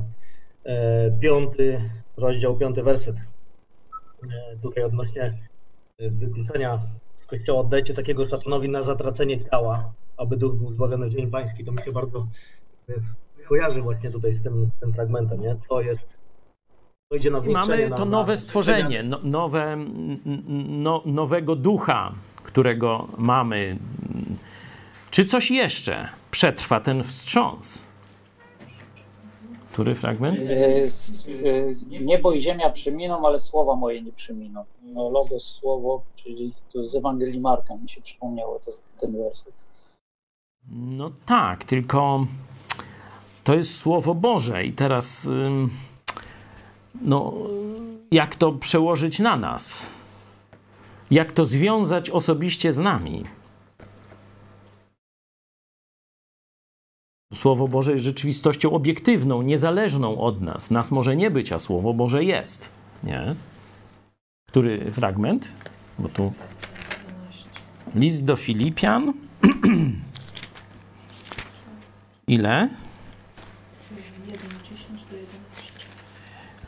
e, 0.65 1.11
piąty 1.21 1.91
rozdział, 2.17 2.57
piąty 2.57 2.83
werset. 2.83 3.17
E, 3.17 4.57
tutaj 4.63 4.85
odnośnie 4.85 5.23
e, 5.23 6.11
wykluczenia 6.11 6.81
kościoła 7.27 7.61
oddajcie 7.61 7.95
takiego 7.95 8.29
szatanowi 8.29 8.69
na 8.69 8.85
zatracenie 8.85 9.45
ciała, 9.45 9.93
aby 10.17 10.37
duch 10.37 10.57
był 10.57 10.73
zbawiony 10.73 11.11
w 11.11 11.15
dzień 11.15 11.31
pański. 11.31 11.65
To 11.65 11.73
mi 11.73 11.83
się 11.85 11.93
bardzo 11.93 12.27
kojarzy 13.49 13.83
właśnie 13.83 14.11
tutaj 14.11 14.35
z 14.35 14.43
tym, 14.43 14.67
z 14.67 14.73
tym 14.73 14.93
fragmentem, 14.93 15.41
nie? 15.41 15.57
Co 15.69 15.81
jest 15.81 16.15
to 17.09 17.17
idzie 17.17 17.31
na 17.31 17.41
Mamy 17.41 17.91
to 17.91 18.05
nowe 18.05 18.37
stworzenie, 18.37 19.03
no, 19.03 19.21
nowe, 19.23 19.77
no, 20.69 21.03
nowego 21.07 21.57
ducha, 21.57 22.13
którego 22.43 23.09
mamy. 23.19 23.79
Czy 25.11 25.27
coś 25.27 25.51
jeszcze 25.51 26.09
przetrwa 26.31 26.81
ten 26.81 27.03
wstrząs? 27.03 27.85
Który 29.73 29.95
fragment? 29.95 30.39
E, 30.39 30.53
e, 30.53 32.01
niebo 32.01 32.33
i 32.33 32.41
ziemia 32.41 32.71
przeminą, 32.71 33.27
ale 33.27 33.41
słowa 33.41 33.77
moje 33.77 34.03
nie 34.03 34.13
przeminą. 34.13 34.65
No, 34.83 35.11
logos, 35.11 35.45
słowo, 35.45 36.03
czyli 36.17 36.53
to 36.73 36.83
z 36.83 36.97
Ewangelii 36.97 37.41
Marka 37.41 37.77
mi 37.77 37.89
się 37.89 38.01
przypomniało 38.01 38.59
to, 38.59 38.71
ten 39.01 39.13
werset. 39.13 39.55
No 40.71 41.11
tak, 41.27 41.65
tylko 41.65 42.27
to 43.45 43.55
jest 43.55 43.79
Słowo 43.79 44.15
Boże 44.15 44.65
i 44.65 44.73
teraz 44.73 45.29
no, 47.03 47.35
jak 48.11 48.37
to 48.37 48.53
przełożyć 48.53 49.19
na 49.19 49.37
nas? 49.37 49.87
Jak 51.11 51.33
to 51.33 51.45
związać 51.45 52.11
osobiście 52.11 52.73
z 52.73 52.79
nami? 52.79 53.25
Słowo 57.35 57.69
Boże 57.69 57.93
jest 57.93 58.05
rzeczywistością 58.05 58.71
obiektywną, 58.71 59.43
niezależną 59.43 60.21
od 60.21 60.41
nas. 60.41 60.71
Nas 60.71 60.91
może 60.91 61.17
nie 61.17 61.31
być, 61.31 61.53
a 61.53 61.59
Słowo 61.59 61.95
Boże 61.95 62.25
jest. 62.25 62.69
Nie? 63.05 63.35
Który 64.49 64.93
fragment? 64.93 65.53
Bo 65.99 66.09
tu 66.09 66.33
list 67.95 68.25
do 68.25 68.37
Filipian. 68.37 69.13
Ile? 72.27 72.69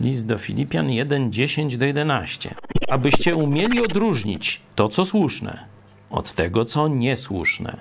List 0.00 0.26
do 0.26 0.38
Filipian 0.38 0.90
1, 0.90 1.32
10 1.32 1.78
do 1.78 1.84
11. 1.84 2.54
Abyście 2.88 3.36
umieli 3.36 3.84
odróżnić 3.84 4.60
to, 4.74 4.88
co 4.88 5.04
słuszne, 5.04 5.64
od 6.10 6.32
tego, 6.32 6.64
co 6.64 6.88
niesłuszne. 6.88 7.80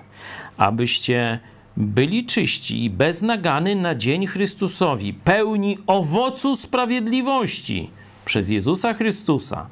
Abyście 0.57 1.39
byli 1.77 2.25
czyści 2.25 2.83
i 2.83 2.89
bez 2.89 3.21
nagany 3.21 3.75
na 3.75 3.95
dzień 3.95 4.27
Chrystusowi, 4.27 5.13
pełni 5.13 5.77
owocu 5.87 6.55
sprawiedliwości 6.55 7.89
przez 8.25 8.49
Jezusa 8.49 8.93
Chrystusa, 8.93 9.67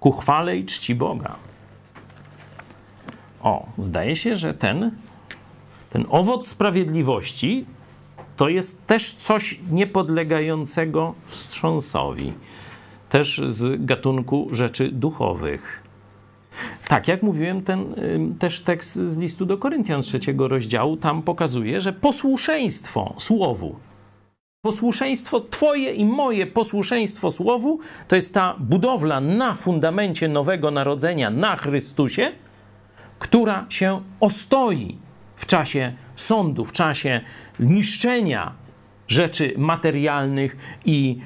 ku 0.00 0.12
chwale 0.12 0.56
i 0.56 0.64
czci 0.64 0.94
Boga. 0.94 1.36
O, 3.42 3.66
zdaje 3.78 4.16
się, 4.16 4.36
że 4.36 4.54
ten 4.54 4.90
Ten 5.90 6.06
owoc 6.10 6.48
sprawiedliwości 6.48 7.64
to 8.40 8.48
jest 8.48 8.86
też 8.86 9.12
coś 9.12 9.60
niepodlegającego 9.70 11.14
wstrząsowi, 11.24 12.32
też 13.08 13.42
z 13.46 13.84
gatunku 13.84 14.48
rzeczy 14.52 14.88
duchowych. 14.92 15.82
Tak, 16.88 17.08
jak 17.08 17.22
mówiłem, 17.22 17.62
ten 17.62 17.94
też 18.38 18.60
tekst 18.60 18.94
z 18.94 19.18
listu 19.18 19.46
do 19.46 19.58
Koryntian 19.58 20.02
trzeciego 20.02 20.48
rozdziału 20.48 20.96
tam 20.96 21.22
pokazuje, 21.22 21.80
że 21.80 21.92
posłuszeństwo 21.92 23.14
słowu, 23.18 23.76
posłuszeństwo 24.62 25.40
Twoje 25.40 25.92
i 25.92 26.04
moje 26.04 26.46
posłuszeństwo 26.46 27.30
słowu 27.30 27.78
to 28.08 28.16
jest 28.16 28.34
ta 28.34 28.56
budowla 28.58 29.20
na 29.20 29.54
fundamencie 29.54 30.28
nowego 30.28 30.70
narodzenia 30.70 31.30
na 31.30 31.56
Chrystusie, 31.56 32.32
która 33.18 33.66
się 33.68 34.00
ostoi 34.20 35.09
w 35.40 35.46
czasie 35.46 35.92
sądu, 36.16 36.64
w 36.64 36.72
czasie 36.72 37.20
niszczenia 37.60 38.52
rzeczy 39.08 39.54
materialnych 39.56 40.56
i 40.84 41.20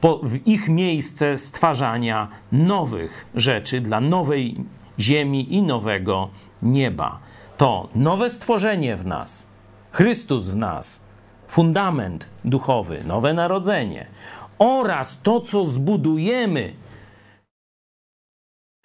po, 0.00 0.18
w 0.22 0.46
ich 0.46 0.68
miejsce 0.68 1.38
stwarzania 1.38 2.28
nowych 2.52 3.26
rzeczy 3.34 3.80
dla 3.80 4.00
nowej 4.00 4.56
ziemi 4.98 5.54
i 5.54 5.62
nowego 5.62 6.28
nieba. 6.62 7.18
To 7.56 7.88
nowe 7.94 8.30
stworzenie 8.30 8.96
w 8.96 9.06
nas, 9.06 9.46
Chrystus 9.92 10.48
w 10.48 10.56
nas, 10.56 11.04
fundament 11.48 12.26
duchowy, 12.44 13.04
nowe 13.04 13.34
narodzenie 13.34 14.06
oraz 14.58 15.18
to, 15.22 15.40
co 15.40 15.64
zbudujemy 15.64 16.72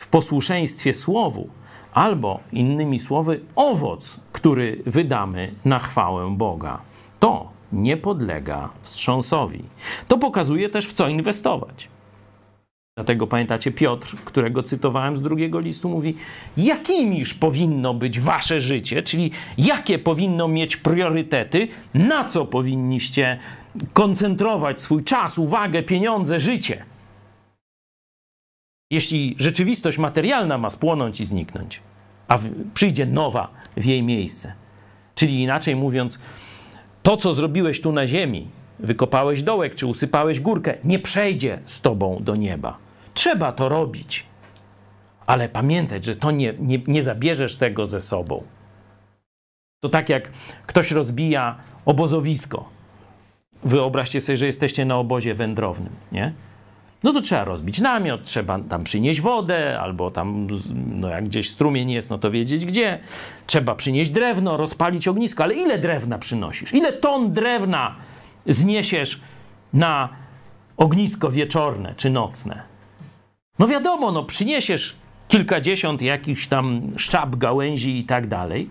w 0.02 0.08
posłuszeństwie 0.08 0.94
Słowu, 0.94 1.50
albo 1.96 2.40
innymi 2.52 3.00
słowy, 3.00 3.42
owoc, 3.56 4.20
który 4.46 4.82
wydamy 4.86 5.52
na 5.66 5.80
chwałę 5.80 6.36
Boga. 6.38 6.82
To 7.20 7.52
nie 7.74 7.98
podlega 7.98 8.70
wstrząsowi. 8.82 9.64
To 10.08 10.18
pokazuje 10.18 10.70
też, 10.70 10.88
w 10.88 10.94
co 10.94 11.08
inwestować. 11.08 11.88
Dlatego 12.98 13.28
pamiętacie, 13.28 13.72
Piotr, 13.72 14.16
którego 14.26 14.64
cytowałem 14.64 15.18
z 15.18 15.22
drugiego 15.22 15.60
listu, 15.60 15.90
mówi: 15.90 16.16
Jakimiż 16.58 17.34
powinno 17.34 17.94
być 17.94 18.20
wasze 18.20 18.62
życie, 18.62 19.04
czyli 19.04 19.32
jakie 19.58 20.00
powinno 20.00 20.48
mieć 20.48 20.78
priorytety, 20.78 21.68
na 21.94 22.26
co 22.26 22.46
powinniście 22.46 23.40
koncentrować 23.94 24.82
swój 24.82 25.04
czas, 25.04 25.38
uwagę, 25.38 25.84
pieniądze, 25.84 26.40
życie. 26.40 26.86
Jeśli 28.92 29.36
rzeczywistość 29.40 29.98
materialna 29.98 30.58
ma 30.58 30.70
spłonąć 30.70 31.22
i 31.22 31.26
zniknąć, 31.26 31.82
a 32.28 32.40
przyjdzie 32.74 33.06
nowa 33.06 33.48
w 33.78 33.86
jej 33.86 34.04
miejsce. 34.04 34.54
Czyli 35.16 35.44
inaczej 35.44 35.76
mówiąc, 35.76 36.20
to, 37.04 37.18
co 37.18 37.34
zrobiłeś 37.34 37.82
tu 37.82 37.92
na 37.92 38.08
ziemi, 38.08 38.48
wykopałeś 38.80 39.44
dołek 39.44 39.76
czy 39.76 39.88
usypałeś 39.88 40.40
górkę, 40.40 40.74
nie 40.84 41.00
przejdzie 41.00 41.60
z 41.66 41.82
tobą 41.82 42.18
do 42.22 42.36
nieba. 42.36 42.78
Trzeba 43.14 43.52
to 43.52 43.70
robić, 43.70 44.26
ale 45.28 45.50
pamiętać, 45.50 46.06
że 46.06 46.16
to 46.16 46.32
nie, 46.32 46.54
nie, 46.60 46.80
nie 46.88 47.02
zabierzesz 47.02 47.56
tego 47.56 47.88
ze 47.88 48.02
sobą. 48.02 48.44
To 49.84 49.90
tak 49.90 50.10
jak 50.10 50.30
ktoś 50.68 50.92
rozbija 50.92 51.56
obozowisko. 51.86 52.70
Wyobraźcie 53.64 54.22
sobie, 54.22 54.38
że 54.38 54.46
jesteście 54.46 54.86
na 54.86 54.98
obozie 54.98 55.34
wędrownym, 55.34 55.94
nie? 56.12 56.34
No 57.06 57.14
to 57.14 57.22
trzeba 57.22 57.44
rozbić 57.44 57.82
namiot, 57.82 58.24
trzeba 58.24 58.60
tam 58.60 58.84
przynieść 58.84 59.22
wodę, 59.22 59.80
albo 59.80 60.12
tam, 60.12 60.48
no 60.76 61.10
jak 61.10 61.26
gdzieś 61.26 61.50
strumień 61.50 61.92
jest, 61.92 62.10
no 62.10 62.18
to 62.18 62.32
wiedzieć 62.32 62.66
gdzie. 62.66 63.00
Trzeba 63.48 63.76
przynieść 63.76 64.12
drewno, 64.12 64.58
rozpalić 64.58 65.08
ognisko, 65.08 65.44
ale 65.44 65.54
ile 65.54 65.80
drewna 65.80 66.18
przynosisz? 66.18 66.74
Ile 66.74 66.94
ton 66.94 67.34
drewna 67.34 67.96
zniesiesz 68.46 69.22
na 69.74 70.10
ognisko 70.78 71.32
wieczorne 71.32 71.94
czy 71.98 72.10
nocne? 72.10 72.62
No 73.60 73.68
wiadomo, 73.68 74.12
no 74.12 74.24
przyniesiesz 74.24 74.96
kilkadziesiąt 75.28 76.02
jakichś 76.02 76.48
tam 76.48 76.82
szczap, 76.98 77.36
gałęzi 77.36 78.00
i 78.00 78.04
tak 78.04 78.28
dalej, 78.28 78.70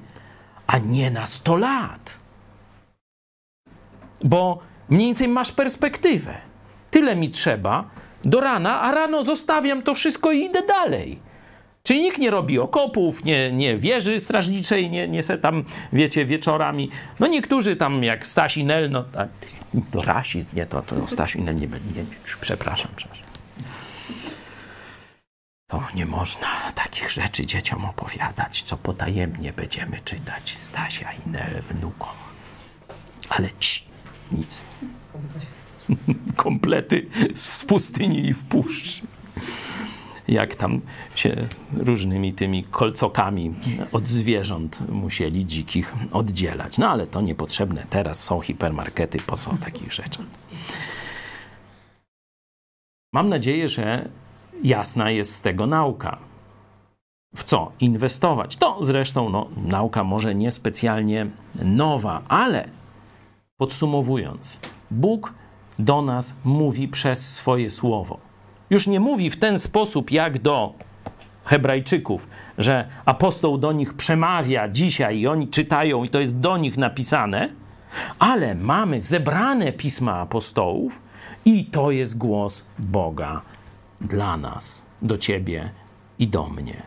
a 0.67 0.79
nie 0.79 1.11
na 1.11 1.27
sto 1.27 1.57
lat. 1.57 2.19
Bo 4.25 4.59
mniej 4.89 5.07
więcej 5.07 5.29
masz 5.29 5.53
perspektywę. 5.53 6.35
Tyle 6.91 7.17
mi 7.17 7.31
trzeba, 7.31 7.85
do 8.25 8.41
rana, 8.41 8.81
a 8.81 8.95
rano 8.95 9.23
zostawiam 9.23 9.83
to 9.83 9.95
wszystko 9.95 10.33
i 10.33 10.45
idę 10.45 10.63
dalej. 10.63 11.19
Czyli 11.83 12.01
nikt 12.01 12.19
nie 12.19 12.31
robi 12.31 12.59
okopów, 12.59 13.25
nie, 13.25 13.53
nie 13.53 13.77
wieży 13.77 14.21
strażniczej, 14.21 14.91
nie, 14.91 15.09
nie 15.09 15.23
se 15.23 15.39
tam, 15.39 15.65
wiecie, 15.93 16.27
wieczorami. 16.27 16.91
No 17.21 17.27
niektórzy 17.27 17.77
tam, 17.77 18.05
jak 18.05 18.27
Staś 18.27 18.57
Nel, 18.57 18.91
no 18.91 19.03
tak, 19.03 19.29
to 19.93 20.03
rasizm, 20.03 20.47
nie, 20.53 20.67
to, 20.67 20.83
to 20.83 21.09
Staś 21.09 21.35
Nel 21.35 21.57
nie 21.57 21.69
będzie, 21.69 22.05
przepraszam, 22.41 22.91
przepraszam. 22.97 23.27
To 25.71 25.83
nie 25.95 26.07
można 26.07 26.47
takich 26.75 27.11
rzeczy 27.11 27.47
dzieciom 27.47 27.85
opowiadać, 27.85 28.63
co 28.63 28.77
potajemnie 28.77 29.53
będziemy 29.53 30.01
czytać 30.05 30.57
Stasia 30.57 31.13
i 31.13 31.31
Nel 31.31 31.63
wnukom. 31.63 32.15
Ale 33.29 33.49
ci, 33.59 33.85
nic 34.33 34.65
komplety 36.37 37.07
z 37.35 37.65
pustyni 37.65 38.27
i 38.27 38.35
w 38.35 38.45
puszczy. 38.45 39.03
Jak 40.29 40.55
tam 40.55 40.81
się 41.15 41.47
różnymi 41.77 42.33
tymi 42.33 42.65
kolcokami 42.65 43.55
od 43.93 44.09
zwierząt 44.09 44.89
musieli 44.89 45.47
dzikich 45.47 45.95
oddzielać. 46.13 46.79
No 46.79 46.89
ale 46.89 47.07
to 47.07 47.21
niepotrzebne. 47.21 47.87
Teraz 47.91 48.25
są 48.25 48.41
hipermarkety, 48.41 49.19
po 49.19 49.37
co 49.37 49.51
o 49.51 49.57
takich 49.57 49.93
rzeczach? 49.93 50.27
Mam 53.13 53.29
nadzieję, 53.29 53.69
że 53.69 54.09
jasna 54.63 55.11
jest 55.11 55.35
z 55.35 55.41
tego 55.41 55.67
nauka. 55.67 56.19
W 57.37 57.45
co 57.45 57.73
inwestować? 57.81 58.57
To 58.57 58.79
zresztą 58.81 59.29
no, 59.29 59.49
nauka 59.57 60.05
może 60.05 60.35
niespecjalnie 60.35 61.27
nowa, 61.63 62.23
ale 62.29 62.69
podsumowując, 63.57 64.61
Bóg 64.91 65.35
do 65.79 66.03
nas 66.03 66.35
mówi 66.45 66.89
przez 66.89 67.35
swoje 67.35 67.71
słowo. 67.71 68.19
Już 68.71 68.87
nie 68.87 69.01
mówi 69.01 69.31
w 69.31 69.39
ten 69.39 69.59
sposób 69.59 70.11
jak 70.11 70.39
do 70.39 70.75
Hebrajczyków, 71.45 72.29
że 72.59 72.89
apostoł 73.05 73.59
do 73.59 73.73
nich 73.73 73.95
przemawia 73.95 74.69
dzisiaj 74.69 75.19
i 75.19 75.27
oni 75.27 75.49
czytają 75.49 76.05
i 76.05 76.09
to 76.09 76.21
jest 76.21 76.41
do 76.41 76.57
nich 76.57 76.77
napisane, 76.77 77.49
ale 78.19 78.55
mamy 78.55 79.01
zebrane 79.01 79.73
pisma 79.73 80.15
apostołów 80.21 81.03
i 81.45 81.65
to 81.65 81.91
jest 81.91 82.19
głos 82.19 82.65
Boga 82.79 83.43
dla 84.01 84.37
nas, 84.37 84.87
do 85.03 85.19
ciebie 85.19 85.71
i 86.19 86.29
do 86.29 86.49
mnie. 86.49 86.83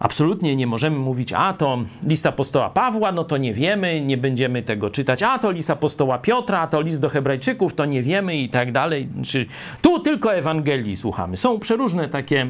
Absolutnie 0.00 0.56
nie 0.56 0.66
możemy 0.66 0.98
mówić, 0.98 1.32
a 1.32 1.52
to 1.52 1.78
list 2.02 2.26
apostoła 2.26 2.70
Pawła, 2.70 3.12
no 3.12 3.24
to 3.24 3.36
nie 3.36 3.54
wiemy, 3.54 4.00
nie 4.00 4.16
będziemy 4.16 4.62
tego 4.62 4.90
czytać, 4.90 5.22
a 5.22 5.38
to 5.38 5.50
list 5.50 5.70
apostoła 5.70 6.18
Piotra, 6.18 6.60
a 6.60 6.66
to 6.66 6.80
list 6.80 7.00
do 7.00 7.08
Hebrajczyków, 7.08 7.74
to 7.74 7.84
nie 7.84 8.02
wiemy 8.02 8.36
i 8.36 8.48
tak 8.48 8.72
dalej. 8.72 9.08
Czy 9.26 9.46
tu 9.82 10.00
tylko 10.00 10.34
Ewangelii 10.34 10.96
słuchamy. 10.96 11.36
Są 11.36 11.58
przeróżne 11.58 12.08
takie 12.08 12.46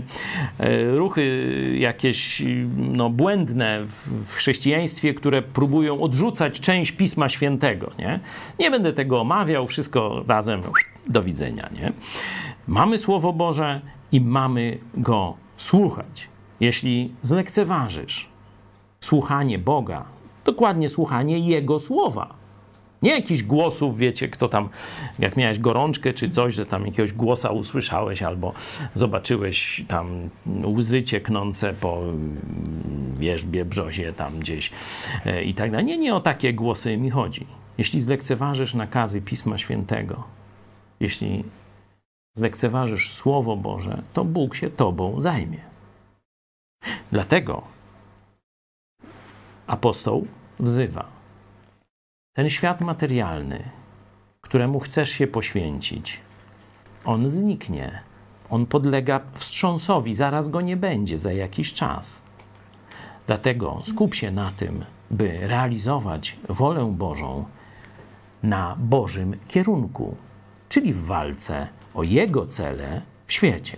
e, 0.58 0.96
ruchy, 0.96 1.76
jakieś 1.78 2.42
no, 2.76 3.10
błędne 3.10 3.80
w, 3.84 4.34
chrześcijaństwie, 4.34 5.14
które 5.14 5.42
próbują 5.42 6.00
odrzucać 6.00 6.60
część 6.60 6.92
Pisma 6.92 7.28
Świętego. 7.28 7.90
Nie, 7.98 8.20
nie 8.58 8.70
będę 8.70 8.92
tego 8.92 9.20
omawiał, 9.20 9.66
wszystko 9.66 10.24
razem 10.28 10.62
do 11.06 11.22
widzenia. 11.22 11.68
Nie? 11.72 11.92
Mamy 12.66 12.98
Słowo 12.98 13.32
Boże 13.32 13.80
i 14.12 14.20
mamy 14.20 14.78
go 14.94 15.36
słuchać. 15.56 16.28
Jeśli 16.60 17.12
zlekceważysz 17.22 18.28
słuchanie 19.00 19.58
Boga, 19.58 20.04
dokładnie 20.44 20.88
słuchanie 20.88 21.38
Jego 21.38 21.78
słowa, 21.78 22.34
nie 23.02 23.10
jakichś 23.10 23.42
głosów, 23.42 23.98
wiecie, 23.98 24.28
kto 24.28 24.48
tam, 24.48 24.68
jak 25.18 25.36
miałeś 25.36 25.58
gorączkę 25.58 26.12
czy 26.12 26.30
coś, 26.30 26.54
że 26.54 26.66
tam 26.66 26.86
jakiegoś 26.86 27.12
głosa 27.12 27.50
usłyszałeś 27.50 28.22
albo 28.22 28.52
zobaczyłeś 28.94 29.84
tam 29.88 30.30
łzy 30.64 31.02
cieknące 31.02 31.74
po 31.74 32.02
wierzbie, 33.18 33.64
brzozie 33.64 34.12
tam 34.12 34.38
gdzieś 34.38 34.70
e, 35.26 35.44
i 35.44 35.54
tak 35.54 35.70
dalej. 35.70 35.86
Nie, 35.86 35.98
nie 35.98 36.14
o 36.14 36.20
takie 36.20 36.54
głosy 36.54 36.96
mi 36.96 37.10
chodzi. 37.10 37.46
Jeśli 37.78 38.00
zlekceważysz 38.00 38.74
nakazy 38.74 39.20
Pisma 39.20 39.58
Świętego, 39.58 40.24
jeśli 41.00 41.44
zlekceważysz 42.36 43.12
Słowo 43.12 43.56
Boże, 43.56 44.02
to 44.12 44.24
Bóg 44.24 44.54
się 44.54 44.70
tobą 44.70 45.20
zajmie. 45.20 45.67
Dlatego 47.12 47.62
apostoł 49.66 50.26
wzywa 50.60 51.06
ten 52.32 52.50
świat 52.50 52.80
materialny, 52.80 53.70
któremu 54.40 54.80
chcesz 54.80 55.10
się 55.10 55.26
poświęcić, 55.26 56.20
on 57.04 57.28
zniknie. 57.28 58.02
On 58.50 58.66
podlega 58.66 59.20
wstrząsowi, 59.32 60.14
zaraz 60.14 60.48
go 60.48 60.60
nie 60.60 60.76
będzie 60.76 61.18
za 61.18 61.32
jakiś 61.32 61.72
czas. 61.72 62.22
Dlatego 63.26 63.80
skup 63.84 64.14
się 64.14 64.30
na 64.30 64.50
tym, 64.50 64.84
by 65.10 65.48
realizować 65.48 66.36
wolę 66.48 66.94
Bożą 66.96 67.44
na 68.42 68.76
Bożym 68.78 69.36
kierunku, 69.48 70.16
czyli 70.68 70.92
w 70.92 71.04
walce 71.04 71.68
o 71.94 72.02
Jego 72.02 72.46
cele 72.46 73.02
w 73.26 73.32
świecie. 73.32 73.76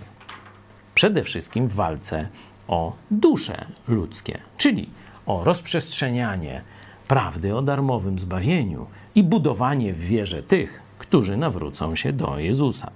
Przede 0.95 1.23
wszystkim 1.23 1.67
w 1.67 1.73
walce 1.73 2.27
o 2.71 2.93
dusze 3.11 3.65
ludzkie, 3.87 4.39
czyli 4.57 4.89
o 5.25 5.43
rozprzestrzenianie 5.43 6.61
prawdy 7.07 7.55
o 7.55 7.61
darmowym 7.61 8.19
zbawieniu 8.19 8.87
i 9.15 9.23
budowanie 9.23 9.93
w 9.93 9.99
wierze 9.99 10.43
tych, 10.43 10.81
którzy 10.99 11.37
nawrócą 11.37 11.95
się 11.95 12.13
do 12.13 12.39
Jezusa. 12.39 12.91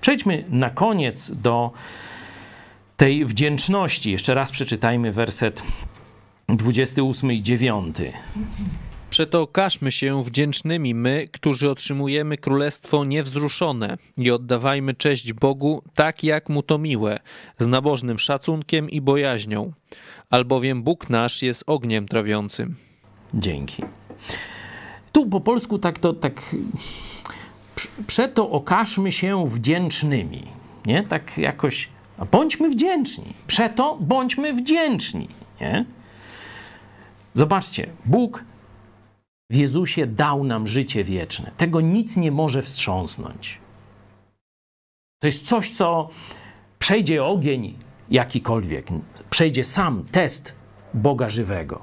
Przejdźmy 0.00 0.44
na 0.48 0.70
koniec 0.70 1.30
do 1.30 1.70
tej 2.96 3.24
wdzięczności. 3.24 4.12
Jeszcze 4.12 4.34
raz 4.34 4.50
przeczytajmy 4.50 5.12
werset 5.12 5.62
28 6.48 7.32
i 7.32 7.42
9. 7.42 7.96
Przeto 9.16 9.42
okażmy 9.42 9.92
się 9.92 10.22
wdzięcznymi 10.22 10.94
my, 10.94 11.28
którzy 11.32 11.70
otrzymujemy 11.70 12.38
królestwo 12.38 13.04
niewzruszone 13.04 13.96
i 14.16 14.30
oddawajmy 14.30 14.94
cześć 14.94 15.32
Bogu 15.32 15.82
tak, 15.94 16.24
jak 16.24 16.48
mu 16.48 16.62
to 16.62 16.78
miłe, 16.78 17.18
z 17.58 17.66
nabożnym 17.66 18.18
szacunkiem 18.18 18.90
i 18.90 19.00
bojaźnią, 19.00 19.72
albowiem 20.30 20.82
Bóg 20.82 21.10
nasz 21.10 21.42
jest 21.42 21.64
ogniem 21.66 22.08
trawiącym. 22.08 22.76
Dzięki. 23.34 23.82
Tu 25.12 25.26
po 25.26 25.40
polsku 25.40 25.78
tak 25.78 25.98
to 25.98 26.12
tak. 26.12 26.56
Przeto 28.06 28.50
okażmy 28.50 29.12
się 29.12 29.46
wdzięcznymi. 29.46 30.42
Nie? 30.86 31.02
Tak 31.02 31.38
jakoś. 31.38 31.88
A 32.18 32.24
bądźmy 32.24 32.70
wdzięczni. 32.70 33.24
Przeto 33.46 33.98
bądźmy 34.00 34.52
wdzięczni. 34.52 35.28
Nie? 35.60 35.84
Zobaczcie, 37.34 37.86
Bóg 38.04 38.44
w 39.50 39.54
Jezusie 39.56 40.06
dał 40.06 40.44
nam 40.44 40.66
życie 40.66 41.04
wieczne. 41.04 41.52
Tego 41.56 41.80
nic 41.80 42.16
nie 42.16 42.32
może 42.32 42.62
wstrząsnąć. 42.62 43.58
To 45.20 45.26
jest 45.26 45.46
coś, 45.46 45.70
co 45.70 46.08
przejdzie 46.78 47.24
ogień 47.24 47.78
jakikolwiek, 48.10 48.86
przejdzie 49.30 49.64
sam 49.64 50.04
test 50.12 50.54
Boga 50.94 51.30
żywego. 51.30 51.82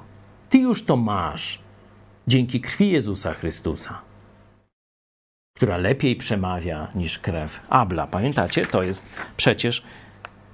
Ty 0.50 0.58
już 0.58 0.84
to 0.84 0.96
masz 0.96 1.58
dzięki 2.26 2.60
krwi 2.60 2.90
Jezusa 2.90 3.34
Chrystusa, 3.34 4.00
która 5.56 5.76
lepiej 5.76 6.16
przemawia 6.16 6.88
niż 6.94 7.18
krew 7.18 7.60
Abla. 7.68 8.06
Pamiętacie? 8.06 8.66
To 8.66 8.82
jest 8.82 9.06
przecież 9.36 9.82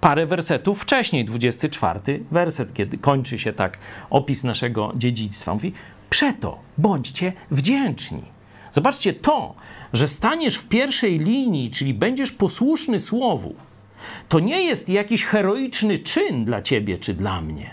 parę 0.01 0.27
wersetów 0.27 0.83
wcześniej, 0.83 1.25
24 1.25 2.25
werset, 2.31 2.73
kiedy 2.73 2.99
kończy 2.99 3.39
się 3.39 3.53
tak 3.53 3.79
opis 4.11 4.45
naszego 4.45 4.93
dziedzictwa. 4.97 5.55
Mówi, 5.55 5.73
przeto 6.11 6.59
bądźcie 6.79 7.33
wdzięczni. 7.51 8.23
Zobaczcie 8.73 9.13
to, 9.13 9.55
że 9.93 10.09
staniesz 10.09 10.57
w 10.57 10.69
pierwszej 10.69 11.19
linii, 11.19 11.71
czyli 11.71 11.95
będziesz 11.95 12.33
posłuszny 12.33 13.01
słowu, 13.01 13.55
to 14.29 14.41
nie 14.41 14.63
jest 14.63 14.89
jakiś 14.89 15.25
heroiczny 15.25 15.99
czyn 15.99 16.45
dla 16.45 16.63
ciebie 16.63 16.99
czy 16.99 17.15
dla 17.15 17.43
mnie. 17.43 17.71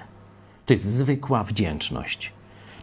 To 0.65 0.73
jest 0.73 0.85
zwykła 0.85 1.43
wdzięczność. 1.43 2.33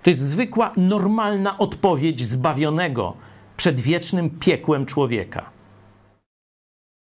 To 0.02 0.10
jest 0.10 0.22
zwykła, 0.22 0.72
normalna 0.76 1.58
odpowiedź 1.58 2.24
zbawionego 2.26 3.16
przed 3.56 3.80
wiecznym 3.80 4.30
piekłem 4.30 4.86
człowieka. 4.86 5.50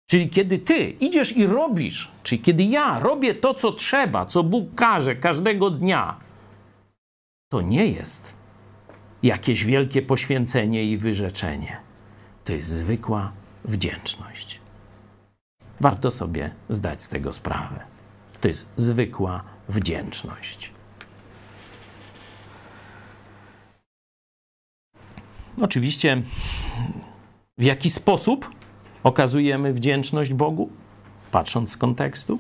Czyli 0.10 0.30
kiedy 0.30 0.58
ty 0.58 0.90
idziesz 0.90 1.38
i 1.38 1.46
robisz, 1.46 2.12
czyli 2.24 2.42
kiedy 2.42 2.64
ja 2.64 3.00
robię 3.00 3.36
to, 3.36 3.54
co 3.54 3.72
trzeba, 3.72 4.26
co 4.26 4.44
Bóg 4.44 4.76
każe 4.76 5.16
każdego 5.16 5.70
dnia, 5.70 6.27
to 7.50 7.62
nie 7.62 7.88
jest 7.88 8.34
jakieś 9.24 9.64
wielkie 9.64 10.02
poświęcenie 10.02 10.84
i 10.84 10.98
wyrzeczenie. 10.98 11.78
To 12.46 12.54
jest 12.54 12.68
zwykła 12.68 13.32
wdzięczność. 13.66 14.62
Warto 15.80 16.12
sobie 16.12 16.54
zdać 16.70 17.04
z 17.04 17.10
tego 17.10 17.32
sprawę. 17.32 17.80
To 18.42 18.48
jest 18.48 18.72
zwykła 18.76 19.44
wdzięczność. 19.70 20.72
Oczywiście, 25.62 26.22
w 27.58 27.64
jaki 27.64 27.90
sposób 27.90 28.52
okazujemy 29.04 29.74
wdzięczność 29.74 30.34
Bogu, 30.34 30.70
patrząc 31.32 31.72
z 31.72 31.78
kontekstu? 31.78 32.40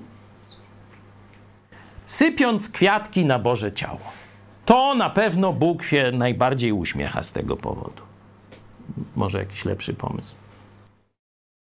Sypiąc 2.05 2.69
kwiatki 2.69 3.25
na 3.25 3.39
Boże 3.39 3.73
ciało. 3.73 4.16
To 4.67 4.95
na 4.95 5.09
pewno 5.09 5.53
Bóg 5.53 5.83
się 5.83 6.11
najbardziej 6.13 6.71
uśmiecha 6.71 7.23
z 7.23 7.31
tego 7.31 7.57
powodu. 7.57 8.01
Może 9.15 9.39
jakiś 9.39 9.65
lepszy 9.65 9.93
pomysł. 9.93 10.35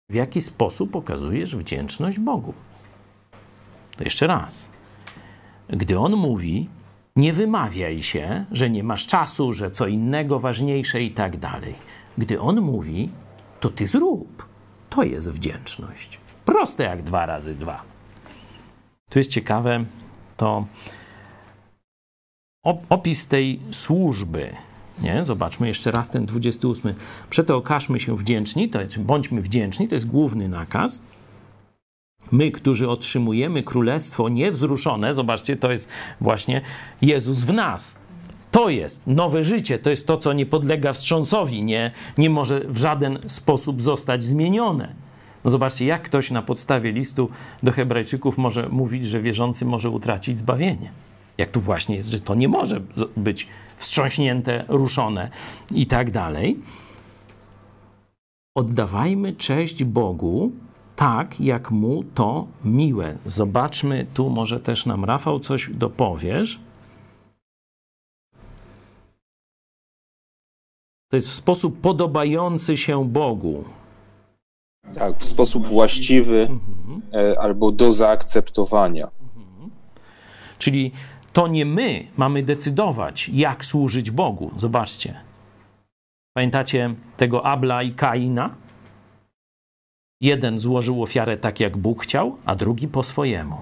W 0.10 0.14
jaki 0.14 0.42
sposób 0.42 0.96
okazujesz 0.96 1.56
wdzięczność 1.56 2.20
Bogu? 2.20 2.54
To 3.98 4.04
jeszcze 4.04 4.28
raz. 4.28 4.70
Gdy 5.70 6.00
On 6.00 6.16
mówi, 6.16 6.70
nie 7.16 7.34
wymawiaj 7.34 8.04
się, 8.04 8.46
że 8.52 8.70
nie 8.70 8.84
masz 8.84 9.08
czasu, 9.08 9.54
że 9.54 9.72
co 9.72 9.88
innego 9.88 10.40
ważniejsze 10.40 11.04
i 11.04 11.12
tak 11.12 11.38
dalej. 11.38 11.76
Gdy 12.18 12.42
On 12.42 12.62
mówi, 12.62 13.10
to 13.60 13.70
ty 13.70 13.86
zrób. 13.86 14.48
To 14.90 15.04
jest 15.04 15.32
wdzięczność. 15.32 16.20
Proste 16.46 16.84
jak 16.84 17.04
dwa 17.04 17.26
razy 17.26 17.56
dwa. 17.56 17.82
Tu 19.10 19.20
jest 19.20 19.32
ciekawe 19.32 19.86
to 20.38 20.66
opis 22.90 23.28
tej 23.28 23.60
służby. 23.72 24.50
Nie? 25.02 25.24
Zobaczmy 25.24 25.68
jeszcze 25.68 25.92
raz 25.92 26.10
ten 26.10 26.26
28. 26.26 26.94
Przeto 27.30 27.58
okażmy 27.58 28.00
się 28.00 28.18
wdzięczni, 28.18 28.70
to 28.70 28.82
jest, 28.82 29.00
bądźmy 29.00 29.42
wdzięczni, 29.42 29.88
to 29.88 29.96
jest 29.96 30.08
główny 30.08 30.50
nakaz. 30.50 31.04
My, 32.32 32.52
którzy 32.52 32.90
otrzymujemy 32.90 33.64
królestwo 33.64 34.30
niewzruszone, 34.30 35.14
zobaczcie, 35.14 35.56
to 35.56 35.72
jest 35.72 35.90
właśnie 36.22 36.62
Jezus 37.02 37.42
w 37.42 37.54
nas. 37.54 37.98
To 38.52 38.70
jest 38.70 39.08
nowe 39.08 39.44
życie, 39.44 39.80
to 39.80 39.90
jest 39.90 40.08
to, 40.08 40.18
co 40.18 40.34
nie 40.34 40.46
podlega 40.46 40.94
wstrząsowi, 40.94 41.64
nie, 41.64 41.92
nie 42.18 42.30
może 42.30 42.60
w 42.60 42.78
żaden 42.78 43.20
sposób 43.28 43.82
zostać 43.82 44.24
zmienione. 44.24 44.96
No 45.44 45.52
zobaczcie, 45.52 45.86
jak 45.86 46.02
ktoś 46.02 46.32
na 46.32 46.42
podstawie 46.42 46.92
listu 46.92 47.30
do 47.64 47.72
Hebrajczyków 47.72 48.38
może 48.38 48.70
mówić, 48.70 49.06
że 49.06 49.22
wierzący 49.22 49.66
może 49.66 49.90
utracić 49.90 50.38
zbawienie. 50.38 50.92
Jak 51.38 51.52
tu 51.52 51.62
właśnie 51.62 51.96
jest, 51.96 52.10
że 52.10 52.20
to 52.20 52.36
nie 52.36 52.48
może 52.48 52.82
być 53.18 53.48
wstrząśnięte, 53.78 54.66
ruszone 54.68 55.30
i 55.72 55.88
tak 55.88 56.12
dalej. 56.12 56.60
Oddawajmy 58.58 59.34
cześć 59.34 59.84
Bogu 59.84 60.52
tak, 60.96 61.42
jak 61.42 61.72
mu 61.72 62.04
to 62.04 62.48
miłe. 62.66 63.18
Zobaczmy, 63.26 64.06
tu 64.14 64.30
może 64.30 64.60
też 64.60 64.86
nam 64.86 65.06
Rafał 65.06 65.40
coś 65.40 65.70
dopowiesz. 65.74 66.60
To 71.10 71.18
jest 71.18 71.30
w 71.30 71.34
sposób 71.34 71.82
podobający 71.82 72.78
się 72.78 73.06
Bogu. 73.10 73.64
Tak, 74.94 75.14
w 75.14 75.26
sposób 75.26 75.68
właściwy 75.68 76.42
mhm. 76.42 77.02
albo 77.40 77.72
do 77.72 77.92
zaakceptowania. 77.92 79.08
Mhm. 79.36 79.70
Czyli 80.60 80.92
to 81.36 81.48
nie 81.48 81.66
my 81.66 82.08
mamy 82.18 82.44
decydować, 82.44 83.30
jak 83.30 83.66
służyć 83.66 84.12
Bogu. 84.12 84.52
Zobaczcie. 84.58 85.20
Pamiętacie 86.34 86.96
tego 87.18 87.46
Abla 87.46 87.84
i 87.84 87.92
Kaina? 87.92 88.56
Jeden 90.22 90.60
złożył 90.60 91.04
ofiarę 91.04 91.38
tak, 91.38 91.60
jak 91.60 91.78
Bóg 91.78 92.04
chciał, 92.04 92.38
a 92.46 92.56
drugi 92.56 92.88
po 92.88 93.04
swojemu. 93.04 93.58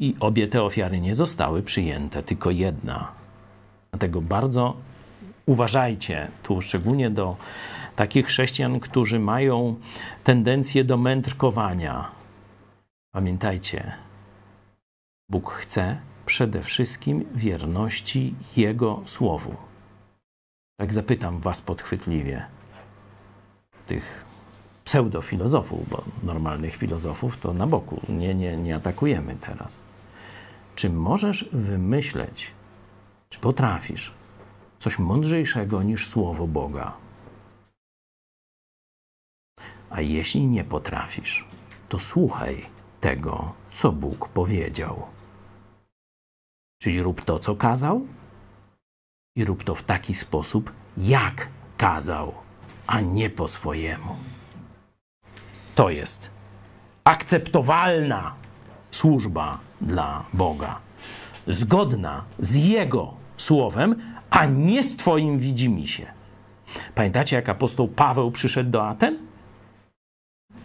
I 0.00 0.14
obie 0.20 0.48
te 0.48 0.62
ofiary 0.62 1.00
nie 1.00 1.14
zostały 1.14 1.62
przyjęte, 1.62 2.22
tylko 2.22 2.50
jedna. 2.50 3.12
Dlatego 3.90 4.20
bardzo 4.20 4.76
uważajcie 5.46 6.28
tu, 6.42 6.60
szczególnie 6.60 7.10
do 7.10 7.36
takich 7.96 8.26
chrześcijan, 8.26 8.80
którzy 8.80 9.18
mają 9.18 9.76
tendencję 10.24 10.84
do 10.84 10.96
mędrkowania. 10.96 12.10
Pamiętajcie, 13.14 13.92
Bóg 15.32 15.50
chce 15.50 15.98
przede 16.26 16.62
wszystkim 16.62 17.24
wierności 17.34 18.34
Jego 18.56 19.02
słowu. 19.06 19.56
Tak 20.80 20.92
zapytam 20.92 21.40
Was 21.40 21.60
podchwytliwie, 21.60 22.46
tych 23.86 24.24
pseudofilozofów, 24.84 25.88
bo 25.88 26.04
normalnych 26.22 26.76
filozofów 26.76 27.36
to 27.36 27.52
na 27.52 27.66
boku, 27.66 28.00
nie, 28.08 28.34
nie, 28.34 28.56
nie 28.56 28.76
atakujemy 28.76 29.36
teraz. 29.40 29.82
Czy 30.74 30.90
możesz 30.90 31.48
wymyśleć, 31.52 32.50
czy 33.28 33.38
potrafisz 33.38 34.12
coś 34.78 34.98
mądrzejszego 34.98 35.82
niż 35.82 36.08
słowo 36.08 36.46
Boga? 36.46 36.96
A 39.90 40.00
jeśli 40.00 40.46
nie 40.46 40.64
potrafisz, 40.64 41.44
to 41.88 41.98
słuchaj 41.98 42.66
tego, 43.00 43.52
co 43.72 43.92
Bóg 43.92 44.28
powiedział. 44.28 45.02
Czyli 46.82 47.02
rób 47.02 47.24
to, 47.24 47.38
co 47.38 47.56
kazał, 47.56 48.06
i 49.36 49.44
rób 49.44 49.64
to 49.64 49.74
w 49.74 49.82
taki 49.82 50.14
sposób, 50.14 50.72
jak 50.98 51.48
kazał, 51.76 52.34
a 52.86 53.00
nie 53.00 53.30
po 53.30 53.48
swojemu. 53.48 54.16
To 55.74 55.90
jest 55.90 56.30
akceptowalna 57.04 58.34
służba 58.90 59.58
dla 59.80 60.24
Boga, 60.32 60.78
zgodna 61.46 62.24
z 62.38 62.54
Jego 62.54 63.14
słowem, 63.36 64.02
a 64.30 64.46
nie 64.46 64.84
z 64.84 64.96
Twoim 64.96 65.38
widzimisię. 65.38 66.06
Pamiętacie, 66.94 67.36
jak 67.36 67.48
apostoł 67.48 67.88
Paweł 67.88 68.30
przyszedł 68.30 68.70
do 68.70 68.88
Aten? 68.88 69.18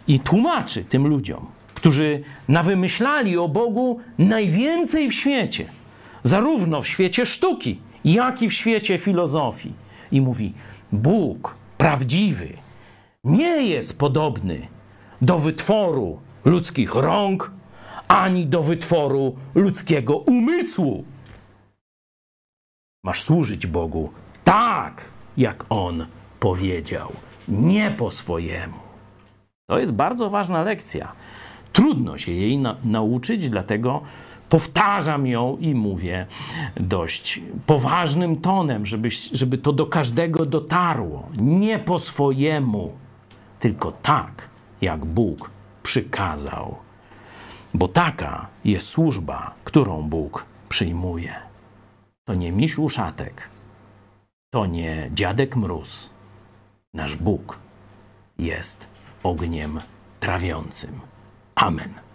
I 0.06 0.20
tłumaczy 0.20 0.84
tym 0.84 1.06
ludziom, 1.06 1.46
którzy 1.74 2.22
nawymyślali 2.48 3.38
o 3.38 3.48
Bogu 3.48 4.00
najwięcej 4.18 5.10
w 5.10 5.14
świecie, 5.14 5.77
zarówno 6.24 6.82
w 6.82 6.88
świecie 6.88 7.26
sztuki, 7.26 7.80
jak 8.04 8.42
i 8.42 8.48
w 8.48 8.52
świecie 8.52 8.98
filozofii. 8.98 9.72
I 10.12 10.20
mówi: 10.20 10.52
Bóg 10.92 11.54
prawdziwy 11.78 12.48
nie 13.24 13.62
jest 13.66 13.98
podobny 13.98 14.66
do 15.22 15.38
wytworu 15.38 16.20
ludzkich 16.44 16.94
rąk, 16.94 17.50
ani 18.08 18.46
do 18.46 18.62
wytworu 18.62 19.36
ludzkiego 19.54 20.16
umysłu. 20.16 21.04
Masz 23.04 23.22
służyć 23.22 23.66
Bogu 23.66 24.12
tak, 24.44 25.10
jak 25.36 25.64
On 25.68 26.06
powiedział, 26.40 27.12
nie 27.48 27.90
po 27.90 28.10
swojemu. 28.10 28.78
To 29.66 29.78
jest 29.78 29.94
bardzo 29.94 30.30
ważna 30.30 30.62
lekcja. 30.62 31.12
Trudno 31.72 32.18
się 32.18 32.32
jej 32.32 32.58
na 32.58 32.76
nauczyć, 32.84 33.48
dlatego 33.48 34.02
powtarzam 34.48 35.26
ją 35.26 35.56
i 35.60 35.74
mówię 35.74 36.26
dość 36.76 37.40
poważnym 37.66 38.36
tonem, 38.36 38.86
żeby, 38.86 39.08
żeby 39.32 39.58
to 39.58 39.72
do 39.72 39.86
każdego 39.86 40.46
dotarło. 40.46 41.28
Nie 41.36 41.78
po 41.78 41.98
swojemu, 41.98 42.92
tylko 43.58 43.92
tak, 43.92 44.48
jak 44.80 45.04
Bóg 45.04 45.50
przykazał. 45.82 46.76
Bo 47.74 47.88
taka 47.88 48.46
jest 48.64 48.88
służba, 48.88 49.54
którą 49.64 50.02
Bóg 50.02 50.44
przyjmuje. 50.68 51.34
To 52.24 52.34
nie 52.34 52.52
miś 52.52 52.78
uszatek, 52.78 53.48
to 54.50 54.66
nie 54.66 55.10
dziadek 55.14 55.56
mróz. 55.56 56.10
Nasz 56.94 57.16
Bóg 57.16 57.58
jest 58.38 58.86
ogniem 59.22 59.80
trawiącym. 60.20 61.00
Amen. 61.54 62.07